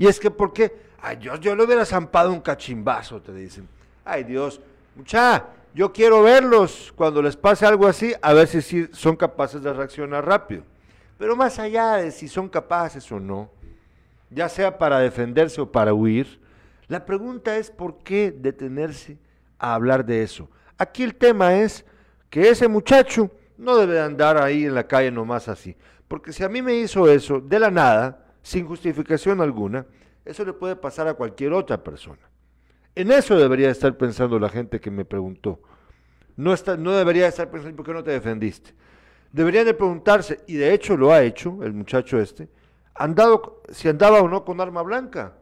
Y 0.00 0.06
es 0.06 0.18
que 0.18 0.30
por 0.30 0.54
qué, 0.54 0.74
ay 1.02 1.16
Dios, 1.16 1.38
yo 1.40 1.54
le 1.54 1.62
hubiera 1.62 1.84
zampado 1.84 2.32
un 2.32 2.40
cachimbazo, 2.40 3.20
te 3.20 3.34
dicen. 3.34 3.68
Ay 4.02 4.24
Dios, 4.24 4.58
mucha, 4.96 5.44
yo 5.74 5.92
quiero 5.92 6.22
verlos 6.22 6.90
cuando 6.96 7.20
les 7.20 7.36
pase 7.36 7.66
algo 7.66 7.86
así, 7.86 8.14
a 8.22 8.32
ver 8.32 8.48
si, 8.48 8.62
sí 8.62 8.88
son 8.92 9.14
capaces 9.14 9.62
de 9.62 9.70
reaccionar 9.70 10.24
rápido. 10.24 10.62
Pero 11.18 11.36
más 11.36 11.58
allá 11.58 11.96
de 11.96 12.12
si 12.12 12.28
son 12.28 12.48
capaces 12.48 13.12
o 13.12 13.20
no, 13.20 13.50
ya 14.30 14.48
sea 14.48 14.78
para 14.78 15.00
defenderse 15.00 15.60
o 15.60 15.70
para 15.70 15.92
huir, 15.92 16.40
la 16.88 17.04
pregunta 17.04 17.58
es 17.58 17.70
por 17.70 17.98
qué 17.98 18.32
detenerse 18.34 19.18
a 19.58 19.74
hablar 19.74 20.06
de 20.06 20.22
eso. 20.22 20.48
Aquí 20.78 21.02
el 21.02 21.14
tema 21.14 21.56
es 21.56 21.84
que 22.30 22.48
ese 22.48 22.68
muchacho 22.68 23.30
no 23.58 23.76
debe 23.76 23.96
de 23.96 24.00
andar 24.00 24.38
ahí 24.42 24.64
en 24.64 24.74
la 24.74 24.86
calle 24.86 25.10
nomás 25.10 25.46
así. 25.46 25.76
Porque 26.08 26.32
si 26.32 26.42
a 26.42 26.48
mí 26.48 26.62
me 26.62 26.72
hizo 26.72 27.06
eso 27.06 27.38
de 27.38 27.58
la 27.58 27.70
nada, 27.70 28.29
sin 28.42 28.66
justificación 28.66 29.40
alguna, 29.40 29.86
eso 30.24 30.44
le 30.44 30.52
puede 30.52 30.76
pasar 30.76 31.08
a 31.08 31.14
cualquier 31.14 31.52
otra 31.52 31.82
persona. 31.82 32.20
En 32.94 33.10
eso 33.12 33.36
debería 33.36 33.70
estar 33.70 33.96
pensando 33.96 34.38
la 34.38 34.48
gente 34.48 34.80
que 34.80 34.90
me 34.90 35.04
preguntó. 35.04 35.60
No, 36.36 36.52
está, 36.52 36.76
no 36.76 36.92
debería 36.92 37.28
estar 37.28 37.50
pensando, 37.50 37.76
¿por 37.76 37.86
qué 37.86 37.92
no 37.92 38.02
te 38.02 38.10
defendiste? 38.10 38.74
Deberían 39.32 39.66
de 39.66 39.74
preguntarse, 39.74 40.40
y 40.46 40.54
de 40.54 40.72
hecho 40.72 40.96
lo 40.96 41.12
ha 41.12 41.22
hecho 41.22 41.62
el 41.62 41.72
muchacho 41.72 42.20
este, 42.20 42.48
andado, 42.94 43.62
si 43.70 43.88
andaba 43.88 44.20
o 44.20 44.28
no 44.28 44.44
con 44.44 44.60
arma 44.60 44.82
blanca. 44.82 45.34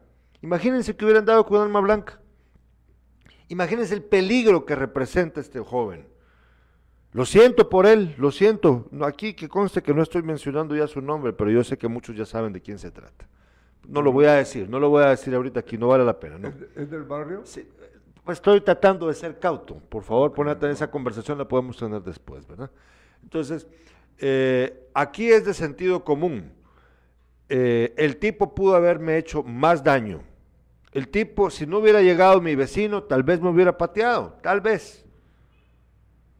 Imagínense 0.43 0.97
que 0.97 1.05
hubieran 1.05 1.25
dado 1.25 1.47
con 1.47 1.61
arma 1.61 1.81
blanca. 1.81 2.21
Imagínense 3.49 3.95
el 3.95 4.03
peligro 4.03 4.67
que 4.67 4.75
representa 4.75 5.41
este 5.41 5.61
joven. 5.61 6.08
Lo 7.13 7.25
siento 7.25 7.69
por 7.69 7.87
él, 7.87 8.15
lo 8.19 8.31
siento. 8.31 8.89
Aquí 9.03 9.35
que 9.35 9.49
conste 9.49 9.83
que 9.83 9.95
no 9.95 10.03
estoy 10.03 10.23
mencionando 10.23 10.77
ya 10.77 10.87
su 10.87 11.01
nombre, 11.01 11.33
pero 11.33 11.51
yo 11.51 11.65
sé 11.65 11.79
que 11.79 11.89
muchos 11.89 12.17
ya 12.17 12.27
saben 12.27 12.53
de 12.53 12.61
quién 12.61 12.79
se 12.79 12.91
trata. 12.91 13.27
No 13.87 14.03
lo 14.03 14.13
voy 14.13 14.27
a 14.27 14.35
decir, 14.35 14.69
no 14.69 14.79
lo 14.79 14.91
voy 14.91 15.05
a 15.05 15.09
decir 15.09 15.35
ahorita 15.35 15.61
aquí, 15.61 15.79
no 15.79 15.89
vale 15.89 16.05
la 16.05 16.21
pena. 16.21 16.39
¿no? 16.39 16.49
¿Es, 16.49 16.55
es 16.77 16.91
del 16.91 17.05
barrio? 17.05 17.41
Sí, 17.45 17.67
pues 18.29 18.37
estoy 18.37 18.61
tratando 18.61 19.09
de 19.09 19.15
ser 19.15 19.39
cauto. 19.39 19.77
Por 19.89 20.03
favor, 20.03 20.35
ponete 20.35 20.67
en 20.67 20.73
esa 20.73 20.91
conversación, 20.91 21.39
la 21.39 21.49
podemos 21.49 21.79
tener 21.79 22.03
después, 22.03 22.47
¿verdad? 22.47 22.71
Entonces, 23.23 23.67
eh, 24.19 24.87
aquí 24.93 25.31
es 25.31 25.47
de 25.47 25.55
sentido 25.55 26.05
común. 26.05 26.53
Eh, 27.49 27.95
el 27.97 28.19
tipo 28.19 28.55
pudo 28.55 28.75
haberme 28.75 29.17
hecho 29.17 29.43
más 29.43 29.83
daño. 29.83 30.23
El 30.93 31.09
tipo, 31.09 31.49
si 31.49 31.67
no 31.67 31.79
hubiera 31.79 32.03
llegado 32.03 32.41
mi 32.43 32.55
vecino, 32.55 33.03
tal 33.03 33.23
vez 33.23 33.41
me 33.41 33.49
hubiera 33.49 33.79
pateado, 33.79 34.37
tal 34.43 34.61
vez. 34.61 35.07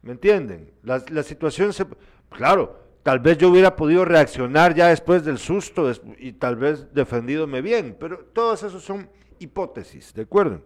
¿Me 0.01 0.13
entienden? 0.13 0.71
La, 0.83 1.23
situación 1.23 1.73
se... 1.73 1.85
Claro, 2.29 2.79
tal 3.03 3.19
vez 3.19 3.37
yo 3.37 3.49
hubiera 3.49 3.75
podido 3.75 4.05
reaccionar 4.05 4.73
ya 4.73 4.87
después 4.87 5.25
del 5.25 5.37
susto 5.37 5.91
y 6.17 6.33
tal 6.33 6.55
vez 6.55 6.93
defendidome 6.93 7.61
bien, 7.61 7.97
pero 7.99 8.19
todas 8.19 8.63
esas 8.63 8.81
son 8.81 9.09
hipótesis, 9.39 10.13
¿de 10.13 10.23
acuerdo? 10.23 10.61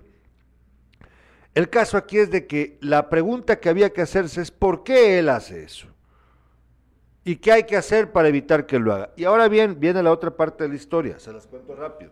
El 1.55 1.69
caso 1.69 1.97
aquí 1.97 2.17
es 2.17 2.31
de 2.31 2.47
que 2.47 2.77
la 2.81 3.09
pregunta 3.09 3.59
que 3.59 3.69
había 3.69 3.91
que 3.91 4.01
hacerse 4.01 4.41
es 4.41 4.51
¿por 4.51 4.83
qué 4.83 5.19
él 5.19 5.29
hace 5.29 5.63
eso? 5.63 5.87
¿Y 7.23 7.37
qué 7.37 7.51
hay 7.51 7.63
que 7.63 7.77
hacer 7.77 8.11
para 8.11 8.27
evitar 8.27 8.65
que 8.65 8.79
lo 8.79 8.93
haga? 8.93 9.11
Y 9.15 9.23
ahora 9.23 9.47
bien, 9.47 9.79
viene 9.79 10.03
la 10.03 10.11
otra 10.11 10.35
parte 10.35 10.63
de 10.63 10.69
la 10.69 10.75
historia, 10.75 11.19
se 11.19 11.31
las 11.31 11.47
cuento 11.47 11.75
rápido, 11.75 12.11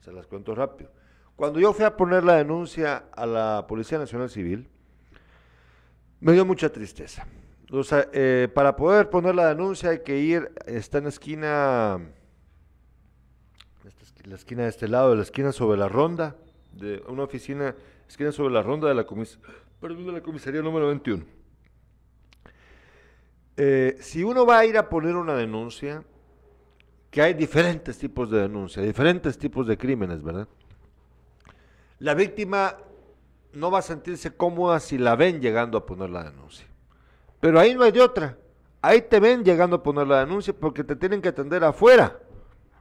se 0.00 0.12
las 0.12 0.26
cuento 0.26 0.54
rápido. 0.54 0.90
Cuando 1.36 1.58
yo 1.58 1.72
fui 1.72 1.84
a 1.84 1.96
poner 1.96 2.24
la 2.24 2.36
denuncia 2.36 3.04
a 3.12 3.24
la 3.24 3.64
Policía 3.66 3.98
Nacional 3.98 4.28
Civil, 4.28 4.68
me 6.20 6.32
dio 6.32 6.44
mucha 6.44 6.70
tristeza. 6.70 7.26
Eh, 8.12 8.48
para 8.52 8.74
poder 8.74 9.10
poner 9.10 9.34
la 9.34 9.48
denuncia 9.48 9.90
hay 9.90 10.00
que 10.00 10.18
ir, 10.18 10.50
está 10.66 10.98
en 10.98 11.04
la 11.04 11.10
esquina, 11.10 12.00
la 14.24 14.34
esquina 14.34 14.64
de 14.64 14.68
este 14.68 14.88
lado, 14.88 15.14
la 15.14 15.22
esquina 15.22 15.52
sobre 15.52 15.78
la 15.78 15.88
ronda, 15.88 16.36
de 16.72 17.02
una 17.08 17.22
oficina, 17.22 17.74
esquina 18.08 18.32
sobre 18.32 18.52
la 18.52 18.62
ronda 18.62 18.88
de 18.88 18.94
la, 18.94 19.04
comis 19.04 19.38
perdón, 19.80 20.06
de 20.06 20.12
la 20.12 20.20
comisaría 20.20 20.62
número 20.62 20.88
21. 20.88 21.24
Eh, 23.56 23.96
si 24.00 24.24
uno 24.24 24.44
va 24.44 24.58
a 24.58 24.66
ir 24.66 24.76
a 24.76 24.88
poner 24.88 25.14
una 25.14 25.34
denuncia, 25.34 26.02
que 27.10 27.22
hay 27.22 27.34
diferentes 27.34 27.98
tipos 27.98 28.30
de 28.30 28.40
denuncia, 28.40 28.82
diferentes 28.82 29.38
tipos 29.38 29.66
de 29.66 29.76
crímenes, 29.76 30.22
¿verdad? 30.22 30.48
La 31.98 32.14
víctima 32.14 32.76
no 33.52 33.70
va 33.70 33.80
a 33.80 33.82
sentirse 33.82 34.30
cómoda 34.36 34.80
si 34.80 34.98
la 34.98 35.16
ven 35.16 35.40
llegando 35.40 35.78
a 35.78 35.86
poner 35.86 36.10
la 36.10 36.24
denuncia. 36.24 36.66
Pero 37.40 37.58
ahí 37.58 37.74
no 37.74 37.82
hay 37.82 37.92
de 37.92 38.00
otra. 38.00 38.38
Ahí 38.82 39.02
te 39.02 39.20
ven 39.20 39.44
llegando 39.44 39.76
a 39.76 39.82
poner 39.82 40.06
la 40.06 40.20
denuncia 40.20 40.54
porque 40.54 40.84
te 40.84 40.96
tienen 40.96 41.20
que 41.20 41.28
atender 41.28 41.64
afuera, 41.64 42.18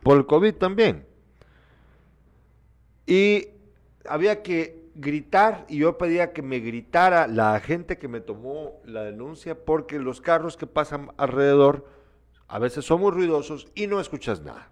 por 0.04 0.18
el 0.18 0.26
COVID 0.26 0.56
también. 0.56 1.06
Y 3.06 3.48
había 4.08 4.42
que 4.44 4.90
gritar 4.96 5.66
y 5.68 5.78
yo 5.78 5.98
pedía 5.98 6.34
que 6.34 6.42
me 6.42 6.60
gritara 6.60 7.28
la 7.28 7.60
gente 7.60 7.98
que 7.98 8.08
me 8.08 8.22
tomó 8.22 8.82
la 8.86 9.04
denuncia 9.04 9.66
porque 9.66 9.98
los 9.98 10.22
carros 10.22 10.58
que 10.58 10.68
pasan 10.68 11.12
alrededor 11.18 11.88
a 12.48 12.60
veces 12.60 12.86
son 12.86 13.02
muy 13.02 13.12
ruidosos 13.12 13.68
y 13.76 13.88
no 13.88 14.00
escuchas 14.00 14.42
nada. 14.42 14.72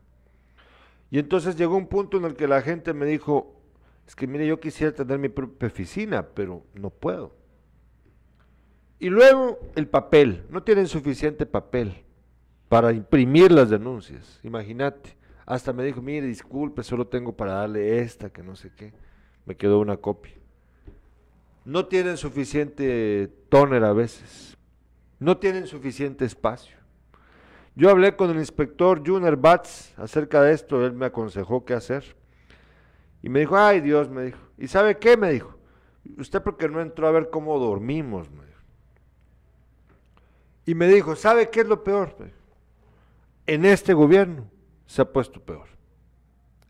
Y 1.09 1.19
entonces 1.19 1.55
llegó 1.55 1.77
un 1.77 1.87
punto 1.87 2.17
en 2.17 2.25
el 2.25 2.35
que 2.35 2.47
la 2.47 2.61
gente 2.61 2.93
me 2.93 3.05
dijo, 3.05 3.56
es 4.07 4.15
que 4.15 4.25
mire, 4.25 4.47
yo 4.47 4.59
quisiera 4.59 4.93
tener 4.93 5.19
mi 5.19 5.27
propia 5.27 5.67
oficina, 5.67 6.25
pero 6.25 6.65
no 6.73 6.89
puedo. 6.89 7.35
Y 8.99 9.09
luego 9.09 9.59
el 9.75 9.87
papel, 9.87 10.45
no 10.49 10.63
tienen 10.63 10.87
suficiente 10.87 11.45
papel 11.45 12.03
para 12.69 12.93
imprimir 12.93 13.51
las 13.51 13.69
denuncias, 13.69 14.39
imagínate. 14.43 15.17
Hasta 15.45 15.71
me 15.71 15.83
dijo, 15.83 16.01
mire, 16.01 16.25
disculpe, 16.25 16.83
solo 16.83 17.07
tengo 17.07 17.35
para 17.35 17.53
darle 17.53 17.99
esta, 17.99 18.29
que 18.29 18.43
no 18.43 18.55
sé 18.55 18.71
qué. 18.75 18.93
Me 19.45 19.55
quedó 19.55 19.79
una 19.79 19.97
copia. 19.97 20.33
No 21.63 21.85
tienen 21.85 22.17
suficiente 22.17 23.31
tóner 23.49 23.83
a 23.83 23.93
veces. 23.93 24.57
No 25.19 25.37
tienen 25.37 25.67
suficiente 25.67 26.25
espacio. 26.25 26.77
Yo 27.75 27.89
hablé 27.89 28.15
con 28.15 28.29
el 28.29 28.37
inspector 28.37 29.07
Juner 29.07 29.37
Batz 29.37 29.93
acerca 29.97 30.41
de 30.41 30.53
esto, 30.53 30.85
él 30.85 30.93
me 30.93 31.05
aconsejó 31.05 31.63
qué 31.63 31.75
hacer. 31.75 32.16
Y 33.21 33.29
me 33.29 33.39
dijo, 33.39 33.57
ay 33.57 33.81
Dios, 33.81 34.09
me 34.09 34.23
dijo. 34.23 34.39
¿Y 34.57 34.67
sabe 34.67 34.97
qué? 34.97 35.17
Me 35.17 35.31
dijo. 35.31 35.55
Usted 36.17 36.41
porque 36.41 36.69
no 36.69 36.81
entró 36.81 37.07
a 37.07 37.11
ver 37.11 37.29
cómo 37.29 37.59
dormimos, 37.59 38.29
me 38.31 38.45
dijo. 38.45 38.61
Y 40.65 40.75
me 40.75 40.87
dijo, 40.87 41.15
¿sabe 41.15 41.49
qué 41.49 41.61
es 41.61 41.67
lo 41.67 41.83
peor? 41.83 42.15
En 43.45 43.65
este 43.65 43.93
gobierno 43.93 44.49
se 44.85 45.01
ha 45.01 45.05
puesto 45.05 45.41
peor. 45.41 45.67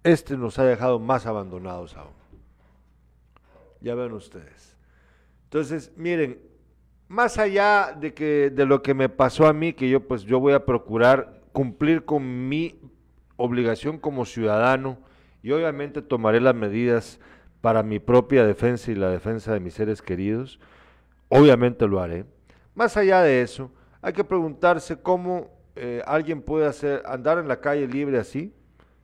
Este 0.03 0.37
nos 0.37 0.57
ha 0.59 0.63
dejado 0.63 0.99
más 0.99 1.25
abandonados 1.25 1.95
aún. 1.95 2.13
Ya 3.81 3.95
ven 3.95 4.13
ustedes. 4.13 4.75
Entonces, 5.45 5.91
miren, 5.95 6.39
más 7.07 7.37
allá 7.37 7.95
de 7.97 8.13
que 8.13 8.49
de 8.49 8.65
lo 8.65 8.81
que 8.81 8.93
me 8.93 9.09
pasó 9.09 9.47
a 9.47 9.53
mí, 9.53 9.73
que 9.73 9.89
yo 9.89 10.07
pues 10.07 10.23
yo 10.23 10.39
voy 10.39 10.53
a 10.53 10.65
procurar 10.65 11.41
cumplir 11.51 12.05
con 12.05 12.47
mi 12.49 12.79
obligación 13.35 13.97
como 13.97 14.25
ciudadano 14.25 14.97
y 15.47 15.51
obviamente 15.53 16.01
tomaré 16.01 16.41
las 16.41 16.55
medidas 16.55 17.21
para 17.61 17.81
mi 17.81 17.99
propia 17.99 18.45
defensa 18.45 18.91
y 18.91 18.95
la 18.95 19.09
defensa 19.09 19.53
de 19.53 19.61
mis 19.61 19.75
seres 19.75 20.01
queridos, 20.01 20.59
obviamente 21.29 21.87
lo 21.87 22.01
haré. 22.01 22.25
Más 22.75 22.97
allá 22.97 23.21
de 23.21 23.41
eso, 23.41 23.71
hay 24.01 24.11
que 24.11 24.25
preguntarse 24.25 25.01
cómo 25.01 25.49
eh, 25.77 26.01
alguien 26.05 26.41
puede 26.41 26.65
hacer 26.65 27.01
andar 27.05 27.37
en 27.37 27.47
la 27.47 27.61
calle 27.61 27.87
libre 27.87 28.19
así. 28.19 28.53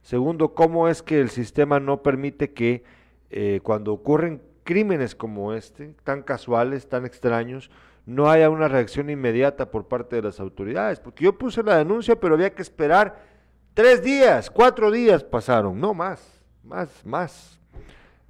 Segundo, 0.01 0.53
cómo 0.53 0.89
es 0.89 1.01
que 1.01 1.21
el 1.21 1.29
sistema 1.29 1.79
no 1.79 2.03
permite 2.03 2.51
que 2.51 2.83
eh, 3.29 3.61
cuando 3.63 3.93
ocurren 3.93 4.41
crímenes 4.65 5.15
como 5.15 5.53
este, 5.53 5.95
tan 6.03 6.23
casuales, 6.23 6.89
tan 6.89 7.05
extraños, 7.05 7.71
no 8.05 8.29
haya 8.29 8.49
una 8.49 8.67
reacción 8.67 9.09
inmediata 9.09 9.71
por 9.71 9.87
parte 9.87 10.17
de 10.17 10.23
las 10.23 10.41
autoridades. 10.41 10.99
Porque 10.99 11.23
yo 11.23 11.37
puse 11.37 11.63
la 11.63 11.77
denuncia, 11.77 12.19
pero 12.19 12.35
había 12.35 12.53
que 12.53 12.61
esperar 12.61 13.31
tres 13.73 14.03
días, 14.03 14.49
cuatro 14.49 14.91
días 14.91 15.23
pasaron, 15.23 15.79
no 15.79 15.93
más, 15.93 16.21
más, 16.63 16.89
más. 17.05 17.59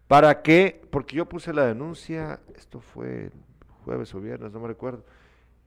¿Para 0.07 0.41
qué? 0.41 0.81
Porque 0.89 1.15
yo 1.15 1.27
puse 1.27 1.53
la 1.53 1.65
denuncia, 1.65 2.39
esto 2.55 2.79
fue 2.79 3.31
jueves 3.85 4.13
o 4.13 4.19
viernes, 4.19 4.51
no 4.51 4.59
me 4.59 4.67
recuerdo. 4.67 5.03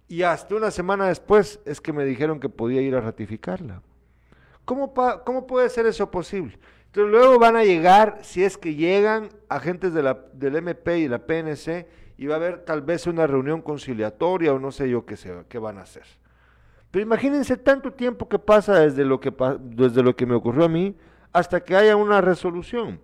Y 0.09 0.23
hasta 0.23 0.55
una 0.55 0.71
semana 0.71 1.09
después 1.09 1.59
es 1.65 1.81
que 1.81 1.93
me 1.93 2.05
dijeron 2.05 2.39
que 2.39 2.49
podía 2.49 2.81
ir 2.81 2.95
a 2.95 3.01
ratificarla. 3.01 3.83
¿Cómo, 4.65 4.95
pa- 4.95 5.25
cómo 5.25 5.47
puede 5.47 5.69
ser 5.69 5.87
eso 5.87 6.11
posible? 6.11 6.59
Entonces 6.87 7.11
luego 7.11 7.39
van 7.39 7.57
a 7.57 7.65
llegar, 7.65 8.21
si 8.23 8.45
es 8.45 8.57
que 8.57 8.75
llegan 8.75 9.29
agentes 9.49 9.93
de 9.93 10.03
la, 10.03 10.15
del 10.33 10.57
MP 10.57 10.99
y 11.01 11.09
la 11.09 11.27
PNC, 11.27 11.87
y 12.19 12.27
va 12.27 12.35
a 12.35 12.39
haber 12.39 12.65
tal 12.65 12.83
vez 12.83 13.07
una 13.07 13.27
reunión 13.27 13.61
conciliatoria 13.61 14.55
o 14.55 14.59
no 14.59 14.71
sé 14.73 14.89
yo 14.89 15.05
qué, 15.05 15.17
se, 15.17 15.45
qué 15.49 15.59
van 15.59 15.79
a 15.79 15.83
hacer. 15.83 16.05
Pero 16.97 17.05
imagínense 17.05 17.59
tanto 17.59 17.93
tiempo 17.93 18.27
que 18.27 18.39
pasa 18.39 18.81
desde 18.81 19.05
lo 19.05 19.21
que, 19.21 19.31
desde 19.61 20.03
lo 20.03 20.17
que 20.17 20.25
me 20.25 20.35
ocurrió 20.35 20.65
a 20.65 20.69
mí 20.71 20.97
hasta 21.31 21.63
que 21.63 21.77
haya 21.77 21.95
una 21.95 22.23
resolución. 22.23 23.03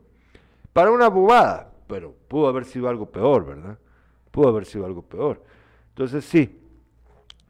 Para 0.72 0.90
una 0.90 1.09
bobada, 1.09 1.70
pero 1.88 2.16
pudo 2.26 2.49
haber 2.49 2.64
sido 2.64 2.88
algo 2.88 3.11
peor, 3.12 3.45
¿verdad? 3.45 3.78
Pudo 4.30 4.49
haber 4.49 4.64
sido 4.64 4.86
algo 4.86 5.03
peor. 5.03 5.45
Entonces 5.90 6.24
sí, 6.24 6.59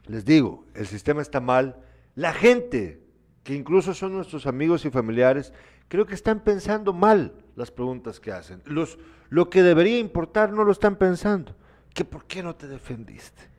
les 0.08 0.24
digo, 0.24 0.64
el 0.74 0.88
sistema 0.88 1.22
está 1.22 1.38
mal. 1.38 1.76
La 2.16 2.32
gente, 2.32 3.00
que 3.44 3.54
incluso 3.54 3.94
son 3.94 4.12
nuestros 4.12 4.48
amigos 4.48 4.84
y 4.84 4.90
familiares, 4.90 5.52
creo 5.86 6.06
que 6.06 6.16
están 6.16 6.40
pensando 6.40 6.92
mal 6.92 7.34
las 7.54 7.70
preguntas 7.70 8.18
que 8.18 8.32
hacen. 8.32 8.62
Los, 8.64 8.98
lo 9.28 9.48
que 9.48 9.62
debería 9.62 10.00
importar 10.00 10.52
no 10.52 10.64
lo 10.64 10.72
están 10.72 10.96
pensando. 10.96 11.54
¿Que 11.94 12.04
¿Por 12.04 12.24
qué 12.24 12.42
no 12.42 12.56
te 12.56 12.66
defendiste? 12.66 13.51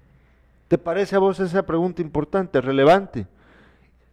¿Te 0.74 0.80
parece 0.80 1.15
a 1.15 1.19
vos 1.19 1.39
esa 1.39 1.63
pregunta 1.63 2.01
importante, 2.01 2.59
relevante? 2.59 3.28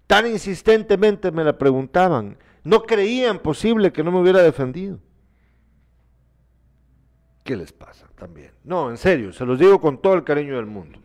Tan 0.06 0.26
insistentemente 0.26 1.32
me 1.32 1.42
la 1.42 1.56
preguntaban. 1.56 2.36
No 2.64 2.82
creían 2.82 3.38
posible 3.38 3.90
que 3.94 4.04
no 4.04 4.12
me 4.12 4.20
hubiera 4.20 4.42
defendido. 4.42 4.98
¿Qué 7.44 7.56
les 7.56 7.72
pasa 7.72 8.08
también? 8.14 8.52
No, 8.62 8.90
en 8.90 8.98
serio, 8.98 9.32
se 9.32 9.46
los 9.46 9.58
digo 9.58 9.80
con 9.80 10.02
todo 10.02 10.12
el 10.12 10.22
cariño 10.22 10.56
del 10.56 10.66
mundo. 10.66 11.00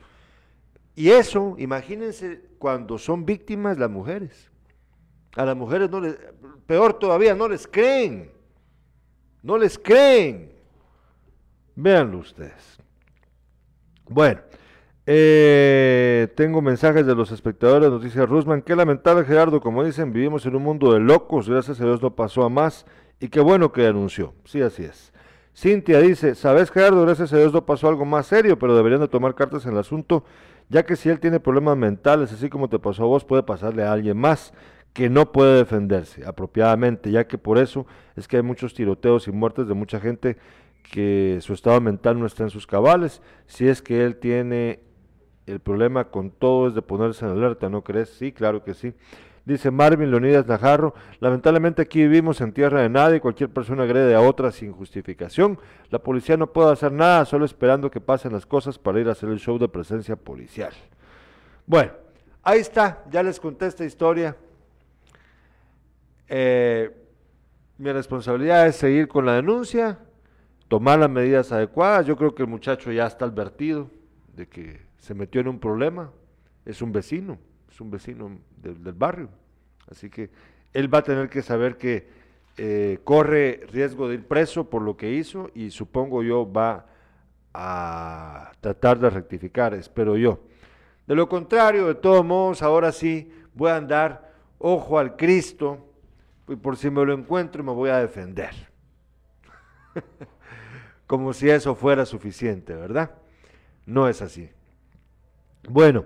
Y 0.93 1.11
eso, 1.11 1.55
imagínense 1.57 2.49
cuando 2.59 2.97
son 2.97 3.25
víctimas 3.25 3.77
las 3.77 3.89
mujeres. 3.89 4.51
A 5.37 5.45
las 5.45 5.55
mujeres 5.55 5.89
no 5.89 6.01
les, 6.01 6.17
peor 6.67 6.99
todavía, 6.99 7.33
no 7.33 7.47
les 7.47 7.65
creen. 7.65 8.29
No 9.41 9.57
les 9.57 9.79
creen. 9.79 10.51
Véanlo 11.77 12.17
ustedes. 12.17 12.77
Bueno, 14.09 14.41
eh, 15.07 16.29
tengo 16.35 16.61
mensajes 16.61 17.05
de 17.05 17.13
los 17.13 17.31
espectadores, 17.31 17.89
nos 17.89 18.03
dice 18.03 18.25
Rusman, 18.25 18.63
qué 18.63 18.75
lamentable 18.75 19.23
Gerardo, 19.25 19.61
como 19.61 19.83
dicen, 19.83 20.11
vivimos 20.11 20.45
en 20.45 20.55
un 20.55 20.63
mundo 20.63 20.93
de 20.93 20.99
locos, 20.99 21.47
gracias 21.47 21.79
a 21.79 21.85
Dios 21.85 22.01
no 22.01 22.15
pasó 22.15 22.43
a 22.43 22.49
más 22.49 22.85
Y 23.19 23.29
qué 23.29 23.39
bueno 23.39 23.71
que 23.71 23.85
anunció. 23.85 24.33
Sí, 24.45 24.61
así 24.61 24.83
es. 24.83 25.13
Cintia 25.55 25.99
dice, 26.01 26.35
¿sabes 26.35 26.71
Gerardo? 26.71 27.01
Gracias 27.03 27.31
a 27.33 27.37
Dios 27.37 27.53
no 27.53 27.65
pasó 27.65 27.87
algo 27.87 28.03
más 28.03 28.27
serio, 28.27 28.59
pero 28.59 28.75
deberían 28.75 29.01
de 29.01 29.07
tomar 29.07 29.35
cartas 29.35 29.65
en 29.65 29.73
el 29.73 29.77
asunto, 29.77 30.25
ya 30.69 30.83
que 30.85 30.95
si 30.95 31.09
él 31.09 31.19
tiene 31.19 31.39
problemas 31.39 31.77
mentales, 31.77 32.33
así 32.33 32.49
como 32.49 32.67
te 32.67 32.79
pasó 32.79 33.03
a 33.03 33.07
vos, 33.07 33.23
puede 33.23 33.43
pasarle 33.43 33.83
a 33.83 33.93
alguien 33.93 34.17
más 34.17 34.53
que 34.93 35.09
no 35.09 35.31
puede 35.31 35.57
defenderse 35.57 36.25
apropiadamente, 36.25 37.11
ya 37.11 37.27
que 37.27 37.37
por 37.37 37.57
eso 37.57 37.85
es 38.15 38.27
que 38.27 38.37
hay 38.37 38.43
muchos 38.43 38.73
tiroteos 38.73 39.27
y 39.27 39.31
muertes 39.31 39.67
de 39.67 39.73
mucha 39.73 39.99
gente 39.99 40.37
que 40.83 41.37
su 41.41 41.53
estado 41.53 41.81
mental 41.81 42.19
no 42.19 42.25
está 42.25 42.43
en 42.43 42.49
sus 42.49 42.65
cabales. 42.65 43.21
Si 43.45 43.67
es 43.67 43.81
que 43.81 44.05
él 44.05 44.17
tiene 44.17 44.79
el 45.45 45.59
problema 45.59 46.05
con 46.05 46.31
todo 46.31 46.67
es 46.67 46.75
de 46.75 46.81
ponerse 46.81 47.25
en 47.25 47.31
alerta, 47.31 47.69
¿no 47.69 47.83
crees? 47.83 48.09
Sí, 48.09 48.31
claro 48.31 48.63
que 48.63 48.73
sí. 48.73 48.93
Dice 49.45 49.69
Marvin 49.69 50.09
Leonidas 50.09 50.47
Najarro, 50.47 50.95
lamentablemente 51.19 51.83
aquí 51.83 52.01
vivimos 52.01 52.41
en 52.41 52.51
tierra 52.51 52.81
de 52.81 52.89
nadie, 52.89 53.21
cualquier 53.21 53.51
persona 53.51 53.83
agrede 53.83 54.15
a 54.15 54.21
otra 54.21 54.51
sin 54.51 54.71
justificación. 54.71 55.59
La 55.91 55.99
policía 55.99 56.35
no 56.35 56.51
puede 56.51 56.71
hacer 56.71 56.91
nada, 56.91 57.25
solo 57.25 57.45
esperando 57.45 57.91
que 57.91 58.01
pasen 58.01 58.33
las 58.33 58.47
cosas 58.47 58.79
para 58.79 58.99
ir 58.99 59.07
a 59.07 59.11
hacer 59.11 59.29
el 59.29 59.39
show 59.39 59.59
de 59.59 59.67
presencia 59.67 60.15
policial. 60.15 60.73
Bueno, 61.67 61.91
ahí 62.41 62.59
está, 62.59 63.03
ya 63.11 63.21
les 63.21 63.39
conté 63.39 63.67
esta 63.67 63.85
historia. 63.85 64.35
Eh, 66.27 66.91
mi 67.77 67.91
responsabilidad 67.91 68.65
es 68.65 68.77
seguir 68.77 69.07
con 69.07 69.27
la 69.27 69.33
denuncia, 69.33 69.99
tomar 70.67 70.97
las 70.97 71.09
medidas 71.09 71.51
adecuadas. 71.51 72.07
Yo 72.07 72.15
creo 72.15 72.33
que 72.33 72.41
el 72.41 72.49
muchacho 72.49 72.91
ya 72.91 73.05
está 73.05 73.25
advertido 73.25 73.91
de 74.33 74.47
que 74.47 74.84
se 75.05 75.13
metió 75.13 75.41
en 75.41 75.47
un 75.47 75.59
problema, 75.59 76.11
es 76.65 76.81
un 76.81 76.91
vecino 76.91 77.37
es 77.75 77.81
un 77.81 77.91
vecino 77.91 78.39
del, 78.55 78.93
barrio. 78.93 79.27
Así 79.91 80.09
que 80.09 80.29
él 80.71 80.93
va 80.93 80.99
a 80.99 81.03
tener 81.03 81.29
que 81.29 81.41
saber 81.41 81.77
que 81.77 82.07
eh, 82.55 82.99
corre 83.03 83.67
riesgo 83.69 84.07
de 84.07 84.15
ir 84.15 84.25
preso 84.25 84.69
por 84.69 84.81
lo 84.81 84.95
que 84.95 85.11
hizo 85.11 85.49
y 85.53 85.71
supongo 85.71 86.23
yo 86.23 86.49
va 86.49 86.85
a 87.53 88.53
tratar 88.61 88.97
de 88.97 89.09
rectificar, 89.09 89.73
espero 89.73 90.15
yo. 90.15 90.39
De 91.05 91.15
lo 91.15 91.27
contrario, 91.27 91.87
de 91.87 91.95
todos 91.95 92.23
modos, 92.23 92.61
ahora 92.61 92.93
sí 92.93 93.29
voy 93.53 93.71
a 93.71 93.75
andar 93.75 94.33
ojo 94.57 94.97
al 94.97 95.17
Cristo 95.17 95.85
y 96.47 96.55
por 96.55 96.77
si 96.77 96.89
me 96.89 97.05
lo 97.05 97.13
encuentro 97.13 97.61
me 97.61 97.73
voy 97.73 97.89
a 97.89 97.97
defender. 97.97 98.55
Como 101.07 101.33
si 101.33 101.49
eso 101.49 101.75
fuera 101.75 102.05
suficiente, 102.05 102.73
¿verdad? 102.73 103.11
No 103.85 104.07
es 104.07 104.21
así. 104.21 104.49
Bueno, 105.69 106.05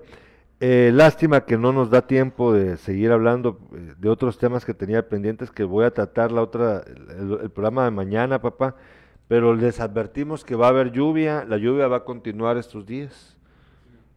eh, 0.62 0.91
lástima 0.93 1.45
que 1.45 1.57
no 1.57 1.72
nos 1.72 1.89
da 1.89 2.05
tiempo 2.05 2.53
de 2.53 2.78
seguir 2.78 3.12
hablando 3.12 3.60
eh, 3.74 3.93
de 3.97 4.10
otros 4.10 4.38
temas 4.38 4.66
que 4.66 4.74
tenía 4.74 5.07
pendientes 5.07 5.51
que 5.51 5.64
voy 5.64 5.86
a 5.86 5.91
tratar 5.91 6.32
la 6.32 6.41
otra 6.41 6.84
el, 6.86 7.49
programa 7.51 7.86
de 7.86 7.91
mañana, 7.91 8.41
papá. 8.41 8.76
Pero 9.28 9.53
les 9.53 9.80
advertimos 9.80 10.43
que 10.43 10.55
va 10.55 10.68
a 10.68 10.70
haber 10.70 10.91
lluvia, 10.91 11.45
la 11.47 11.57
lluvia 11.57 11.88
va 11.88 11.97
a 11.97 12.03
continuar 12.03 12.57
estos 12.57 12.86
días. 12.86 13.38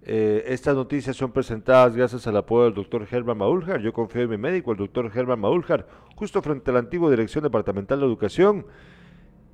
Eh, 0.05 0.45
estas 0.49 0.75
noticias 0.75 1.17
son 1.17 1.31
presentadas 1.33 1.95
gracias 1.95 2.27
al 2.27 2.37
apoyo 2.37 2.65
del 2.65 2.75
doctor 2.75 3.07
Germán 3.07 3.39
Maúljar. 3.39 3.81
Yo 3.81 3.93
confío 3.93 4.23
en 4.23 4.31
mi 4.31 4.39
médico, 4.39 4.73
el 4.73 4.79
doctor 4.79 5.11
Germán 5.11 5.41
Maúljar, 5.41 5.87
justo 6.17 6.41
frente 6.41 6.71
a 6.71 6.75
la 6.75 6.81
antigua 6.81 7.11
Dirección 7.11 7.45
Departamental 7.45 8.01
de 8.01 8.07
Educación 8.07 8.65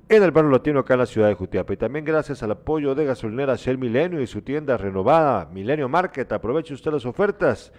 en 0.09 0.23
el 0.23 0.31
barrio 0.31 0.49
latino 0.49 0.79
acá 0.79 0.95
en 0.95 1.01
la 1.01 1.05
ciudad 1.05 1.27
de 1.27 1.35
Jutiapa. 1.35 1.71
Y 1.71 1.77
también 1.77 2.03
gracias 2.03 2.41
al 2.41 2.51
apoyo 2.51 2.95
de 2.95 3.05
gasolinera 3.05 3.55
Shell 3.55 3.77
Milenio 3.77 4.19
y 4.21 4.27
su 4.27 4.41
tienda 4.41 4.75
renovada 4.75 5.47
Milenio 5.53 5.87
Market. 5.87 6.31
Aproveche 6.31 6.73
usted 6.73 6.91
las 6.91 7.05
ofertas 7.05 7.71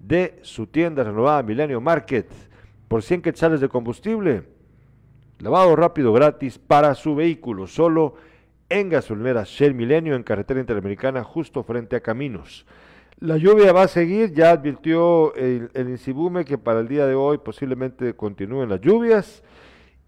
de 0.00 0.38
su 0.42 0.66
tienda 0.66 1.04
renovada 1.04 1.44
Milenio 1.44 1.80
Market 1.80 2.28
por 2.88 3.02
100 3.02 3.22
quetzales 3.22 3.60
de 3.60 3.68
combustible. 3.68 4.42
Lavado 5.38 5.76
rápido 5.76 6.12
gratis 6.12 6.58
para 6.58 6.94
su 6.96 7.14
vehículo, 7.14 7.68
solo 7.68 8.14
en 8.68 8.88
gasolinera 8.88 9.44
Shell 9.44 9.74
Milenio 9.74 10.16
en 10.16 10.24
carretera 10.24 10.58
interamericana 10.58 11.22
justo 11.22 11.62
frente 11.62 11.94
a 11.94 12.00
Caminos. 12.00 12.66
La 13.20 13.36
lluvia 13.36 13.72
va 13.72 13.82
a 13.82 13.88
seguir, 13.88 14.32
ya 14.32 14.50
advirtió 14.50 15.34
el, 15.36 15.70
el 15.72 16.44
que 16.44 16.58
para 16.58 16.80
el 16.80 16.88
día 16.88 17.06
de 17.06 17.14
hoy 17.14 17.38
posiblemente 17.38 18.14
continúen 18.14 18.68
las 18.68 18.80
lluvias. 18.80 19.42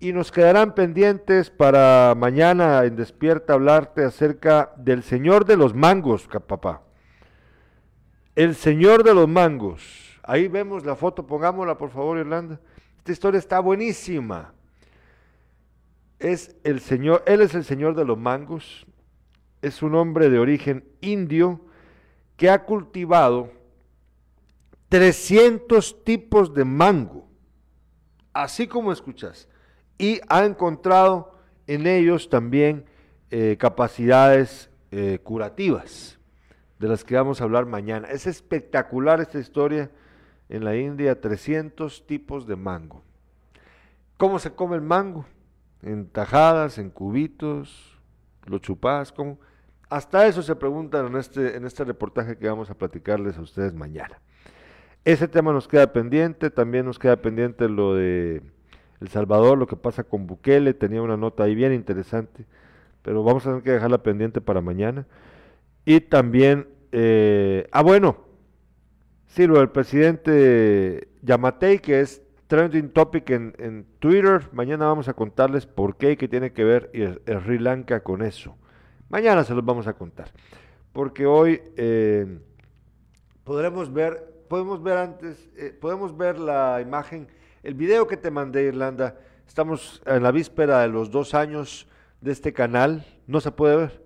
Y 0.01 0.12
nos 0.12 0.30
quedarán 0.30 0.76
pendientes 0.76 1.51
para 1.51 2.14
mañana 2.16 2.84
en 2.84 2.94
Despierta 2.94 3.55
hablarte 3.55 4.05
acerca 4.05 4.72
del 4.76 5.03
Señor 5.03 5.44
de 5.44 5.57
los 5.57 5.74
Mangos, 5.74 6.28
papá. 6.28 6.82
El 8.36 8.55
Señor 8.55 9.03
de 9.03 9.12
los 9.12 9.26
Mangos. 9.26 10.20
Ahí 10.22 10.46
vemos 10.46 10.84
la 10.84 10.94
foto, 10.94 11.26
pongámosla 11.26 11.76
por 11.76 11.90
favor, 11.90 12.16
Irlanda. 12.16 12.61
Esta 12.99 13.11
historia 13.11 13.38
está 13.38 13.59
buenísima. 13.59 14.55
Es 16.20 16.55
el 16.62 16.78
Señor, 16.78 17.24
Él 17.26 17.40
es 17.40 17.57
el 17.57 17.64
Señor 17.64 17.96
de 17.96 18.05
los 18.05 18.16
Mangos. 18.16 18.86
Es 19.62 19.82
un 19.82 19.96
hombre 19.96 20.30
de 20.30 20.38
origen 20.38 20.84
indio 21.01 21.61
que 22.36 22.51
ha 22.51 22.64
cultivado 22.64 23.51
300 24.90 26.05
tipos 26.05 26.55
de 26.55 26.64
mango. 26.64 27.28
Así 28.32 28.68
como 28.68 28.92
escuchas 28.92 29.49
y 29.99 30.20
ha 30.28 30.44
encontrado 30.44 31.34
en 31.66 31.86
ellos 31.86 32.30
también 32.30 32.86
eh, 33.30 33.57
capacidades 33.59 34.70
eh, 34.90 35.18
curativas, 35.22 36.18
de 36.78 36.88
las 36.88 37.05
que 37.05 37.16
vamos 37.16 37.40
a 37.40 37.44
hablar 37.44 37.66
mañana. 37.66 38.09
Es 38.09 38.26
espectacular 38.26 39.20
esta 39.20 39.38
historia 39.38 39.90
en 40.49 40.64
la 40.64 40.76
India, 40.76 41.20
300 41.20 42.07
tipos 42.07 42.46
de 42.46 42.57
mango. 42.57 43.03
¿Cómo 44.16 44.38
se 44.38 44.53
come 44.53 44.76
el 44.76 44.82
mango? 44.82 45.26
En 45.82 46.09
tajadas, 46.09 46.78
en 46.78 46.90
cubitos, 46.90 47.99
lo 48.46 48.59
chupás. 48.59 49.12
Hasta 49.90 50.26
eso 50.26 50.42
se 50.42 50.57
preguntan 50.57 51.07
en 51.07 51.16
este, 51.16 51.57
en 51.57 51.66
este 51.66 51.84
reportaje 51.84 52.38
que 52.38 52.49
vamos 52.49 52.70
a 52.70 52.74
platicarles 52.74 53.36
a 53.36 53.42
ustedes 53.42 53.74
mañana. 53.74 54.20
Ese 55.05 55.28
tema 55.28 55.53
nos 55.53 55.68
queda 55.68 55.92
pendiente, 55.92 56.51
también 56.51 56.86
nos 56.86 56.99
queda 56.99 57.16
pendiente 57.16 57.68
lo 57.68 57.94
de 57.94 58.42
el 59.01 59.09
Salvador, 59.09 59.59
lo 59.59 59.66
que 59.66 59.76
pasa 59.76 60.05
con 60.05 60.26
Bukele, 60.26 60.74
tenía 60.74 61.03
una 61.03 61.16
nota 61.16 61.44
ahí 61.44 61.55
bien 61.55 61.72
interesante, 61.72 62.44
pero 63.03 63.22
vamos 63.22 63.46
a 63.46 63.51
tener 63.51 63.62
que 63.62 63.70
dejarla 63.72 64.03
pendiente 64.03 64.40
para 64.40 64.61
mañana. 64.61 65.07
Y 65.84 66.01
también, 66.01 66.68
eh, 66.92 67.66
ah 67.72 67.82
bueno, 67.82 68.18
sí, 69.26 69.46
lo 69.46 69.59
del 69.59 69.70
presidente 69.70 71.09
Yamatei, 71.22 71.78
que 71.78 72.01
es 72.01 72.22
trending 72.49 72.90
topic 72.90 73.30
en, 73.30 73.86
Twitter, 73.99 74.49
mañana 74.53 74.86
vamos 74.86 75.09
a 75.09 75.14
contarles 75.14 75.66
por 75.66 75.96
qué 75.96 76.12
y 76.12 76.16
qué 76.16 76.28
tiene 76.28 76.53
que 76.53 76.64
ver 76.64 76.90
Sri 77.26 77.59
Lanka 77.59 78.01
con 78.01 78.22
eso. 78.22 78.57
Mañana 79.11 79.44
se 79.44 79.55
los 79.55 79.64
vamos 79.64 79.86
a 79.86 79.94
contar, 79.94 80.30
porque 80.92 81.24
hoy 81.24 81.62
eh, 81.76 82.38
podremos 83.44 83.92
ver, 83.92 84.44
podemos 84.49 84.82
ver 84.82 84.99
antes, 84.99 85.49
eh, 85.57 85.74
podemos 85.78 86.16
ver 86.16 86.38
la 86.38 86.80
imagen 86.82 87.28
el 87.69 87.75
video 87.75 88.07
que 88.07 88.16
te 88.16 88.31
mandé, 88.31 88.62
Irlanda, 88.62 89.19
estamos 89.47 90.01
en 90.07 90.23
la 90.23 90.33
víspera 90.33 90.81
de 90.81 90.89
los 90.89 91.11
dos 91.11 91.35
años 91.35 91.87
de 92.23 92.33
este 92.33 92.55
canal. 92.55 93.05
¿No 93.27 93.43
se 93.43 93.53
puede 93.53 93.77
ver? 93.77 94.03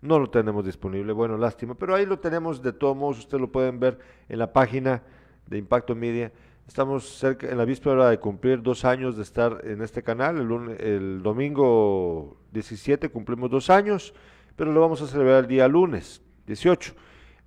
No 0.00 0.20
lo 0.20 0.30
tenemos 0.30 0.64
disponible. 0.64 1.12
Bueno, 1.12 1.36
lástima. 1.36 1.74
Pero 1.74 1.96
ahí 1.96 2.06
lo 2.06 2.20
tenemos 2.20 2.62
de 2.62 2.72
todos 2.72 2.96
modos. 2.96 3.18
Ustedes 3.18 3.40
lo 3.40 3.50
pueden 3.50 3.80
ver 3.80 3.98
en 4.28 4.38
la 4.38 4.52
página 4.52 5.02
de 5.48 5.58
Impacto 5.58 5.96
Media. 5.96 6.30
Estamos 6.68 7.18
cerca, 7.18 7.50
en 7.50 7.58
la 7.58 7.64
víspera 7.64 8.08
de 8.08 8.20
cumplir 8.20 8.62
dos 8.62 8.84
años 8.84 9.16
de 9.16 9.24
estar 9.24 9.60
en 9.64 9.82
este 9.82 10.04
canal. 10.04 10.38
El, 10.38 10.80
el 10.80 11.20
domingo 11.20 12.36
17 12.52 13.08
cumplimos 13.08 13.50
dos 13.50 13.70
años, 13.70 14.14
pero 14.54 14.70
lo 14.70 14.80
vamos 14.80 15.02
a 15.02 15.08
celebrar 15.08 15.40
el 15.40 15.48
día 15.48 15.66
lunes 15.66 16.22
18. 16.46 16.94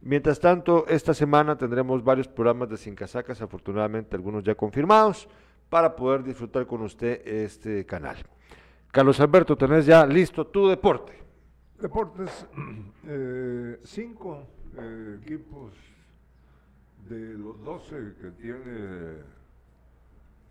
Mientras 0.02 0.42
tanto, 0.42 0.86
esta 0.90 1.14
semana 1.14 1.58
tendremos 1.58 2.04
varios 2.04 2.28
programas 2.28 2.68
de 2.68 2.76
Sin 2.76 2.96
Casacas, 2.96 3.42
afortunadamente 3.42 4.18
algunos 4.18 4.44
ya 4.44 4.56
confirmados, 4.56 5.30
para 5.74 5.96
poder 5.96 6.24
disfrutar 6.24 6.68
con 6.68 6.84
usted 6.84 7.28
este 7.28 7.84
canal. 7.84 8.18
Carlos 8.92 9.20
Alberto, 9.20 9.58
tenés 9.58 9.88
ya 9.88 10.06
listo 10.06 10.46
tu 10.46 10.68
deporte. 10.68 11.14
Deportes, 11.82 12.46
eh, 13.08 13.80
cinco 13.84 14.46
eh, 14.78 15.18
equipos 15.20 15.74
de 17.10 17.34
los 17.40 17.60
12 17.66 18.14
que 18.22 18.30
tiene 18.40 19.18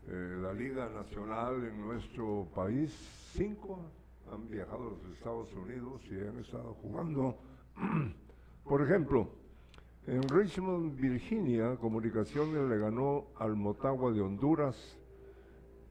eh, 0.09 0.39
la 0.43 0.53
Liga 0.55 0.89
Nacional 0.89 1.69
en 1.69 1.81
nuestro 1.81 2.49
país, 2.53 2.91
cinco 3.33 3.79
han 4.33 4.51
viajado 4.51 4.89
a 4.89 4.91
los 4.91 5.17
Estados 5.17 5.53
Unidos 5.53 6.03
y 6.11 6.15
han 6.17 6.41
estado 6.41 6.75
jugando. 6.83 7.39
Por 8.65 8.83
ejemplo, 8.83 9.29
en 10.09 10.21
Richmond, 10.29 11.01
Virginia, 11.01 11.77
Comunicaciones 11.77 12.69
le 12.69 12.77
ganó 12.77 13.27
al 13.39 13.55
Motagua 13.55 14.11
de 14.11 14.21
Honduras 14.21 14.99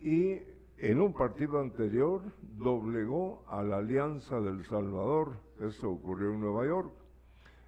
y 0.01 0.41
en 0.77 0.99
un 0.99 1.13
partido 1.13 1.59
anterior 1.59 2.21
doblegó 2.57 3.43
a 3.47 3.61
la 3.63 3.77
Alianza 3.77 4.39
del 4.39 4.65
Salvador. 4.65 5.37
Esto 5.59 5.91
ocurrió 5.91 6.33
en 6.33 6.41
Nueva 6.41 6.65
York. 6.65 6.91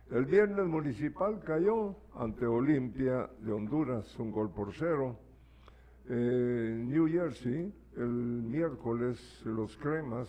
El 0.10 0.26
viernes 0.26 0.66
municipal 0.66 1.40
cayó 1.46 1.96
ante 2.16 2.46
Olimpia 2.46 3.30
de 3.40 3.52
Honduras, 3.52 4.20
un 4.20 4.32
gol 4.32 4.52
por 4.52 4.74
cero. 4.74 5.18
Eh, 6.10 6.84
New 6.86 7.08
Jersey 7.08 7.74
el 7.96 8.08
miércoles 8.08 9.20
los 9.46 9.76
cremas 9.78 10.28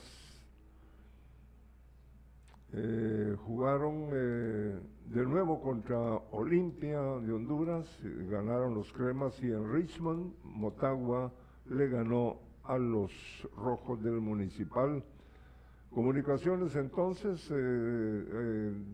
eh, 2.72 3.36
jugaron 3.46 4.08
eh, 4.12 4.78
de 5.06 5.24
nuevo 5.24 5.62
contra 5.62 5.98
Olimpia 6.32 7.00
de 7.20 7.32
Honduras, 7.32 7.86
ganaron 8.28 8.74
los 8.74 8.92
cremas 8.92 9.40
y 9.42 9.46
en 9.46 9.72
Richmond, 9.72 10.34
Motagua 10.42 11.32
le 11.66 11.88
ganó 11.88 12.40
a 12.64 12.78
los 12.78 13.10
rojos 13.56 14.02
del 14.02 14.20
municipal. 14.20 15.04
Comunicaciones 15.90 16.74
entonces 16.74 17.40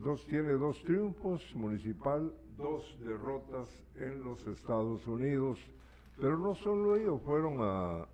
dos, 0.03 0.27
tiene 0.27 0.53
dos 0.53 0.83
triunfos, 0.85 1.43
municipal 1.55 2.33
dos 2.61 2.85
derrotas 3.01 3.69
en 3.97 4.23
los 4.23 4.47
Estados 4.47 5.07
Unidos, 5.07 5.59
pero 6.21 6.37
no 6.39 6.55
solo 6.57 6.97
ellos 6.97 7.21
fueron 7.23 7.57
a, 7.61 8.07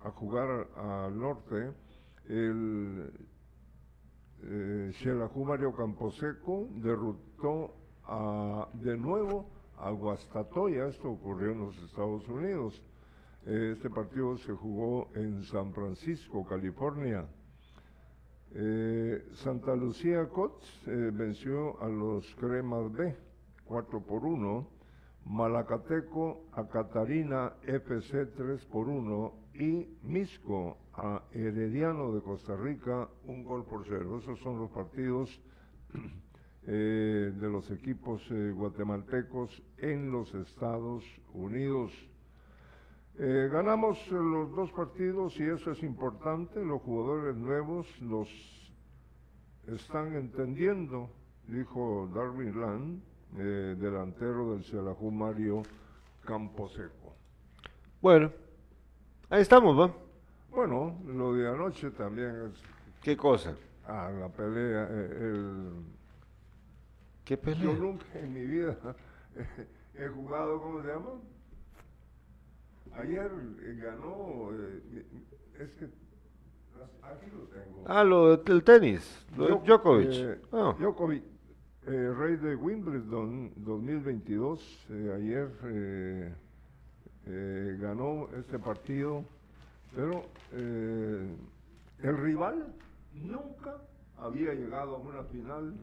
a 0.00 0.10
jugar 0.10 0.66
al 0.76 1.16
norte, 1.16 1.72
el 2.28 3.12
eh, 4.42 4.92
Mario 5.36 5.72
Camposeco 5.74 6.68
derrotó 6.76 7.74
a, 8.04 8.68
de 8.74 8.96
nuevo 8.96 9.48
a 9.78 9.90
Guastatoya, 9.90 10.88
esto 10.88 11.10
ocurrió 11.10 11.52
en 11.52 11.60
los 11.60 11.76
Estados 11.84 12.26
Unidos. 12.28 12.82
Este 13.46 13.88
partido 13.90 14.36
se 14.38 14.52
jugó 14.52 15.10
en 15.14 15.42
San 15.44 15.72
Francisco, 15.72 16.46
California. 16.46 17.26
Eh, 18.52 19.24
Santa 19.34 19.74
Lucía 19.76 20.28
Cots 20.28 20.66
eh, 20.86 21.10
venció 21.12 21.80
a 21.80 21.88
los 21.88 22.26
Cremas 22.34 22.92
B 22.92 23.16
4 23.64 24.00
por 24.00 24.24
1. 24.24 24.80
Malacateco 25.26 26.46
a 26.52 26.66
Catarina 26.66 27.52
FC 27.62 28.26
3 28.26 28.64
por 28.66 28.88
1 28.88 29.32
y 29.54 29.86
Misco 30.02 30.78
a 30.94 31.22
Herediano 31.32 32.12
de 32.12 32.22
Costa 32.22 32.56
Rica 32.56 33.08
un 33.26 33.44
gol 33.44 33.64
por 33.64 33.84
cero. 33.86 34.18
Esos 34.18 34.38
son 34.40 34.58
los 34.58 34.70
partidos 34.70 35.30
eh, 36.66 37.32
de 37.34 37.48
los 37.48 37.70
equipos 37.70 38.22
eh, 38.30 38.52
guatemaltecos 38.54 39.62
en 39.78 40.10
los 40.10 40.34
Estados 40.34 41.04
Unidos. 41.32 41.92
Eh, 43.22 43.50
ganamos 43.52 43.98
los 44.10 44.50
dos 44.56 44.72
partidos 44.72 45.38
y 45.38 45.42
eso 45.42 45.72
es 45.72 45.82
importante. 45.82 46.64
Los 46.64 46.80
jugadores 46.80 47.36
nuevos 47.36 47.86
los 48.00 48.30
están 49.66 50.16
entendiendo, 50.16 51.10
dijo 51.46 52.08
Darwin 52.14 52.58
Land, 52.58 53.02
delantero 53.78 54.54
del 54.54 54.64
Celajú 54.64 55.10
Mario 55.10 55.64
Camposeco. 56.24 57.14
Bueno, 58.00 58.32
ahí 59.28 59.42
estamos, 59.42 59.78
¿va? 59.78 59.94
Bueno, 60.50 60.98
lo 61.04 61.34
de 61.34 61.46
anoche 61.46 61.90
también 61.90 62.30
es... 62.46 62.62
¿Qué 63.02 63.18
cosa? 63.18 63.54
Ah, 63.86 64.10
la 64.18 64.30
pelea, 64.30 64.88
eh, 64.90 65.18
el... 65.20 65.72
¿Qué 67.26 67.36
pelea? 67.36 67.64
Yo 67.64 67.74
nunca 67.74 68.06
en 68.14 68.32
mi 68.32 68.46
vida 68.46 68.78
he 69.94 70.08
jugado, 70.08 70.58
¿cómo 70.62 70.80
se 70.80 70.88
llama? 70.88 71.20
Ayer 72.94 73.30
eh, 73.62 73.80
ganó, 73.82 74.50
eh, 74.52 75.04
es 75.58 75.70
que 75.70 75.84
aquí 77.02 77.26
lo 77.32 77.44
tengo. 77.46 77.84
Ah, 77.86 78.04
lo 78.04 78.36
del 78.36 78.62
tenis, 78.62 79.26
lo 79.36 79.60
Djokovic. 79.60 80.38
Ah. 80.52 80.74
Djokovic, 80.78 81.22
rey 81.86 82.36
de 82.36 82.56
Wimbledon 82.56 83.52
2022, 83.56 84.86
ayer 85.14 86.36
ganó 87.78 88.28
este 88.36 88.58
partido 88.58 89.24
pero 89.94 90.24
eh, 90.52 91.34
el 92.02 92.18
rival 92.18 92.66
nunca 93.14 93.76
había 94.18 94.54
llegado 94.54 94.96
a 94.96 94.98
una 94.98 95.24
final, 95.24 95.74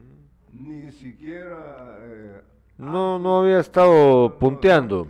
ni 0.53 0.91
siquiera... 0.91 1.97
Eh, 2.01 2.41
no, 2.77 3.19
no 3.19 3.39
había 3.39 3.59
estado 3.59 4.37
punteando. 4.37 5.07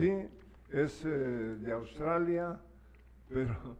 Sí, 0.00 0.12
es 0.70 1.04
eh, 1.04 1.08
de 1.08 1.72
Australia, 1.72 2.60
pero 3.28 3.76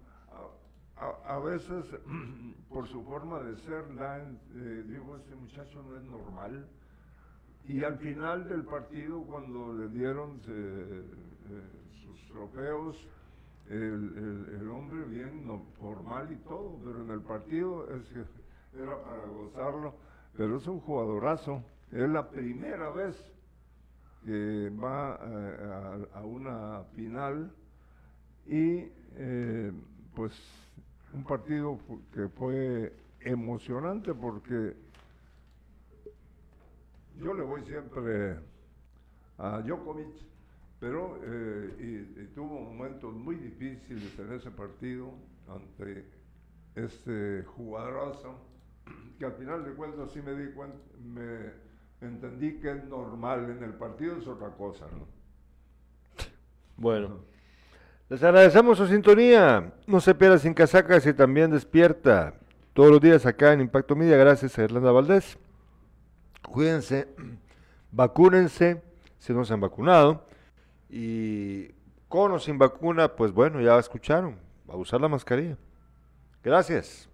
a, 0.97 1.39
veces 1.39 1.85
por 2.69 2.87
su 2.87 3.03
forma 3.05 3.41
de 3.41 3.57
ser, 3.57 3.85
digo, 4.87 5.17
este 5.17 5.35
muchacho 5.35 5.83
no 5.83 5.97
es 5.97 6.05
normal. 6.05 6.67
Y 7.65 7.83
al 7.83 7.99
final 7.99 8.49
del 8.49 8.65
partido, 8.65 9.23
cuando 9.23 9.75
le 9.75 9.89
dieron 9.89 10.41
sus 10.41 12.29
trofeos, 12.29 13.09
el, 13.69 14.55
el, 14.61 14.71
hombre 14.71 15.05
bien 15.05 15.45
formal 15.81 16.33
y 16.33 16.37
todo, 16.49 16.79
pero 16.85 17.03
en 17.03 17.11
el 17.11 17.21
partido 17.21 17.89
era 18.73 19.03
para 19.03 19.27
gozarlo, 19.27 19.95
pero 20.37 20.59
es 20.59 20.67
un 20.69 20.81
jugadorazo. 20.81 21.65
Es 21.91 22.09
la 22.09 22.31
primera 22.31 22.91
vez 22.91 23.36
que 24.27 24.71
va 24.71 25.21
eh, 25.23 26.07
a, 26.15 26.21
una 26.23 26.83
final 26.97 27.55
y 28.45 28.89
eh, 29.15 29.73
pues 30.17 30.33
un 31.15 31.23
partido 31.23 31.79
que 32.13 32.29
fue 32.31 32.93
emocionante 33.21 34.13
porque 34.13 34.77
yo 37.21 37.35
le 37.35 37.45
voy 37.45 37.65
siempre 37.67 38.41
a 39.39 39.61
Djokovic 39.61 40.27
pero 40.81 41.19
eh, 41.23 42.05
y, 42.17 42.27
tuvo 42.35 42.61
momentos 42.61 43.15
muy 43.15 43.37
difíciles 43.37 44.19
en 44.19 44.33
ese 44.33 44.51
partido 44.51 45.15
ante 45.49 46.05
este 46.75 47.45
jugadorazo, 47.45 48.39
que 49.19 49.25
al 49.25 49.33
final 49.35 49.65
de 49.65 49.73
cuentas 49.73 50.11
sí 50.13 50.21
me 50.21 50.35
di 50.35 50.53
cuenta, 50.53 50.77
me 51.03 51.66
entendí 52.01 52.59
que 52.61 52.71
es 52.71 52.85
normal, 52.85 53.51
en 53.51 53.63
el 53.63 53.75
partido 53.75 54.17
es 54.17 54.27
otra 54.27 54.51
cosa, 54.51 54.87
¿no? 54.93 55.07
Bueno, 56.77 57.21
les 58.09 58.23
agradecemos 58.23 58.79
su 58.79 58.87
sintonía. 58.87 59.73
No 59.87 60.01
se 60.01 60.15
pierda 60.15 60.39
sin 60.39 60.55
casacas 60.55 61.07
y 61.07 61.13
también 61.15 61.51
despierta 61.51 62.35
todos 62.73 62.91
los 62.91 63.01
días 63.01 63.27
acá 63.27 63.53
en 63.53 63.61
Impacto 63.61 63.97
Media. 63.97 64.17
Gracias 64.17 64.59
a 64.59 64.65
Irlanda 64.65 64.93
Valdés. 64.93 65.39
Cuídense, 66.43 67.09
vacúnense 67.91 68.83
si 69.19 69.33
no 69.33 69.45
se 69.45 69.55
han 69.55 69.61
vacunado. 69.61 70.27
Y 70.89 71.73
con 72.09 72.31
o 72.33 72.39
sin 72.39 72.59
vacuna, 72.59 73.17
pues 73.17 73.33
bueno, 73.33 73.61
ya 73.61 73.79
escucharon, 73.79 74.39
a 74.69 74.77
usar 74.77 75.01
la 75.01 75.09
mascarilla. 75.09 75.57
Gracias. 76.45 77.09